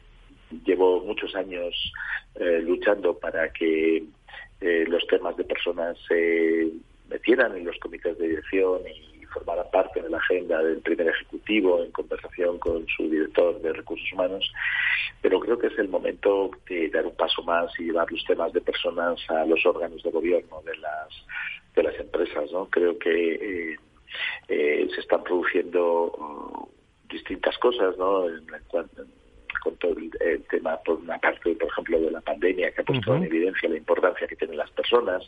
llevo 0.67 1.03
muchos 1.03 1.33
años 1.35 1.73
eh, 2.35 2.61
luchando 2.63 3.17
para 3.17 3.51
que 3.51 4.03
los 4.61 5.05
temas 5.07 5.35
de 5.35 5.45
personas 5.45 5.97
se 6.07 6.69
metieran 7.09 7.57
en 7.57 7.65
los 7.65 7.77
comités 7.79 8.17
de 8.19 8.27
dirección 8.27 8.81
y 8.87 9.12
formará 9.33 9.69
parte 9.69 10.01
de 10.01 10.09
la 10.09 10.17
agenda 10.17 10.61
del 10.61 10.79
primer 10.81 11.07
ejecutivo 11.07 11.83
en 11.83 11.91
conversación 11.91 12.59
con 12.59 12.85
su 12.87 13.09
director 13.09 13.59
de 13.61 13.73
recursos 13.73 14.11
humanos, 14.13 14.51
pero 15.21 15.39
creo 15.39 15.57
que 15.57 15.67
es 15.67 15.77
el 15.79 15.89
momento 15.89 16.51
de 16.69 16.89
dar 16.89 17.05
un 17.05 17.15
paso 17.15 17.43
más 17.43 17.71
y 17.79 17.85
llevar 17.85 18.11
los 18.11 18.23
temas 18.25 18.53
de 18.53 18.61
personas 18.61 19.19
a 19.29 19.45
los 19.45 19.65
órganos 19.65 20.03
de 20.03 20.11
gobierno 20.11 20.61
de 20.61 20.77
las 20.77 21.09
de 21.75 21.83
las 21.83 21.99
empresas, 21.99 22.51
¿no? 22.51 22.69
Creo 22.69 22.99
que 22.99 23.75
eh, 24.47 24.87
se 24.93 25.01
están 25.01 25.23
produciendo 25.23 26.11
uh, 26.11 26.69
distintas 27.09 27.57
cosas, 27.57 27.97
¿no? 27.97 28.29
En, 28.29 28.45
con 29.63 29.77
todo 29.77 29.95
el, 29.97 30.43
tema, 30.49 30.77
por 30.83 30.97
una 30.97 31.17
parte, 31.17 31.55
por 31.55 31.69
ejemplo, 31.69 31.99
de 32.01 32.11
la 32.11 32.21
pandemia, 32.21 32.71
que 32.71 32.81
ha 32.81 32.83
puesto 32.83 33.15
en 33.15 33.23
evidencia 33.23 33.69
la 33.69 33.77
importancia 33.77 34.27
que 34.27 34.35
tienen 34.35 34.57
las 34.57 34.69
personas, 34.71 35.23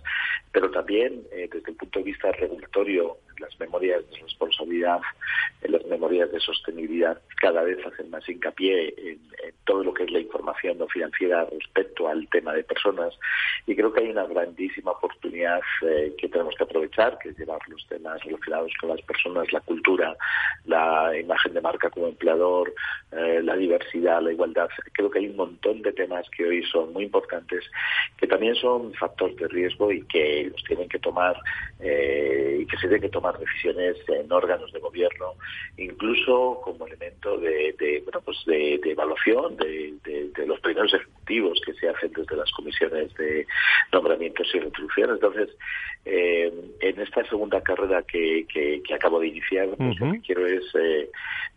pero 0.51 0.69
también 0.69 1.23
eh, 1.31 1.47
desde 1.51 1.71
el 1.71 1.77
punto 1.77 1.99
de 1.99 2.05
vista 2.05 2.31
regulatorio, 2.33 3.17
las 3.39 3.57
memorias 3.59 4.01
de 4.11 4.17
responsabilidad, 4.19 4.99
en 5.61 5.71
las 5.71 5.85
memorias 5.85 6.31
de 6.31 6.39
sostenibilidad, 6.39 7.19
cada 7.41 7.63
vez 7.63 7.77
hacen 7.85 8.09
más 8.09 8.27
hincapié 8.27 8.93
en, 8.97 9.19
todo 9.65 9.83
lo 9.83 9.93
que 9.93 10.03
es 10.03 10.11
la 10.11 10.19
información 10.19 10.77
no 10.77 10.87
financiera 10.87 11.45
respecto 11.45 12.07
al 12.07 12.27
tema 12.29 12.53
de 12.53 12.63
personas. 12.63 13.17
Y 13.65 13.75
creo 13.75 13.91
que 13.91 14.01
hay 14.01 14.09
una 14.09 14.25
grandísima 14.25 14.91
oportunidad 14.91 15.59
eh, 15.81 16.13
que 16.17 16.29
tenemos 16.29 16.53
que 16.55 16.63
aprovechar, 16.63 17.17
que 17.17 17.29
es 17.29 17.37
llevar 17.37 17.59
los 17.67 17.85
temas 17.87 18.23
relacionados 18.23 18.71
con 18.79 18.89
las 18.89 19.01
personas, 19.01 19.51
la 19.51 19.61
cultura, 19.61 20.15
la 20.65 21.17
imagen 21.17 21.53
de 21.53 21.61
marca 21.61 21.89
como 21.89 22.07
empleador, 22.07 22.73
eh, 23.11 23.41
la 23.43 23.55
diversidad, 23.55 24.21
la 24.25 24.31
igualdad. 24.33 24.69
Creo 24.93 25.09
que 25.09 25.19
hay 25.19 25.27
un 25.27 25.37
montón 25.37 25.81
de 25.81 25.93
temas 25.93 26.29
que 26.29 26.45
hoy 26.45 26.63
son 26.63 26.93
muy 26.93 27.05
importantes, 27.05 27.63
que 28.17 28.27
también 28.27 28.55
son 28.55 28.93
factores 28.93 29.35
de 29.37 29.47
riesgo 29.47 29.91
y 29.91 30.01
que 30.07 30.49
los 30.51 30.63
tienen 30.63 30.89
que 30.89 30.99
tomar 30.99 31.35
eh, 31.79 32.59
y 32.61 32.65
que 32.65 32.75
se 32.77 32.87
tienen 32.87 33.01
que 33.01 33.09
tomar 33.09 33.37
decisiones 33.37 33.97
en 34.07 34.31
órganos 34.31 34.71
de 34.71 34.79
gobierno, 34.79 35.33
incluso 35.77 36.61
como 36.63 36.87
elemento 36.87 37.37
de, 37.37 38.01
bueno, 38.03 38.21
pues 38.21 38.37
de, 38.45 38.75
evaluación 38.83 39.57
de, 39.57 39.93
los 40.45 40.59
primeros 40.59 40.93
ejecutivos 40.93 41.59
que 41.65 41.73
se 41.73 41.89
hacen 41.89 42.11
desde 42.13 42.35
las 42.35 42.51
comisiones 42.51 43.13
de 43.15 43.47
nombramientos 43.91 44.47
y 44.53 44.59
retribución. 44.59 45.11
Entonces, 45.11 45.49
eh, 46.05 46.53
en 46.81 46.99
esta 46.99 47.27
segunda 47.27 47.61
carrera 47.61 48.03
que, 48.03 48.45
que, 48.47 48.93
acabo 48.93 49.19
de 49.19 49.27
iniciar, 49.27 49.69
pues 49.77 49.99
lo 49.99 50.11
que 50.13 50.21
quiero 50.21 50.45
es 50.45 50.63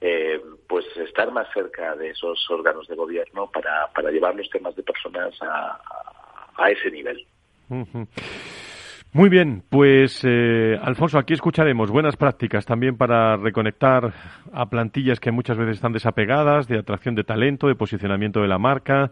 eh, 0.00 0.40
pues 0.66 0.84
estar 0.96 1.30
más 1.32 1.48
cerca 1.52 1.96
de 1.96 2.10
esos 2.10 2.38
órganos 2.58 2.86
de 2.88 2.94
gobierno 2.94 3.50
para, 3.50 3.88
para 3.94 4.10
llevar 4.10 4.34
los 4.34 4.48
temas 4.50 4.74
de 4.76 4.82
personas 4.82 5.34
a, 5.42 6.70
ese 6.70 6.90
nivel. 6.90 7.24
Muy 9.12 9.28
bien, 9.30 9.62
pues 9.70 10.22
eh, 10.24 10.76
Alfonso, 10.82 11.18
aquí 11.18 11.32
escucharemos 11.32 11.90
buenas 11.90 12.16
prácticas 12.16 12.66
también 12.66 12.96
para 12.96 13.36
reconectar 13.36 14.12
a 14.52 14.66
plantillas 14.66 15.18
que 15.18 15.30
muchas 15.30 15.56
veces 15.56 15.76
están 15.76 15.92
desapegadas, 15.92 16.68
de 16.68 16.78
atracción 16.78 17.14
de 17.14 17.24
talento, 17.24 17.68
de 17.68 17.74
posicionamiento 17.74 18.42
de 18.42 18.48
la 18.48 18.58
marca, 18.58 19.10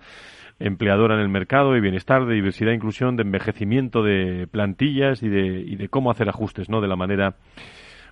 empleadora 0.58 1.14
en 1.14 1.20
el 1.20 1.28
mercado, 1.28 1.72
de 1.72 1.80
bienestar, 1.80 2.26
de 2.26 2.34
diversidad 2.34 2.72
e 2.72 2.76
inclusión, 2.76 3.16
de 3.16 3.22
envejecimiento 3.22 4.02
de 4.02 4.46
plantillas 4.50 5.22
y 5.22 5.28
de, 5.28 5.60
y 5.60 5.76
de 5.76 5.88
cómo 5.88 6.10
hacer 6.10 6.28
ajustes, 6.28 6.68
¿no? 6.68 6.80
De 6.80 6.88
la 6.88 6.96
manera 6.96 7.36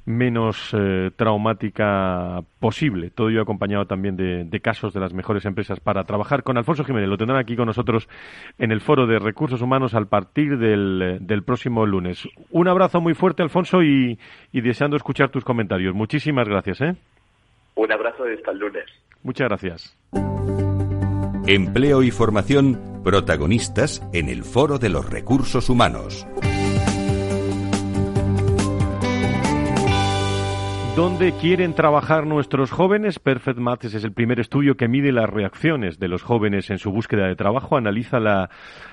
menos 0.07 0.71
eh, 0.73 1.11
traumática 1.17 2.41
posible. 2.61 3.11
Todo 3.11 3.31
ello 3.31 3.43
acompañado 3.43 3.87
también 3.87 4.17
de, 4.17 4.61
casos 4.61 4.93
de 4.93 5.01
las 5.01 5.13
mejores 5.13 5.45
empresas 5.45 5.81
para 5.81 6.05
trabajar 6.05 6.43
con 6.43 6.59
Alfonso 6.59 6.85
Jiménez. 6.85 7.09
Lo 7.09 7.17
tendrán 7.17 7.41
aquí 7.41 7.57
con 7.57 7.67
nosotros 7.67 8.09
en 8.59 8.73
el 8.73 8.81
Foro 8.81 9.07
de 9.07 9.19
Recursos 9.19 9.63
Humanos 9.63 9.95
al 9.95 10.07
partir 10.07 10.59
del, 10.59 11.19
del 11.21 11.43
próximo 11.43 11.87
lunes. 11.87 12.29
Un 12.51 12.69
abrazo 12.69 13.01
muy 13.01 13.15
fuerte, 13.15 13.43
Alfonso, 13.43 13.83
y, 13.83 14.19
y, 14.53 14.61
deseando 14.61 14.97
escuchar 14.97 15.31
tus 15.31 15.45
comentarios. 15.45 15.95
Muchísimas 15.95 16.49
gracias. 16.49 16.81
¿eh? 16.81 16.95
Un 17.75 17.93
abrazo 17.93 18.29
y 18.29 18.35
hasta 18.35 18.51
el 18.53 18.59
lunes. 18.59 18.85
Muchas 19.23 19.49
gracias. 19.49 19.99
Empleo 21.47 22.03
y 22.03 22.11
formación 22.11 23.03
protagonistas 23.05 24.03
en 24.15 24.31
el 24.31 24.45
Foro 24.45 24.79
de 24.79 24.89
los 24.89 25.09
Recursos 25.09 25.69
Humanos. 25.69 26.27
¿Dónde 30.97 31.33
quieren 31.33 31.75
trabajar 31.75 32.25
nuestros 32.25 32.71
jóvenes? 32.71 33.19
Perfect 33.19 33.59
Matches 33.59 33.95
es 33.95 34.05
el 34.05 34.13
primer 34.13 34.39
estudio 34.39 34.77
que 34.77 34.87
mide 34.87 35.11
las 35.11 35.29
reacciones 35.29 35.99
de 35.99 36.07
los 36.07 36.23
jóvenes 36.23 36.71
en 36.71 36.79
su 36.79 36.93
búsqueda 36.93 37.27
de 37.27 37.35
trabajo, 37.35 37.77
analiza 37.77 38.21
la, 38.21 38.49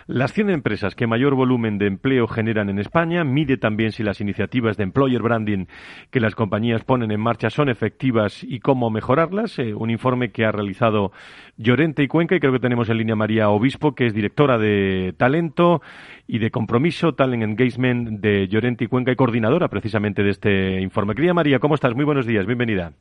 las 0.07 0.33
100 0.33 0.49
empresas 0.49 0.95
que 0.95 1.07
mayor 1.07 1.35
volumen 1.35 1.77
de 1.77 1.87
empleo 1.87 2.27
generan 2.27 2.69
en 2.69 2.79
España, 2.79 3.23
mide 3.23 3.57
también 3.57 3.91
si 3.91 4.03
las 4.03 4.21
iniciativas 4.21 4.77
de 4.77 4.83
employer 4.83 5.21
branding 5.21 5.65
que 6.09 6.19
las 6.19 6.35
compañías 6.35 6.83
ponen 6.83 7.11
en 7.11 7.19
marcha 7.19 7.49
son 7.49 7.69
efectivas 7.69 8.43
y 8.43 8.59
cómo 8.59 8.89
mejorarlas. 8.89 9.59
Eh, 9.59 9.73
un 9.73 9.89
informe 9.89 10.31
que 10.31 10.45
ha 10.45 10.51
realizado 10.51 11.11
Llorente 11.57 12.03
y 12.03 12.07
Cuenca 12.07 12.35
y 12.35 12.39
creo 12.39 12.53
que 12.53 12.59
tenemos 12.59 12.89
en 12.89 12.97
línea 12.97 13.15
María 13.15 13.49
Obispo, 13.49 13.93
que 13.95 14.07
es 14.07 14.13
directora 14.13 14.57
de 14.57 15.13
talento 15.17 15.81
y 16.27 16.39
de 16.39 16.51
compromiso, 16.51 17.13
talent 17.13 17.43
engagement 17.43 18.21
de 18.21 18.47
Llorente 18.47 18.85
y 18.85 18.87
Cuenca 18.87 19.11
y 19.11 19.15
coordinadora 19.15 19.67
precisamente 19.67 20.23
de 20.23 20.29
este 20.29 20.81
informe. 20.81 21.15
Querida 21.15 21.33
María, 21.33 21.59
¿cómo 21.59 21.75
estás? 21.75 21.95
Muy 21.95 22.05
buenos 22.05 22.25
días, 22.25 22.45
bienvenida. 22.45 22.93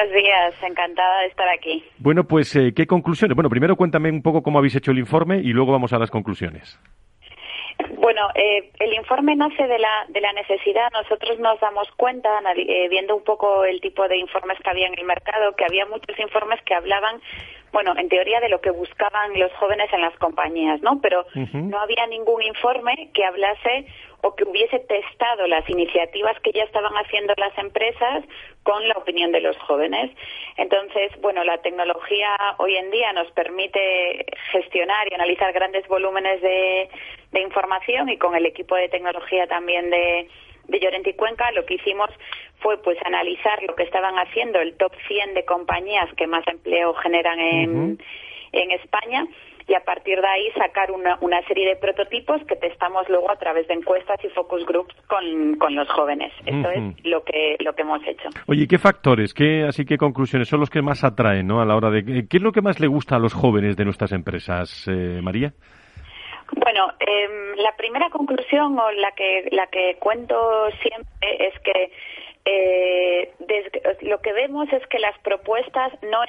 Buenos 0.00 0.16
días, 0.16 0.54
encantada 0.62 1.20
de 1.20 1.26
estar 1.26 1.46
aquí. 1.50 1.84
Bueno, 1.98 2.24
pues, 2.24 2.56
eh, 2.56 2.72
¿qué 2.74 2.86
conclusiones? 2.86 3.34
Bueno, 3.34 3.50
primero 3.50 3.76
cuéntame 3.76 4.10
un 4.10 4.22
poco 4.22 4.42
cómo 4.42 4.58
habéis 4.58 4.74
hecho 4.74 4.92
el 4.92 4.98
informe 4.98 5.40
y 5.40 5.52
luego 5.52 5.72
vamos 5.72 5.92
a 5.92 5.98
las 5.98 6.10
conclusiones. 6.10 6.80
Bueno, 7.96 8.28
eh, 8.34 8.70
el 8.78 8.94
informe 8.94 9.36
nace 9.36 9.62
de 9.62 9.78
la, 9.78 10.06
de 10.08 10.22
la 10.22 10.32
necesidad. 10.32 10.88
Nosotros 10.94 11.38
nos 11.40 11.60
damos 11.60 11.86
cuenta, 11.98 12.30
eh, 12.56 12.88
viendo 12.88 13.14
un 13.14 13.24
poco 13.24 13.66
el 13.66 13.78
tipo 13.82 14.08
de 14.08 14.16
informes 14.16 14.56
que 14.64 14.70
había 14.70 14.86
en 14.86 14.98
el 14.98 15.04
mercado, 15.04 15.54
que 15.54 15.66
había 15.66 15.84
muchos 15.84 16.18
informes 16.18 16.62
que 16.64 16.72
hablaban, 16.72 17.20
bueno, 17.72 17.94
en 17.96 18.08
teoría 18.08 18.40
de 18.40 18.48
lo 18.48 18.60
que 18.60 18.70
buscaban 18.70 19.38
los 19.38 19.52
jóvenes 19.54 19.92
en 19.92 20.00
las 20.00 20.16
compañías, 20.16 20.80
¿no? 20.82 21.00
Pero 21.00 21.24
no 21.52 21.78
había 21.78 22.06
ningún 22.06 22.42
informe 22.42 23.10
que 23.14 23.24
hablase 23.24 23.86
o 24.22 24.34
que 24.34 24.44
hubiese 24.44 24.78
testado 24.80 25.46
las 25.46 25.68
iniciativas 25.68 26.38
que 26.40 26.52
ya 26.52 26.64
estaban 26.64 26.92
haciendo 26.94 27.32
las 27.36 27.56
empresas 27.56 28.24
con 28.62 28.86
la 28.86 28.94
opinión 28.94 29.32
de 29.32 29.40
los 29.40 29.56
jóvenes. 29.58 30.10
Entonces, 30.56 31.12
bueno, 31.20 31.44
la 31.44 31.58
tecnología 31.58 32.36
hoy 32.58 32.76
en 32.76 32.90
día 32.90 33.12
nos 33.12 33.30
permite 33.32 34.26
gestionar 34.52 35.10
y 35.10 35.14
analizar 35.14 35.52
grandes 35.52 35.86
volúmenes 35.88 36.40
de, 36.42 36.88
información 37.40 38.08
y 38.08 38.18
con 38.18 38.34
el 38.34 38.44
equipo 38.44 38.74
de 38.74 38.88
tecnología 38.88 39.46
también 39.46 39.88
de, 39.88 40.28
de 40.68 40.80
Llorente 40.80 41.10
y 41.10 41.14
Cuenca 41.14 41.50
lo 41.52 41.64
que 41.64 41.74
hicimos 41.74 42.10
fue 42.60 42.80
pues 42.82 42.98
analizar 43.04 43.62
lo 43.62 43.74
que 43.74 43.84
estaban 43.84 44.14
haciendo 44.16 44.60
el 44.60 44.74
top 44.76 44.92
100 45.08 45.34
de 45.34 45.44
compañías 45.44 46.12
que 46.16 46.26
más 46.26 46.46
empleo 46.46 46.94
generan 46.94 47.38
en, 47.38 47.98
en 48.52 48.70
España 48.72 49.26
y 49.70 49.74
a 49.74 49.84
partir 49.84 50.20
de 50.20 50.26
ahí 50.26 50.50
sacar 50.58 50.90
una, 50.90 51.16
una, 51.20 51.40
serie 51.46 51.68
de 51.68 51.76
prototipos 51.76 52.42
que 52.48 52.56
testamos 52.56 53.08
luego 53.08 53.30
a 53.30 53.36
través 53.36 53.68
de 53.68 53.74
encuestas 53.74 54.18
y 54.24 54.28
focus 54.30 54.66
groups 54.66 54.94
con, 55.06 55.56
con 55.58 55.76
los 55.76 55.88
jóvenes. 55.90 56.32
Esto 56.44 56.70
es 56.70 57.04
lo 57.04 57.22
que, 57.22 57.56
lo 57.60 57.72
que 57.74 57.82
hemos 57.82 58.02
hecho. 58.04 58.30
Oye, 58.48 58.66
¿qué 58.66 58.78
factores, 58.78 59.32
qué, 59.32 59.62
así 59.62 59.84
que 59.84 59.96
conclusiones 59.96 60.48
son 60.48 60.58
los 60.58 60.70
que 60.70 60.82
más 60.82 61.04
atraen 61.04 61.46
¿no? 61.46 61.60
a 61.60 61.64
la 61.64 61.76
hora 61.76 61.90
de... 61.90 62.26
¿Qué 62.28 62.36
es 62.38 62.42
lo 62.42 62.50
que 62.50 62.62
más 62.62 62.80
le 62.80 62.88
gusta 62.88 63.14
a 63.14 63.20
los 63.20 63.32
jóvenes 63.32 63.76
de 63.76 63.84
nuestras 63.84 64.10
empresas, 64.10 64.88
eh, 64.88 65.20
María? 65.22 65.52
Bueno, 66.52 66.92
em, 66.98 67.56
la 67.56 67.76
primera 67.76 68.10
conclusión 68.10 68.78
o 68.78 68.90
la 68.92 69.12
que, 69.12 69.48
la 69.52 69.66
que 69.68 69.96
cuento 69.98 70.68
siempre 70.82 71.46
es 71.46 71.58
que 71.60 71.92
eh, 72.52 73.32
lo 74.02 74.20
que 74.20 74.32
vemos 74.32 74.72
es 74.72 74.84
que 74.88 74.98
las 74.98 75.16
propuestas 75.20 75.92
no 76.02 76.20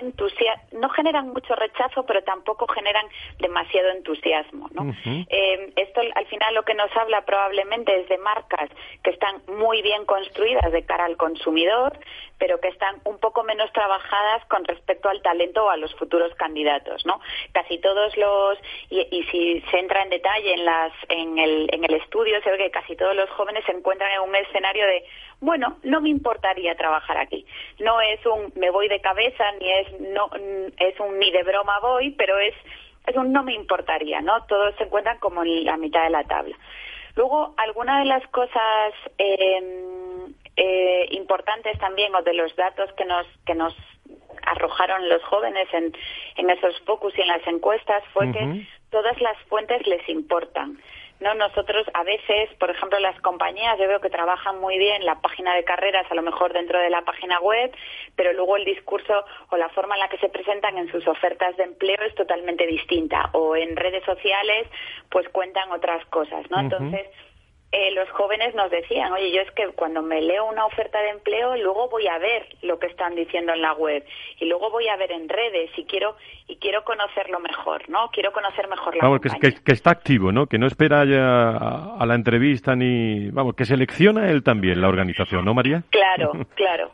no 0.72 0.90
generan 0.90 1.30
mucho 1.30 1.56
rechazo, 1.56 2.06
pero 2.06 2.24
tampoco 2.24 2.68
generan 2.68 3.06
demasiado 3.40 3.90
entusiasmo. 3.90 4.70
¿no? 4.72 4.94
eh, 5.06 5.74
esto 5.76 6.02
al 6.16 6.26
final 6.28 6.54
lo 6.54 6.64
que 6.64 6.74
nos 6.74 6.96
habla 6.96 7.26
probablemente 7.26 8.00
es 8.00 8.10
de 8.10 8.18
marcas 8.18 8.70
que 9.04 9.12
están 9.12 9.42
muy 9.48 9.82
bien 9.82 10.06
construidas 10.06 10.72
de 10.72 10.84
cara 10.84 11.06
al 11.06 11.18
consumidor, 11.18 11.98
pero 12.38 12.60
que 12.60 12.70
están 12.70 13.02
un 13.06 13.20
poco 13.20 13.44
menos 13.44 13.72
trabajadas 13.74 14.46
con 14.46 14.64
respecto 14.66 15.10
al 15.10 15.22
talento 15.22 15.66
o 15.66 15.70
a 15.70 15.78
los 15.78 15.94
futuros 15.96 16.34
candidatos. 16.36 17.06
¿no? 17.06 17.20
Casi 17.52 17.80
todos 17.80 18.16
los 18.18 18.58
y, 18.90 19.08
y 19.12 19.24
si 19.26 19.62
se 19.72 19.80
entra 19.80 20.04
en 20.04 20.10
detalle 20.10 20.54
en 20.54 20.66
las 20.66 20.92
en 21.10 21.38
el, 21.38 21.70
en 21.72 21.84
el 21.84 21.96
estudio 21.96 22.42
se 22.42 22.52
ve 22.52 22.58
que 22.58 22.72
casi 22.72 22.96
todos 22.96 23.16
los 23.16 23.30
jóvenes 23.32 23.64
se 23.66 23.72
encuentran 23.72 24.12
en 24.12 24.22
un 24.22 24.36
escenario 24.36 24.86
de 24.86 25.04
bueno, 25.42 25.78
no 25.84 26.02
me 26.02 26.10
importaría 26.10 26.76
trabajar 26.76 27.18
aquí. 27.18 27.46
No 27.80 28.00
es 28.00 28.24
un 28.26 28.54
me 28.56 28.70
voy 28.70 28.88
de 28.88 29.02
cabeza, 29.02 29.44
ni 29.60 29.72
es, 29.72 30.00
no, 30.00 30.30
es 30.78 31.00
un 31.00 31.18
ni 31.18 31.32
de 31.32 31.44
broma 31.44 31.80
voy, 31.80 32.12
pero 32.12 32.38
es, 32.38 32.54
es 33.08 33.16
un 33.16 33.34
no 33.34 33.44
me 33.44 33.54
importaría, 33.54 34.22
¿no? 34.22 34.46
Todos 34.46 34.76
se 34.76 34.84
encuentran 34.84 35.18
como 35.18 35.44
en 35.44 35.66
la 35.66 35.78
mitad 35.78 36.04
de 36.04 36.12
la 36.12 36.24
tabla. 36.24 36.56
Luego, 37.16 37.56
algunas 37.58 38.04
de 38.04 38.06
las 38.06 38.26
cosas 38.28 38.94
em, 39.18 40.34
eh, 40.56 41.08
importantes 41.12 41.78
también, 41.80 42.14
o 42.16 42.22
de 42.22 42.36
los 42.36 42.56
datos 42.56 42.94
que 42.94 43.06
nos, 43.06 43.26
que 43.46 43.56
nos 43.56 43.76
arrojaron 44.44 45.10
los 45.10 45.24
jóvenes 45.24 45.68
en, 45.74 45.92
en 46.38 46.50
esos 46.52 46.80
focus 46.82 47.18
y 47.18 47.22
en 47.22 47.28
las 47.28 47.46
encuestas, 47.48 48.04
fue 48.14 48.32
que 48.32 48.66
todas 48.92 49.20
las 49.22 49.38
fuentes 49.50 49.86
les 49.88 50.08
importan. 50.08 50.78
No, 51.22 51.36
nosotros 51.36 51.86
a 51.94 52.04
veces, 52.04 52.50
por 52.60 52.72
ejemplo, 52.72 52.98
las 53.00 53.20
compañías, 53.22 53.78
yo 53.78 53.88
veo 53.88 54.02
que 54.02 54.10
trabajan 54.10 54.60
muy 54.60 54.80
bien 54.80 55.06
la 55.06 55.22
página 55.22 55.56
de 55.56 55.64
carreras, 55.64 56.06
a 56.10 56.16
lo 56.16 56.24
mejor 56.24 56.52
dentro 56.52 56.80
de 56.80 56.90
la 56.90 57.04
página 57.04 57.40
web, 57.40 57.72
pero 58.16 58.34
luego 58.34 58.58
el 58.58 58.66
discurso 58.66 59.24
o 59.50 59.58
la 59.58 59.70
forma 59.70 59.94
en 59.94 60.00
la 60.00 60.10
que 60.10 60.18
se 60.18 60.30
presentan 60.30 60.80
en 60.80 60.92
sus 60.92 61.08
ofertas 61.08 61.56
de 61.58 61.64
empleo 61.64 62.02
es 62.02 62.16
totalmente 62.16 62.66
distinta. 62.66 63.30
O 63.34 63.56
en 63.56 63.76
redes 63.76 64.04
sociales, 64.04 64.68
pues 65.10 65.30
cuentan 65.30 65.72
otras 65.72 66.04
cosas, 66.08 66.50
¿no? 66.50 66.60
Entonces, 66.60 67.08
eh, 67.74 67.92
los 67.92 68.10
jóvenes 68.10 68.54
nos 68.54 68.70
decían, 68.70 69.14
oye, 69.14 69.32
yo 69.32 69.42
es 69.42 69.52
que 69.52 69.68
cuando 69.70 70.02
me 70.02 70.22
leo 70.22 70.46
una 70.46 70.66
oferta 70.66 71.00
de 71.02 71.10
empleo, 71.10 71.56
luego 71.56 71.88
voy 71.88 72.06
a 72.06 72.18
ver 72.18 72.46
lo 72.62 72.78
que 72.80 72.88
están 72.88 73.16
diciendo 73.16 73.54
en 73.54 73.62
la 73.62 73.74
web 73.74 74.04
y 74.40 74.46
luego 74.46 74.70
voy 74.70 74.90
a 74.90 74.98
ver 74.98 75.12
en 75.14 75.30
redes 75.30 75.72
y 75.78 75.86
quiero 75.86 76.18
y 76.48 76.58
quiero 76.58 76.84
conocerlo 76.84 77.40
mejor, 77.40 77.88
¿no? 77.90 78.10
Quiero 78.12 78.34
conocer 78.34 78.68
mejor 78.68 78.98
la 78.98 79.04
vamos, 79.04 79.22
que, 79.22 79.54
que, 79.64 79.72
está 79.72 79.92
activo, 79.92 80.34
¿no? 80.34 80.48
Que 80.48 80.58
no 80.58 80.68
espera 80.68 81.06
ya 81.06 81.96
a, 81.98 82.06
la 82.06 82.16
entrevista 82.16 82.76
ni, 82.76 83.30
vamos, 83.30 83.56
que 83.56 83.64
selecciona 83.64 84.30
él 84.30 84.44
también 84.44 84.82
la 84.82 84.90
organización, 84.90 85.46
¿no, 85.46 85.54
María? 85.54 85.84
Claro, 85.92 86.34
claro. 86.56 86.92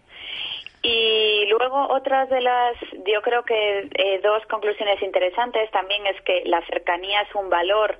Y 0.84 1.45
luego 1.49 1.88
otras 1.89 2.30
de 2.30 2.39
las, 2.39 2.78
yo 3.05 3.21
creo 3.23 3.43
que 3.43 3.89
eh, 3.95 4.21
dos 4.23 4.45
conclusiones 4.45 5.01
interesantes 5.01 5.71
también 5.71 6.05
es 6.05 6.21
que 6.21 6.43
la 6.45 6.61
cercanía 6.67 7.21
es 7.21 7.34
un 7.34 7.49
valor 7.49 7.97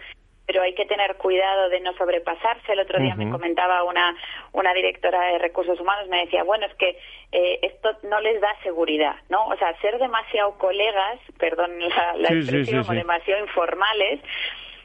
pero 0.48 0.62
hay 0.62 0.74
que 0.74 0.86
tener 0.86 1.18
cuidado 1.18 1.68
de 1.70 1.82
no 1.82 1.94
sobrepasarse. 1.98 2.72
El 2.72 2.80
otro 2.80 3.00
día 3.00 3.16
me 3.16 3.30
comentaba 3.30 3.84
una, 3.84 4.16
una 4.54 4.74
directora 4.74 5.34
de 5.34 5.40
recursos 5.40 5.78
humanos, 5.78 6.08
me 6.08 6.22
decía, 6.22 6.44
bueno, 6.44 6.66
es 6.66 6.74
que 6.76 6.98
eh, 7.34 7.60
esto 7.64 7.90
no 8.04 8.22
les 8.22 8.40
da 8.40 8.56
seguridad, 8.64 9.16
¿no? 9.28 9.46
O 9.48 9.58
sea, 9.58 9.78
ser 9.82 10.00
demasiado 10.00 10.58
colegas, 10.58 11.20
perdón 11.38 11.78
la, 11.80 12.16
la 12.16 12.30
expresión, 12.30 12.86
o 12.88 12.94
demasiado 12.94 13.44
informales, 13.44 14.22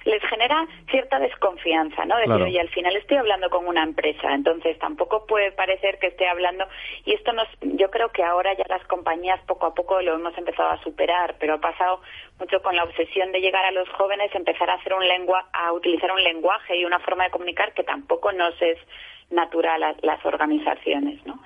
les 0.05 0.23
genera 0.25 0.67
cierta 0.91 1.19
desconfianza, 1.19 2.05
¿no? 2.05 2.17
Decir, 2.17 2.33
oye, 2.33 2.61
al 2.61 2.69
final 2.71 2.97
estoy 2.97 3.17
hablando 3.17 3.51
con 3.51 3.67
una 3.67 3.83
empresa, 3.83 4.33
entonces 4.35 4.79
tampoco 4.79 5.27
puede 5.27 5.53
parecer 5.53 5.99
que 5.99 6.09
esté 6.09 6.29
hablando. 6.29 6.65
Y 7.05 7.15
esto 7.15 7.33
nos, 7.33 7.49
yo 7.61 7.91
creo 7.91 8.11
que 8.11 8.23
ahora 8.23 8.55
ya 8.55 8.65
las 8.69 8.85
compañías 8.87 9.41
poco 9.47 9.67
a 9.67 9.75
poco 9.75 10.01
lo 10.03 10.15
hemos 10.15 10.37
empezado 10.37 10.71
a 10.71 10.83
superar, 10.83 11.37
pero 11.39 11.55
ha 11.55 11.61
pasado 11.61 12.01
mucho 12.39 12.63
con 12.63 12.77
la 12.77 12.85
obsesión 12.85 13.33
de 13.33 13.41
llegar 13.41 13.65
a 13.65 13.71
los 13.71 13.89
jóvenes, 13.91 14.35
empezar 14.35 14.71
a 14.71 14.75
hacer 14.75 14.95
un 14.95 15.07
lengua, 15.07 15.47
a 15.53 15.73
utilizar 15.73 16.11
un 16.13 16.23
lenguaje 16.23 16.77
y 16.77 16.85
una 16.85 16.99
forma 17.01 17.25
de 17.25 17.31
comunicar 17.31 17.73
que 17.75 17.85
tampoco 17.85 18.33
nos 18.33 18.61
es 18.61 18.79
natural 19.31 19.83
a 19.83 19.95
las 20.03 20.25
organizaciones, 20.27 21.25
¿no? 21.25 21.41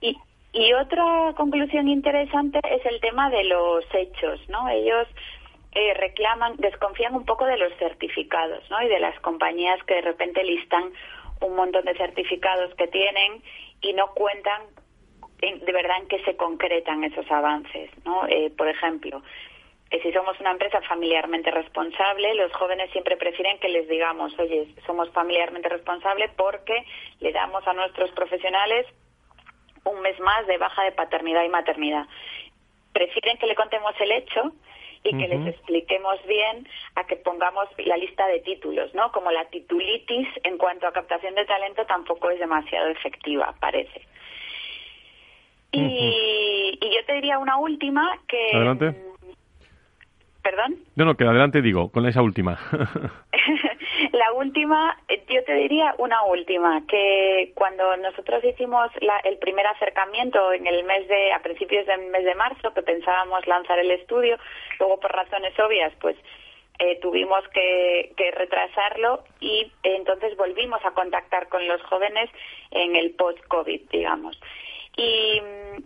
Y 0.00 0.16
y 0.52 0.74
otra 0.74 1.32
conclusión 1.34 1.88
interesante 1.88 2.60
es 2.70 2.84
el 2.84 3.00
tema 3.00 3.30
de 3.30 3.44
los 3.44 3.84
hechos, 3.94 4.38
¿no? 4.50 4.68
Ellos 4.68 5.08
eh, 5.74 5.94
reclaman, 5.94 6.56
desconfían 6.56 7.14
un 7.14 7.24
poco 7.24 7.46
de 7.46 7.56
los 7.56 7.72
certificados, 7.78 8.68
¿no? 8.70 8.82
Y 8.82 8.88
de 8.88 9.00
las 9.00 9.18
compañías 9.20 9.82
que 9.84 9.94
de 9.94 10.02
repente 10.02 10.44
listan 10.44 10.92
un 11.40 11.56
montón 11.56 11.84
de 11.84 11.94
certificados 11.94 12.74
que 12.74 12.88
tienen 12.88 13.42
y 13.80 13.92
no 13.94 14.12
cuentan 14.14 14.62
de 15.40 15.72
verdad 15.72 15.96
en 15.98 16.06
qué 16.06 16.22
se 16.22 16.36
concretan 16.36 17.02
esos 17.02 17.28
avances, 17.30 17.90
¿no? 18.04 18.28
Eh, 18.28 18.52
por 18.56 18.68
ejemplo, 18.68 19.22
si 20.00 20.12
somos 20.12 20.38
una 20.40 20.52
empresa 20.52 20.80
familiarmente 20.82 21.50
responsable, 21.50 22.34
los 22.34 22.52
jóvenes 22.52 22.90
siempre 22.92 23.16
prefieren 23.16 23.58
que 23.58 23.68
les 23.68 23.88
digamos, 23.88 24.38
oye, 24.38 24.68
somos 24.86 25.10
familiarmente 25.10 25.68
responsables 25.68 26.30
porque 26.36 26.86
le 27.20 27.32
damos 27.32 27.66
a 27.66 27.72
nuestros 27.74 28.10
profesionales 28.12 28.86
un 29.84 30.00
mes 30.00 30.18
más 30.20 30.46
de 30.46 30.58
baja 30.58 30.84
de 30.84 30.92
paternidad 30.92 31.44
y 31.44 31.48
maternidad. 31.48 32.06
Prefieren 32.92 33.36
que 33.38 33.46
le 33.46 33.54
contemos 33.54 33.94
el 34.00 34.12
hecho 34.12 34.52
y 35.04 35.16
que 35.16 35.28
les 35.28 35.46
expliquemos 35.48 36.18
bien 36.26 36.68
a 36.94 37.04
que 37.04 37.16
pongamos 37.16 37.66
la 37.78 37.96
lista 37.96 38.26
de 38.26 38.40
títulos, 38.40 38.94
¿no? 38.94 39.10
Como 39.10 39.30
la 39.30 39.44
titulitis 39.46 40.28
en 40.44 40.58
cuanto 40.58 40.86
a 40.86 40.92
captación 40.92 41.34
de 41.34 41.44
talento 41.44 41.84
tampoco 41.86 42.30
es 42.30 42.38
demasiado 42.38 42.88
efectiva, 42.88 43.54
parece. 43.58 44.02
Y, 45.72 46.78
y 46.80 46.94
yo 46.94 47.04
te 47.06 47.14
diría 47.14 47.38
una 47.38 47.56
última 47.56 48.18
que... 48.28 48.50
Adelante. 48.54 48.94
¿Perdón? 50.42 50.76
No, 50.96 51.04
no, 51.04 51.16
que 51.16 51.24
adelante 51.24 51.62
digo, 51.62 51.90
con 51.90 52.06
esa 52.06 52.20
última. 52.20 52.58
la 54.32 54.38
última, 54.38 54.98
eh, 55.08 55.22
yo 55.28 55.44
te 55.44 55.54
diría 55.54 55.94
una 55.98 56.24
última, 56.24 56.82
que 56.86 57.52
cuando 57.54 57.96
nosotros 57.98 58.42
hicimos 58.44 58.90
el 59.24 59.38
primer 59.38 59.66
acercamiento 59.66 60.52
en 60.52 60.66
el 60.66 60.84
mes 60.84 61.06
de, 61.08 61.32
a 61.32 61.40
principios 61.40 61.86
del 61.86 62.06
mes 62.06 62.24
de 62.24 62.34
marzo, 62.34 62.72
que 62.72 62.82
pensábamos 62.82 63.46
lanzar 63.46 63.78
el 63.78 63.90
estudio, 63.90 64.38
luego 64.78 64.98
por 65.00 65.12
razones 65.12 65.58
obvias, 65.58 65.92
pues 66.00 66.16
eh, 66.78 66.98
tuvimos 67.00 67.46
que, 67.48 68.12
que, 68.16 68.30
retrasarlo 68.30 69.22
y 69.40 69.70
entonces 69.82 70.36
volvimos 70.36 70.82
a 70.84 70.92
contactar 70.92 71.48
con 71.48 71.66
los 71.68 71.82
jóvenes 71.82 72.30
en 72.70 72.96
el 72.96 73.10
post-COVID, 73.12 73.82
digamos. 73.90 74.40
Y, 74.96 75.40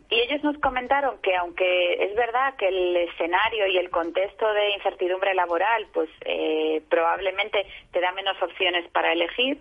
ellos 0.09 0.43
nos 0.43 0.59
comentaron 0.59 1.19
que 1.21 1.35
aunque 1.37 2.05
es 2.05 2.15
verdad 2.15 2.55
que 2.57 2.69
el 2.69 2.97
escenario 2.97 3.67
y 3.67 3.77
el 3.77 3.91
contexto 3.91 4.51
de 4.53 4.71
incertidumbre 4.71 5.35
laboral 5.35 5.87
pues 5.93 6.09
eh, 6.25 6.83
probablemente 6.89 7.67
te 7.93 8.01
da 8.01 8.13
menos 8.13 8.41
opciones 8.41 8.89
para 8.91 9.13
elegir, 9.13 9.61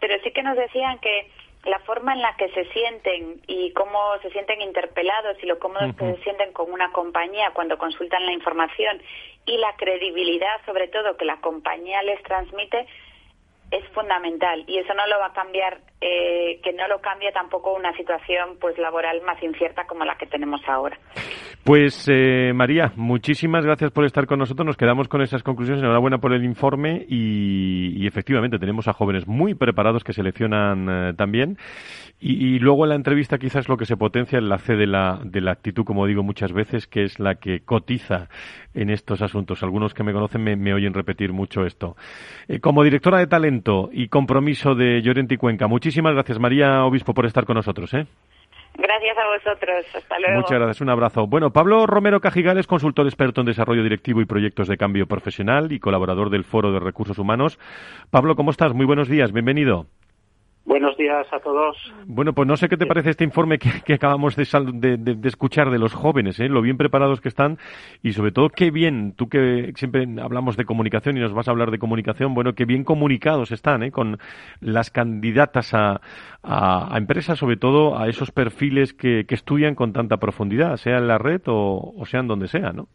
pero 0.00 0.14
sí 0.22 0.30
que 0.32 0.42
nos 0.42 0.56
decían 0.56 0.98
que 0.98 1.30
la 1.64 1.78
forma 1.80 2.12
en 2.12 2.22
la 2.22 2.36
que 2.36 2.48
se 2.50 2.64
sienten 2.72 3.40
y 3.46 3.72
cómo 3.72 3.98
se 4.22 4.30
sienten 4.30 4.60
interpelados 4.60 5.42
y 5.42 5.46
lo 5.46 5.58
cómodos 5.58 5.94
que 5.96 6.14
se 6.16 6.22
sienten 6.22 6.52
con 6.52 6.70
una 6.70 6.92
compañía 6.92 7.52
cuando 7.54 7.78
consultan 7.78 8.26
la 8.26 8.32
información 8.32 9.00
y 9.46 9.56
la 9.58 9.74
credibilidad 9.76 10.64
sobre 10.66 10.88
todo 10.88 11.16
que 11.16 11.24
la 11.24 11.40
compañía 11.40 12.02
les 12.02 12.22
transmite 12.22 12.86
es 13.74 13.88
fundamental 13.88 14.64
y 14.68 14.78
eso 14.78 14.94
no 14.94 15.06
lo 15.06 15.18
va 15.18 15.26
a 15.26 15.32
cambiar, 15.32 15.80
eh, 16.00 16.60
que 16.62 16.72
no 16.72 16.86
lo 16.86 17.00
cambie 17.00 17.32
tampoco 17.32 17.74
una 17.74 17.94
situación 17.96 18.56
pues 18.60 18.78
laboral 18.78 19.20
más 19.22 19.42
incierta 19.42 19.86
como 19.86 20.04
la 20.04 20.16
que 20.16 20.26
tenemos 20.26 20.60
ahora. 20.68 20.96
Pues 21.64 22.04
eh, 22.12 22.52
María, 22.54 22.92
muchísimas 22.94 23.64
gracias 23.64 23.90
por 23.90 24.04
estar 24.04 24.26
con 24.26 24.38
nosotros. 24.38 24.66
Nos 24.66 24.76
quedamos 24.76 25.08
con 25.08 25.22
esas 25.22 25.42
conclusiones. 25.42 25.82
Enhorabuena 25.82 26.18
por 26.18 26.34
el 26.34 26.44
informe 26.44 27.06
y, 27.08 28.06
efectivamente 28.06 28.58
tenemos 28.58 28.86
a 28.86 28.92
jóvenes 28.92 29.26
muy 29.26 29.54
preparados 29.54 30.04
que 30.04 30.12
seleccionan 30.12 30.86
eh, 30.90 31.14
también. 31.16 31.56
Y, 32.20 32.58
luego 32.58 32.84
en 32.84 32.90
la 32.90 32.96
entrevista 32.96 33.38
quizás 33.38 33.66
lo 33.70 33.78
que 33.78 33.86
se 33.86 33.96
potencia 33.96 34.38
es 34.38 34.44
la 34.44 34.58
C 34.58 34.76
de 34.76 34.86
la, 34.86 35.18
de 35.24 35.40
la 35.40 35.52
actitud, 35.52 35.84
como 35.84 36.06
digo 36.06 36.22
muchas 36.22 36.52
veces, 36.52 36.86
que 36.86 37.02
es 37.02 37.18
la 37.18 37.36
que 37.36 37.60
cotiza 37.60 38.28
en 38.74 38.90
estos 38.90 39.22
asuntos. 39.22 39.62
Algunos 39.62 39.94
que 39.94 40.04
me 40.04 40.12
conocen 40.12 40.42
me, 40.42 40.74
oyen 40.74 40.92
repetir 40.92 41.32
mucho 41.32 41.64
esto. 41.64 41.96
Eh, 42.46 42.60
como 42.60 42.84
directora 42.84 43.20
de 43.20 43.26
talento 43.26 43.88
y 43.90 44.08
compromiso 44.08 44.74
de 44.74 45.00
Llorente 45.00 45.36
y 45.36 45.38
Cuenca, 45.38 45.66
muchísimas 45.66 46.12
gracias 46.12 46.38
María 46.38 46.84
Obispo 46.84 47.14
por 47.14 47.24
estar 47.24 47.46
con 47.46 47.56
nosotros. 47.56 47.94
¿eh? 47.94 48.06
Gracias 48.84 49.16
a 49.16 49.26
vosotros. 49.26 49.86
Hasta 49.94 50.18
luego. 50.18 50.36
Muchas 50.36 50.58
gracias. 50.58 50.80
Un 50.82 50.90
abrazo. 50.90 51.26
Bueno, 51.26 51.50
Pablo 51.54 51.86
Romero 51.86 52.20
Cajigal 52.20 52.58
es 52.58 52.66
consultor 52.66 53.06
experto 53.06 53.40
en 53.40 53.46
desarrollo 53.46 53.82
directivo 53.82 54.20
y 54.20 54.26
proyectos 54.26 54.68
de 54.68 54.76
cambio 54.76 55.06
profesional 55.06 55.72
y 55.72 55.80
colaborador 55.80 56.28
del 56.28 56.44
Foro 56.44 56.70
de 56.70 56.80
Recursos 56.80 57.18
Humanos. 57.18 57.58
Pablo, 58.10 58.36
¿cómo 58.36 58.50
estás? 58.50 58.74
Muy 58.74 58.84
buenos 58.84 59.08
días. 59.08 59.32
Bienvenido. 59.32 59.86
Buenos 60.66 60.96
días 60.96 61.26
a 61.30 61.40
todos. 61.40 61.76
Bueno, 62.06 62.32
pues 62.32 62.48
no 62.48 62.56
sé 62.56 62.70
qué 62.70 62.78
te 62.78 62.86
parece 62.86 63.10
este 63.10 63.22
informe 63.22 63.58
que, 63.58 63.92
acabamos 63.92 64.34
de, 64.34 64.96
de, 64.96 65.28
escuchar 65.28 65.70
de 65.70 65.78
los 65.78 65.92
jóvenes, 65.92 66.40
¿eh? 66.40 66.48
lo 66.48 66.62
bien 66.62 66.78
preparados 66.78 67.20
que 67.20 67.28
están 67.28 67.58
y 68.02 68.12
sobre 68.12 68.32
todo 68.32 68.48
qué 68.48 68.70
bien, 68.70 69.12
tú 69.14 69.28
que 69.28 69.72
siempre 69.76 70.06
hablamos 70.22 70.56
de 70.56 70.64
comunicación 70.64 71.18
y 71.18 71.20
nos 71.20 71.34
vas 71.34 71.48
a 71.48 71.50
hablar 71.50 71.70
de 71.70 71.78
comunicación, 71.78 72.32
bueno, 72.32 72.54
qué 72.54 72.64
bien 72.64 72.82
comunicados 72.82 73.52
están 73.52 73.82
¿eh? 73.82 73.90
con 73.90 74.16
las 74.60 74.90
candidatas 74.90 75.74
a, 75.74 76.00
a, 76.42 76.96
empresas, 76.96 77.38
sobre 77.38 77.58
todo 77.58 77.98
a 77.98 78.08
esos 78.08 78.30
perfiles 78.30 78.94
que, 78.94 79.26
estudian 79.28 79.74
con 79.74 79.92
tanta 79.92 80.16
profundidad, 80.16 80.76
sea 80.76 80.96
en 80.96 81.08
la 81.08 81.18
red 81.18 81.42
o, 81.46 81.92
o 81.94 82.06
sea 82.06 82.20
en 82.20 82.28
donde 82.28 82.46
sea, 82.48 82.72
¿no? 82.72 82.86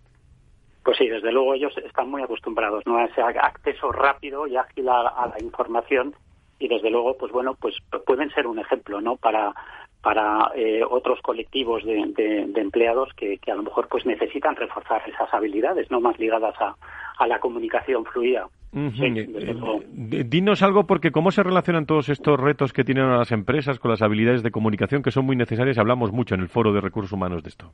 Pues 0.84 0.98
sí, 0.98 1.08
desde 1.08 1.32
luego 1.32 1.54
ellos 1.54 1.78
están 1.86 2.10
muy 2.10 2.24
acostumbrados 2.24 2.84
¿no? 2.88 2.98
a 2.98 3.06
ese 3.06 3.22
acceso 3.22 3.92
rápido 3.92 4.48
y 4.48 4.56
ágil 4.56 4.88
a 4.90 5.04
la 5.04 5.44
información 5.44 6.16
y 6.60 6.68
desde 6.68 6.90
luego 6.90 7.18
pues 7.18 7.32
bueno 7.32 7.56
pues 7.60 7.76
pueden 8.06 8.30
ser 8.32 8.48
un 8.48 8.60
ejemplo 8.60 9.02
no 9.02 9.16
para 9.16 9.54
para 10.02 10.52
eh, 10.56 10.82
otros 10.90 11.20
colectivos 11.22 11.84
de, 11.84 12.48
empleados 12.56 13.10
que, 13.16 13.38
que, 13.38 13.52
a 13.52 13.56
lo 13.56 13.64
mejor 13.64 13.90
pues 13.90 14.06
necesitan 14.06 14.56
reforzar 14.56 15.02
esas 15.10 15.34
habilidades 15.34 15.92
no 15.92 16.00
más 16.00 16.18
ligadas 16.18 16.56
a, 16.62 16.76
a 17.18 17.28
la 17.28 17.40
comunicación 17.40 18.06
fluida. 18.06 18.48
Eh, 18.72 20.24
dinos 20.28 20.62
algo 20.62 20.86
porque 20.86 21.12
cómo 21.12 21.32
se 21.32 21.42
relacionan 21.42 21.88
todos 21.88 22.08
estos 22.10 22.40
retos 22.40 22.72
que 22.72 22.84
tienen 22.84 23.10
las 23.10 23.32
empresas 23.32 23.80
con 23.80 23.90
las 23.90 24.04
habilidades 24.04 24.44
de 24.44 24.52
comunicación 24.52 25.02
que 25.02 25.10
son 25.10 25.26
muy 25.26 25.36
necesarias 25.36 25.80
hablamos 25.80 26.12
mucho 26.12 26.36
en 26.36 26.42
el 26.42 26.50
foro 26.50 26.72
de 26.72 26.80
recursos 26.80 27.12
humanos 27.12 27.42
de 27.42 27.50
esto 27.50 27.74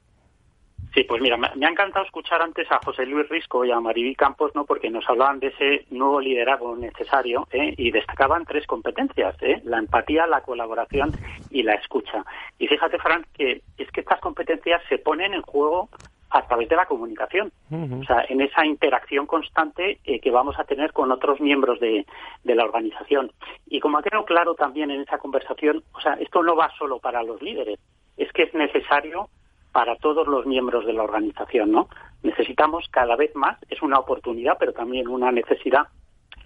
Sí, 0.95 1.03
pues 1.03 1.21
mira, 1.21 1.35
me, 1.35 1.47
ha 1.47 1.69
encantado 1.69 2.05
escuchar 2.05 2.41
antes 2.41 2.71
a 2.71 2.79
José 2.79 3.05
Luis 3.05 3.27
Risco 3.27 3.65
y 3.65 3.71
a 3.71 3.81
Mariví 3.81 4.15
Campos, 4.15 4.53
¿no? 4.55 4.63
Porque 4.63 4.89
nos 4.89 5.07
hablaban 5.09 5.39
de 5.39 5.47
ese 5.47 5.85
nuevo 5.91 6.21
liderazgo 6.21 6.73
necesario 6.77 7.45
¿eh? 7.51 7.73
y 7.75 7.91
destacaban 7.91 8.45
tres 8.45 8.65
competencias, 8.65 9.35
¿eh? 9.41 9.61
la 9.65 9.79
empatía, 9.79 10.25
la 10.25 10.39
colaboración 10.39 11.11
y 11.49 11.63
la 11.63 11.73
escucha. 11.73 12.23
Y 12.57 12.67
fíjate, 12.67 12.97
Fran, 12.99 13.25
que 13.33 13.61
es 13.77 13.91
que 13.91 13.99
estas 13.99 14.21
competencias 14.21 14.81
se 14.87 14.97
ponen 14.97 15.33
en 15.33 15.41
juego 15.41 15.89
a 16.29 16.47
través 16.47 16.69
de 16.69 16.77
la 16.77 16.85
comunicación, 16.85 17.51
o 17.71 18.03
sea, 18.05 18.25
en 18.29 18.39
esa 18.41 18.65
interacción 18.65 19.25
constante 19.25 19.99
eh, 20.05 20.19
que 20.19 20.31
vamos 20.31 20.57
a 20.57 20.63
tener 20.63 20.93
con 20.93 21.11
otros 21.11 21.41
miembros 21.41 21.79
de, 21.81 22.05
de, 22.43 22.55
la 22.55 22.63
organización. 22.63 23.31
Y 23.67 23.79
como 23.79 23.97
ha 23.97 24.03
quedado 24.03 24.25
claro 24.25 24.55
también 24.55 24.91
en 24.91 25.01
esa 25.01 25.17
conversación, 25.17 25.83
o 25.93 25.99
sea, 26.01 26.13
esto 26.13 26.41
no 26.41 26.55
va 26.55 26.71
solo 26.77 26.99
para 26.99 27.21
los 27.21 27.41
líderes, 27.41 27.79
es 28.17 28.31
que 28.33 28.43
es 28.43 28.53
necesario 28.53 29.29
para 29.75 29.97
todos 29.97 30.25
los 30.25 30.45
miembros 30.45 30.85
de 30.85 30.93
la 30.93 31.03
organización, 31.03 31.73
¿no? 31.73 31.89
Necesitamos 32.23 32.87
cada 32.91 33.17
vez 33.17 33.35
más, 33.35 33.59
es 33.69 33.81
una 33.81 33.99
oportunidad, 33.99 34.55
pero 34.57 34.71
también 34.71 35.09
una 35.09 35.33
necesidad, 35.33 35.89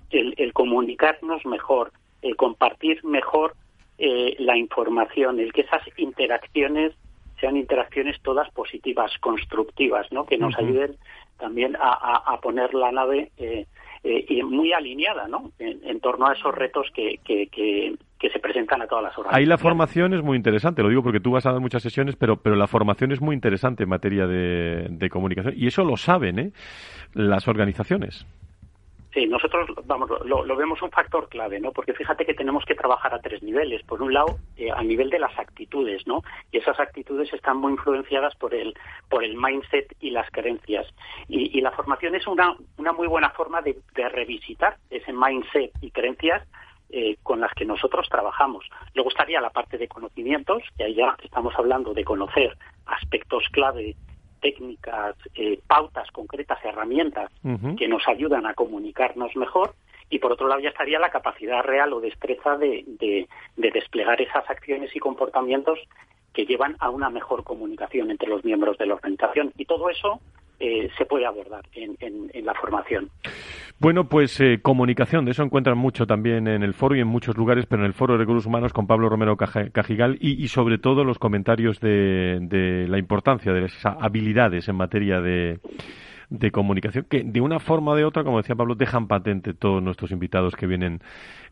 el, 0.09 0.51
comunicarnos 0.51 1.45
mejor, 1.45 1.91
el 2.23 2.35
compartir 2.35 3.05
mejor 3.05 3.53
eh, 3.99 4.35
la 4.39 4.57
información, 4.57 5.39
el 5.39 5.53
que 5.53 5.61
esas 5.61 5.83
interacciones 5.97 6.95
sean 7.39 7.55
interacciones 7.55 8.19
todas 8.23 8.49
positivas, 8.49 9.11
constructivas, 9.19 10.11
¿no? 10.11 10.25
Que 10.25 10.39
nos 10.39 10.57
ayuden 10.57 10.95
también 11.37 11.77
a, 11.79 12.35
poner 12.41 12.73
la 12.73 12.91
nave 12.91 13.31
eh, 13.37 13.67
eh, 14.03 14.43
muy 14.43 14.73
alineada, 14.73 15.27
¿no? 15.27 15.51
En, 15.59 15.99
torno 15.99 16.25
a 16.25 16.33
esos 16.33 16.55
retos 16.55 16.87
que, 16.95 17.19
que, 17.23 17.45
que, 17.45 17.95
se 18.29 18.39
presentan 18.39 18.81
a 18.81 18.87
todas 18.87 19.03
las 19.03 19.17
organizaciones. 19.17 19.37
Ahí 19.37 19.45
la 19.45 19.57
formación 19.57 20.13
es 20.13 20.23
muy 20.23 20.35
interesante, 20.35 20.81
lo 20.81 20.89
digo 20.89 21.03
porque 21.03 21.19
tú 21.19 21.31
vas 21.31 21.45
a 21.45 21.51
dar 21.51 21.61
muchas 21.61 21.83
sesiones, 21.83 22.15
pero, 22.15 22.37
pero 22.37 22.55
la 22.55 22.67
formación 22.67 23.11
es 23.11 23.21
muy 23.21 23.35
interesante 23.35 23.83
en 23.83 23.89
materia 23.89 24.27
de, 24.27 24.87
de 24.89 25.09
comunicación 25.09 25.53
y 25.55 25.67
eso 25.67 25.83
lo 25.85 25.95
saben, 25.95 26.39
¿eh? 26.39 26.51
Las 27.13 27.47
organizaciones. 27.47 28.25
Sí, 29.13 29.25
nosotros 29.25 29.67
vamos 29.85 30.11
lo, 30.23 30.55
vemos 30.55 30.81
un 30.83 30.91
factor 30.91 31.29
clave, 31.29 31.59
¿no? 31.59 31.71
Porque 31.71 31.93
fíjate 31.93 32.25
que 32.25 32.35
tenemos 32.35 32.63
que 32.65 32.75
trabajar 32.75 33.11
a 33.13 33.19
tres 33.19 33.41
niveles. 33.41 33.81
Por 33.83 34.03
un 34.03 34.13
lado, 34.13 34.37
eh, 34.55 34.69
a 34.71 34.83
nivel 34.83 35.09
de 35.09 35.17
las 35.17 35.37
actitudes, 35.39 36.05
¿no? 36.05 36.21
Y 36.51 36.59
esas 36.59 36.79
actitudes 36.79 37.33
están 37.33 37.57
muy 37.57 37.71
influenciadas 37.71 38.35
por 38.35 38.53
el 38.53 38.75
por 39.09 39.23
el 39.23 39.35
mindset 39.35 39.95
y 39.99 40.11
las 40.11 40.29
creencias. 40.29 40.85
Y, 41.27 41.59
la 41.59 41.71
formación 41.71 42.15
es 42.15 42.27
una 42.27 42.55
una 42.77 42.93
muy 42.93 43.07
buena 43.07 43.31
forma 43.31 43.61
de, 43.61 43.75
revisitar 43.95 44.77
ese 44.89 45.11
mindset 45.11 45.71
y 45.81 45.91
creencias 45.91 46.47
eh, 46.91 47.17
con 47.21 47.39
las 47.39 47.53
que 47.53 47.65
nosotros 47.65 48.07
trabajamos. 48.09 48.65
Luego 48.95 49.09
estaría 49.09 49.39
la 49.41 49.51
parte 49.51 49.77
de 49.77 49.87
conocimientos, 49.87 50.63
que 50.77 50.85
ahí 50.85 50.95
ya 50.95 51.15
estamos 51.23 51.53
hablando 51.57 51.93
de 51.93 52.03
conocer 52.03 52.57
aspectos 52.85 53.43
clave 53.51 53.95
técnicas, 54.41 55.15
eh, 55.35 55.59
pautas 55.67 56.09
concretas, 56.11 56.57
herramientas 56.63 57.29
que 57.77 57.87
nos 57.87 58.07
ayudan 58.07 58.45
a 58.45 58.53
comunicarnos 58.53 59.35
mejor. 59.35 59.75
Y 60.09 60.19
por 60.19 60.31
otro 60.31 60.47
lado 60.47 60.61
ya 60.61 60.69
estaría 60.69 60.97
la 60.97 61.11
capacidad 61.11 61.61
real 61.61 61.93
o 61.93 61.99
destreza 61.99 62.57
de, 62.57 62.83
de 62.97 63.71
desplegar 63.71 64.19
esas 64.21 64.49
acciones 64.49 64.95
y 64.95 64.99
comportamientos 64.99 65.77
que 66.33 66.45
llevan 66.45 66.75
a 66.79 66.89
una 66.89 67.09
mejor 67.09 67.43
comunicación 67.43 68.09
entre 68.09 68.29
los 68.29 68.43
miembros 68.43 68.77
de 68.77 68.87
la 68.87 68.95
organización. 68.95 69.53
Y 69.57 69.65
todo 69.65 69.89
eso 69.89 70.19
eh, 70.59 70.89
se 70.97 71.05
puede 71.05 71.25
abordar 71.25 71.63
en, 71.73 71.97
la 72.43 72.53
formación. 72.53 73.09
Bueno, 73.79 74.09
pues 74.09 74.39
eh, 74.41 74.59
comunicación, 74.61 75.25
de 75.25 75.31
eso 75.31 75.43
encuentran 75.43 75.77
mucho 75.77 76.05
también 76.05 76.47
en 76.47 76.63
el 76.63 76.73
foro 76.73 76.95
y 76.95 76.99
en 76.99 77.07
muchos 77.07 77.37
lugares, 77.37 77.65
pero 77.65 77.81
en 77.81 77.87
el 77.87 77.93
foro 77.93 78.13
de 78.13 78.19
recursos 78.19 78.45
humanos 78.45 78.73
con 78.73 78.87
Pablo 78.87 79.09
Romero 79.09 79.37
Cajigal 79.37 80.17
y, 80.19 80.47
sobre 80.47 80.77
todo 80.77 81.03
los 81.03 81.19
comentarios 81.19 81.79
de, 81.79 82.39
de 82.41 82.87
la 82.87 82.97
importancia 82.97 83.53
de 83.53 83.65
esas 83.65 83.95
habilidades 83.99 84.67
en 84.67 84.75
materia 84.75 85.21
de 85.21 85.59
de 86.29 86.51
comunicación 86.51 87.05
que 87.09 87.23
de 87.23 87.41
una 87.41 87.59
forma 87.59 87.91
o 87.91 87.95
de 87.95 88.05
otra, 88.05 88.23
como 88.23 88.37
decía 88.37 88.55
Pablo, 88.55 88.75
dejan 88.75 89.07
patente 89.07 89.53
todos 89.53 89.81
nuestros 89.81 90.11
invitados 90.11 90.55
que 90.55 90.67
vienen 90.67 91.01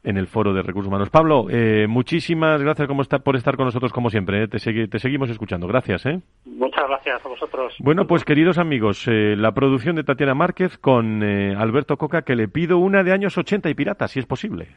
en 0.03 0.17
el 0.17 0.27
foro 0.27 0.53
de 0.53 0.61
recursos 0.61 0.87
humanos. 0.87 1.09
Pablo, 1.09 1.47
eh, 1.49 1.87
muchísimas 1.89 2.61
gracias 2.61 2.87
como 2.87 3.01
está, 3.01 3.19
por 3.19 3.35
estar 3.35 3.57
con 3.57 3.65
nosotros 3.65 3.91
como 3.91 4.09
siempre. 4.09 4.43
Eh. 4.43 4.47
Te, 4.47 4.87
te, 4.87 4.99
seguimos 4.99 5.29
escuchando. 5.29 5.67
Gracias. 5.67 6.05
¿eh? 6.05 6.21
Muchas 6.45 6.87
gracias 6.87 7.25
a 7.25 7.29
vosotros. 7.29 7.75
Bueno, 7.79 8.07
pues 8.07 8.23
queridos 8.23 8.57
amigos, 8.57 9.07
eh, 9.07 9.35
la 9.35 9.53
producción 9.53 9.95
de 9.95 10.03
Tatiana 10.03 10.35
Márquez 10.35 10.77
con 10.77 11.23
Alberto 11.23 11.97
Coca, 11.97 12.21
que 12.21 12.35
le 12.35 12.47
pido 12.47 12.77
una 12.77 13.03
de 13.03 13.11
años 13.11 13.37
80 13.37 13.69
y 13.69 13.73
pirata, 13.73 14.07
si 14.07 14.19
es 14.19 14.25
posible. 14.25 14.67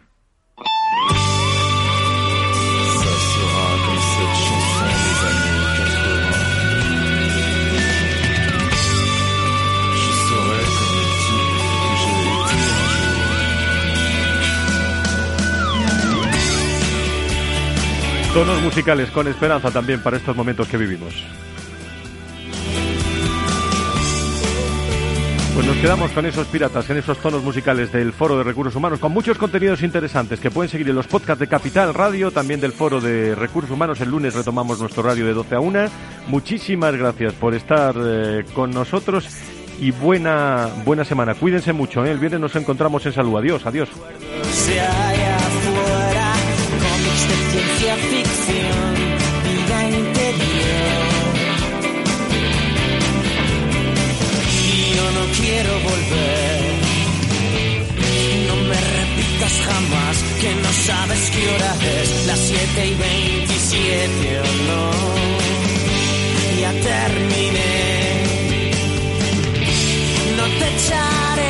Tonos 18.34 18.62
musicales 18.62 19.10
con 19.10 19.26
esperanza 19.26 19.72
también 19.72 20.00
para 20.02 20.16
estos 20.16 20.36
momentos 20.36 20.68
que 20.68 20.76
vivimos. 20.76 21.24
Pues 25.52 25.66
nos 25.66 25.76
quedamos 25.78 26.12
con 26.12 26.24
esos 26.24 26.46
piratas, 26.46 26.88
en 26.90 26.98
esos 26.98 27.18
tonos 27.18 27.42
musicales 27.42 27.90
del 27.90 28.12
Foro 28.12 28.38
de 28.38 28.44
Recursos 28.44 28.76
Humanos, 28.76 29.00
con 29.00 29.10
muchos 29.10 29.36
contenidos 29.36 29.82
interesantes 29.82 30.38
que 30.38 30.50
pueden 30.50 30.70
seguir 30.70 30.88
en 30.88 30.94
los 30.94 31.08
podcasts 31.08 31.40
de 31.40 31.48
Capital 31.48 31.92
Radio, 31.92 32.30
también 32.30 32.60
del 32.60 32.72
Foro 32.72 33.00
de 33.00 33.34
Recursos 33.34 33.72
Humanos. 33.72 34.00
El 34.00 34.10
lunes 34.10 34.32
retomamos 34.32 34.78
nuestro 34.78 35.02
radio 35.02 35.26
de 35.26 35.32
12 35.32 35.56
a 35.56 35.60
1. 35.60 35.80
Muchísimas 36.28 36.94
gracias 36.94 37.32
por 37.32 37.54
estar 37.54 37.96
eh, 37.98 38.44
con 38.54 38.70
nosotros 38.70 39.26
y 39.80 39.90
buena, 39.90 40.68
buena 40.84 41.04
semana. 41.04 41.34
Cuídense 41.34 41.72
mucho. 41.72 42.06
¿eh? 42.06 42.12
El 42.12 42.18
viernes 42.18 42.40
nos 42.40 42.54
encontramos 42.54 43.04
en 43.06 43.12
salud. 43.12 43.36
Adiós, 43.36 43.66
adiós. 43.66 43.88
Ficción, 47.96 48.94
vida 49.44 49.78
interior. 49.88 51.02
Y 54.52 54.94
yo 54.94 55.04
no 55.18 55.24
quiero 55.38 55.72
volver. 55.88 56.60
No 58.48 58.56
me 58.68 58.80
repitas 58.98 59.54
jamás 59.66 60.16
que 60.40 60.50
no 60.54 60.72
sabes 60.72 61.30
qué 61.30 61.48
hora 61.54 61.72
es, 62.02 62.26
las 62.26 62.38
7 62.38 62.86
y 62.86 62.94
27 62.94 64.40
o 64.40 64.50
no. 64.68 64.90
Ya 66.60 66.72
terminé. 66.72 67.70
No 70.36 70.44
te 70.58 70.66
echaré 70.76 71.49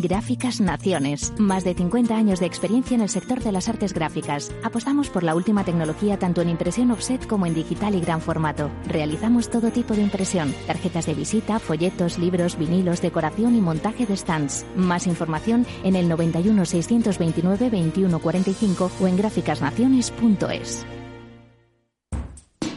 Gráficas 0.00 0.60
Naciones. 0.60 1.32
Más 1.38 1.62
de 1.62 1.74
50 1.74 2.16
años 2.16 2.40
de 2.40 2.46
experiencia 2.46 2.96
en 2.96 3.00
el 3.00 3.08
sector 3.08 3.40
de 3.42 3.52
las 3.52 3.68
artes 3.68 3.92
gráficas. 3.92 4.50
Apostamos 4.64 5.08
por 5.08 5.22
la 5.22 5.36
última 5.36 5.64
tecnología 5.64 6.18
tanto 6.18 6.40
en 6.40 6.48
impresión 6.48 6.90
offset 6.90 7.24
como 7.26 7.46
en 7.46 7.54
digital 7.54 7.94
y 7.94 8.00
gran 8.00 8.20
formato. 8.20 8.70
Realizamos 8.88 9.48
todo 9.48 9.70
tipo 9.70 9.94
de 9.94 10.02
impresión. 10.02 10.52
Tarjetas 10.66 11.06
de 11.06 11.14
visita, 11.14 11.60
folletos, 11.60 12.18
libros, 12.18 12.58
vinilos, 12.58 13.00
decoración 13.00 13.54
y 13.54 13.60
montaje 13.60 14.04
de 14.04 14.16
stands. 14.16 14.66
Más 14.74 15.06
información 15.06 15.64
en 15.84 15.94
el 15.94 16.08
91 16.08 16.64
629 16.64 17.70
2145 17.70 18.90
o 19.00 19.06
en 19.06 19.16
gráficasnaciones.es. 19.16 20.86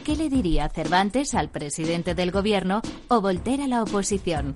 ¿Qué 0.04 0.16
le 0.16 0.30
diría 0.30 0.70
Cervantes 0.70 1.36
al 1.36 1.50
presidente 1.50 2.16
del 2.16 2.32
gobierno 2.32 2.82
o 3.10 3.20
Voltaire 3.20 3.64
a 3.64 3.68
la 3.68 3.84
oposición? 3.84 4.56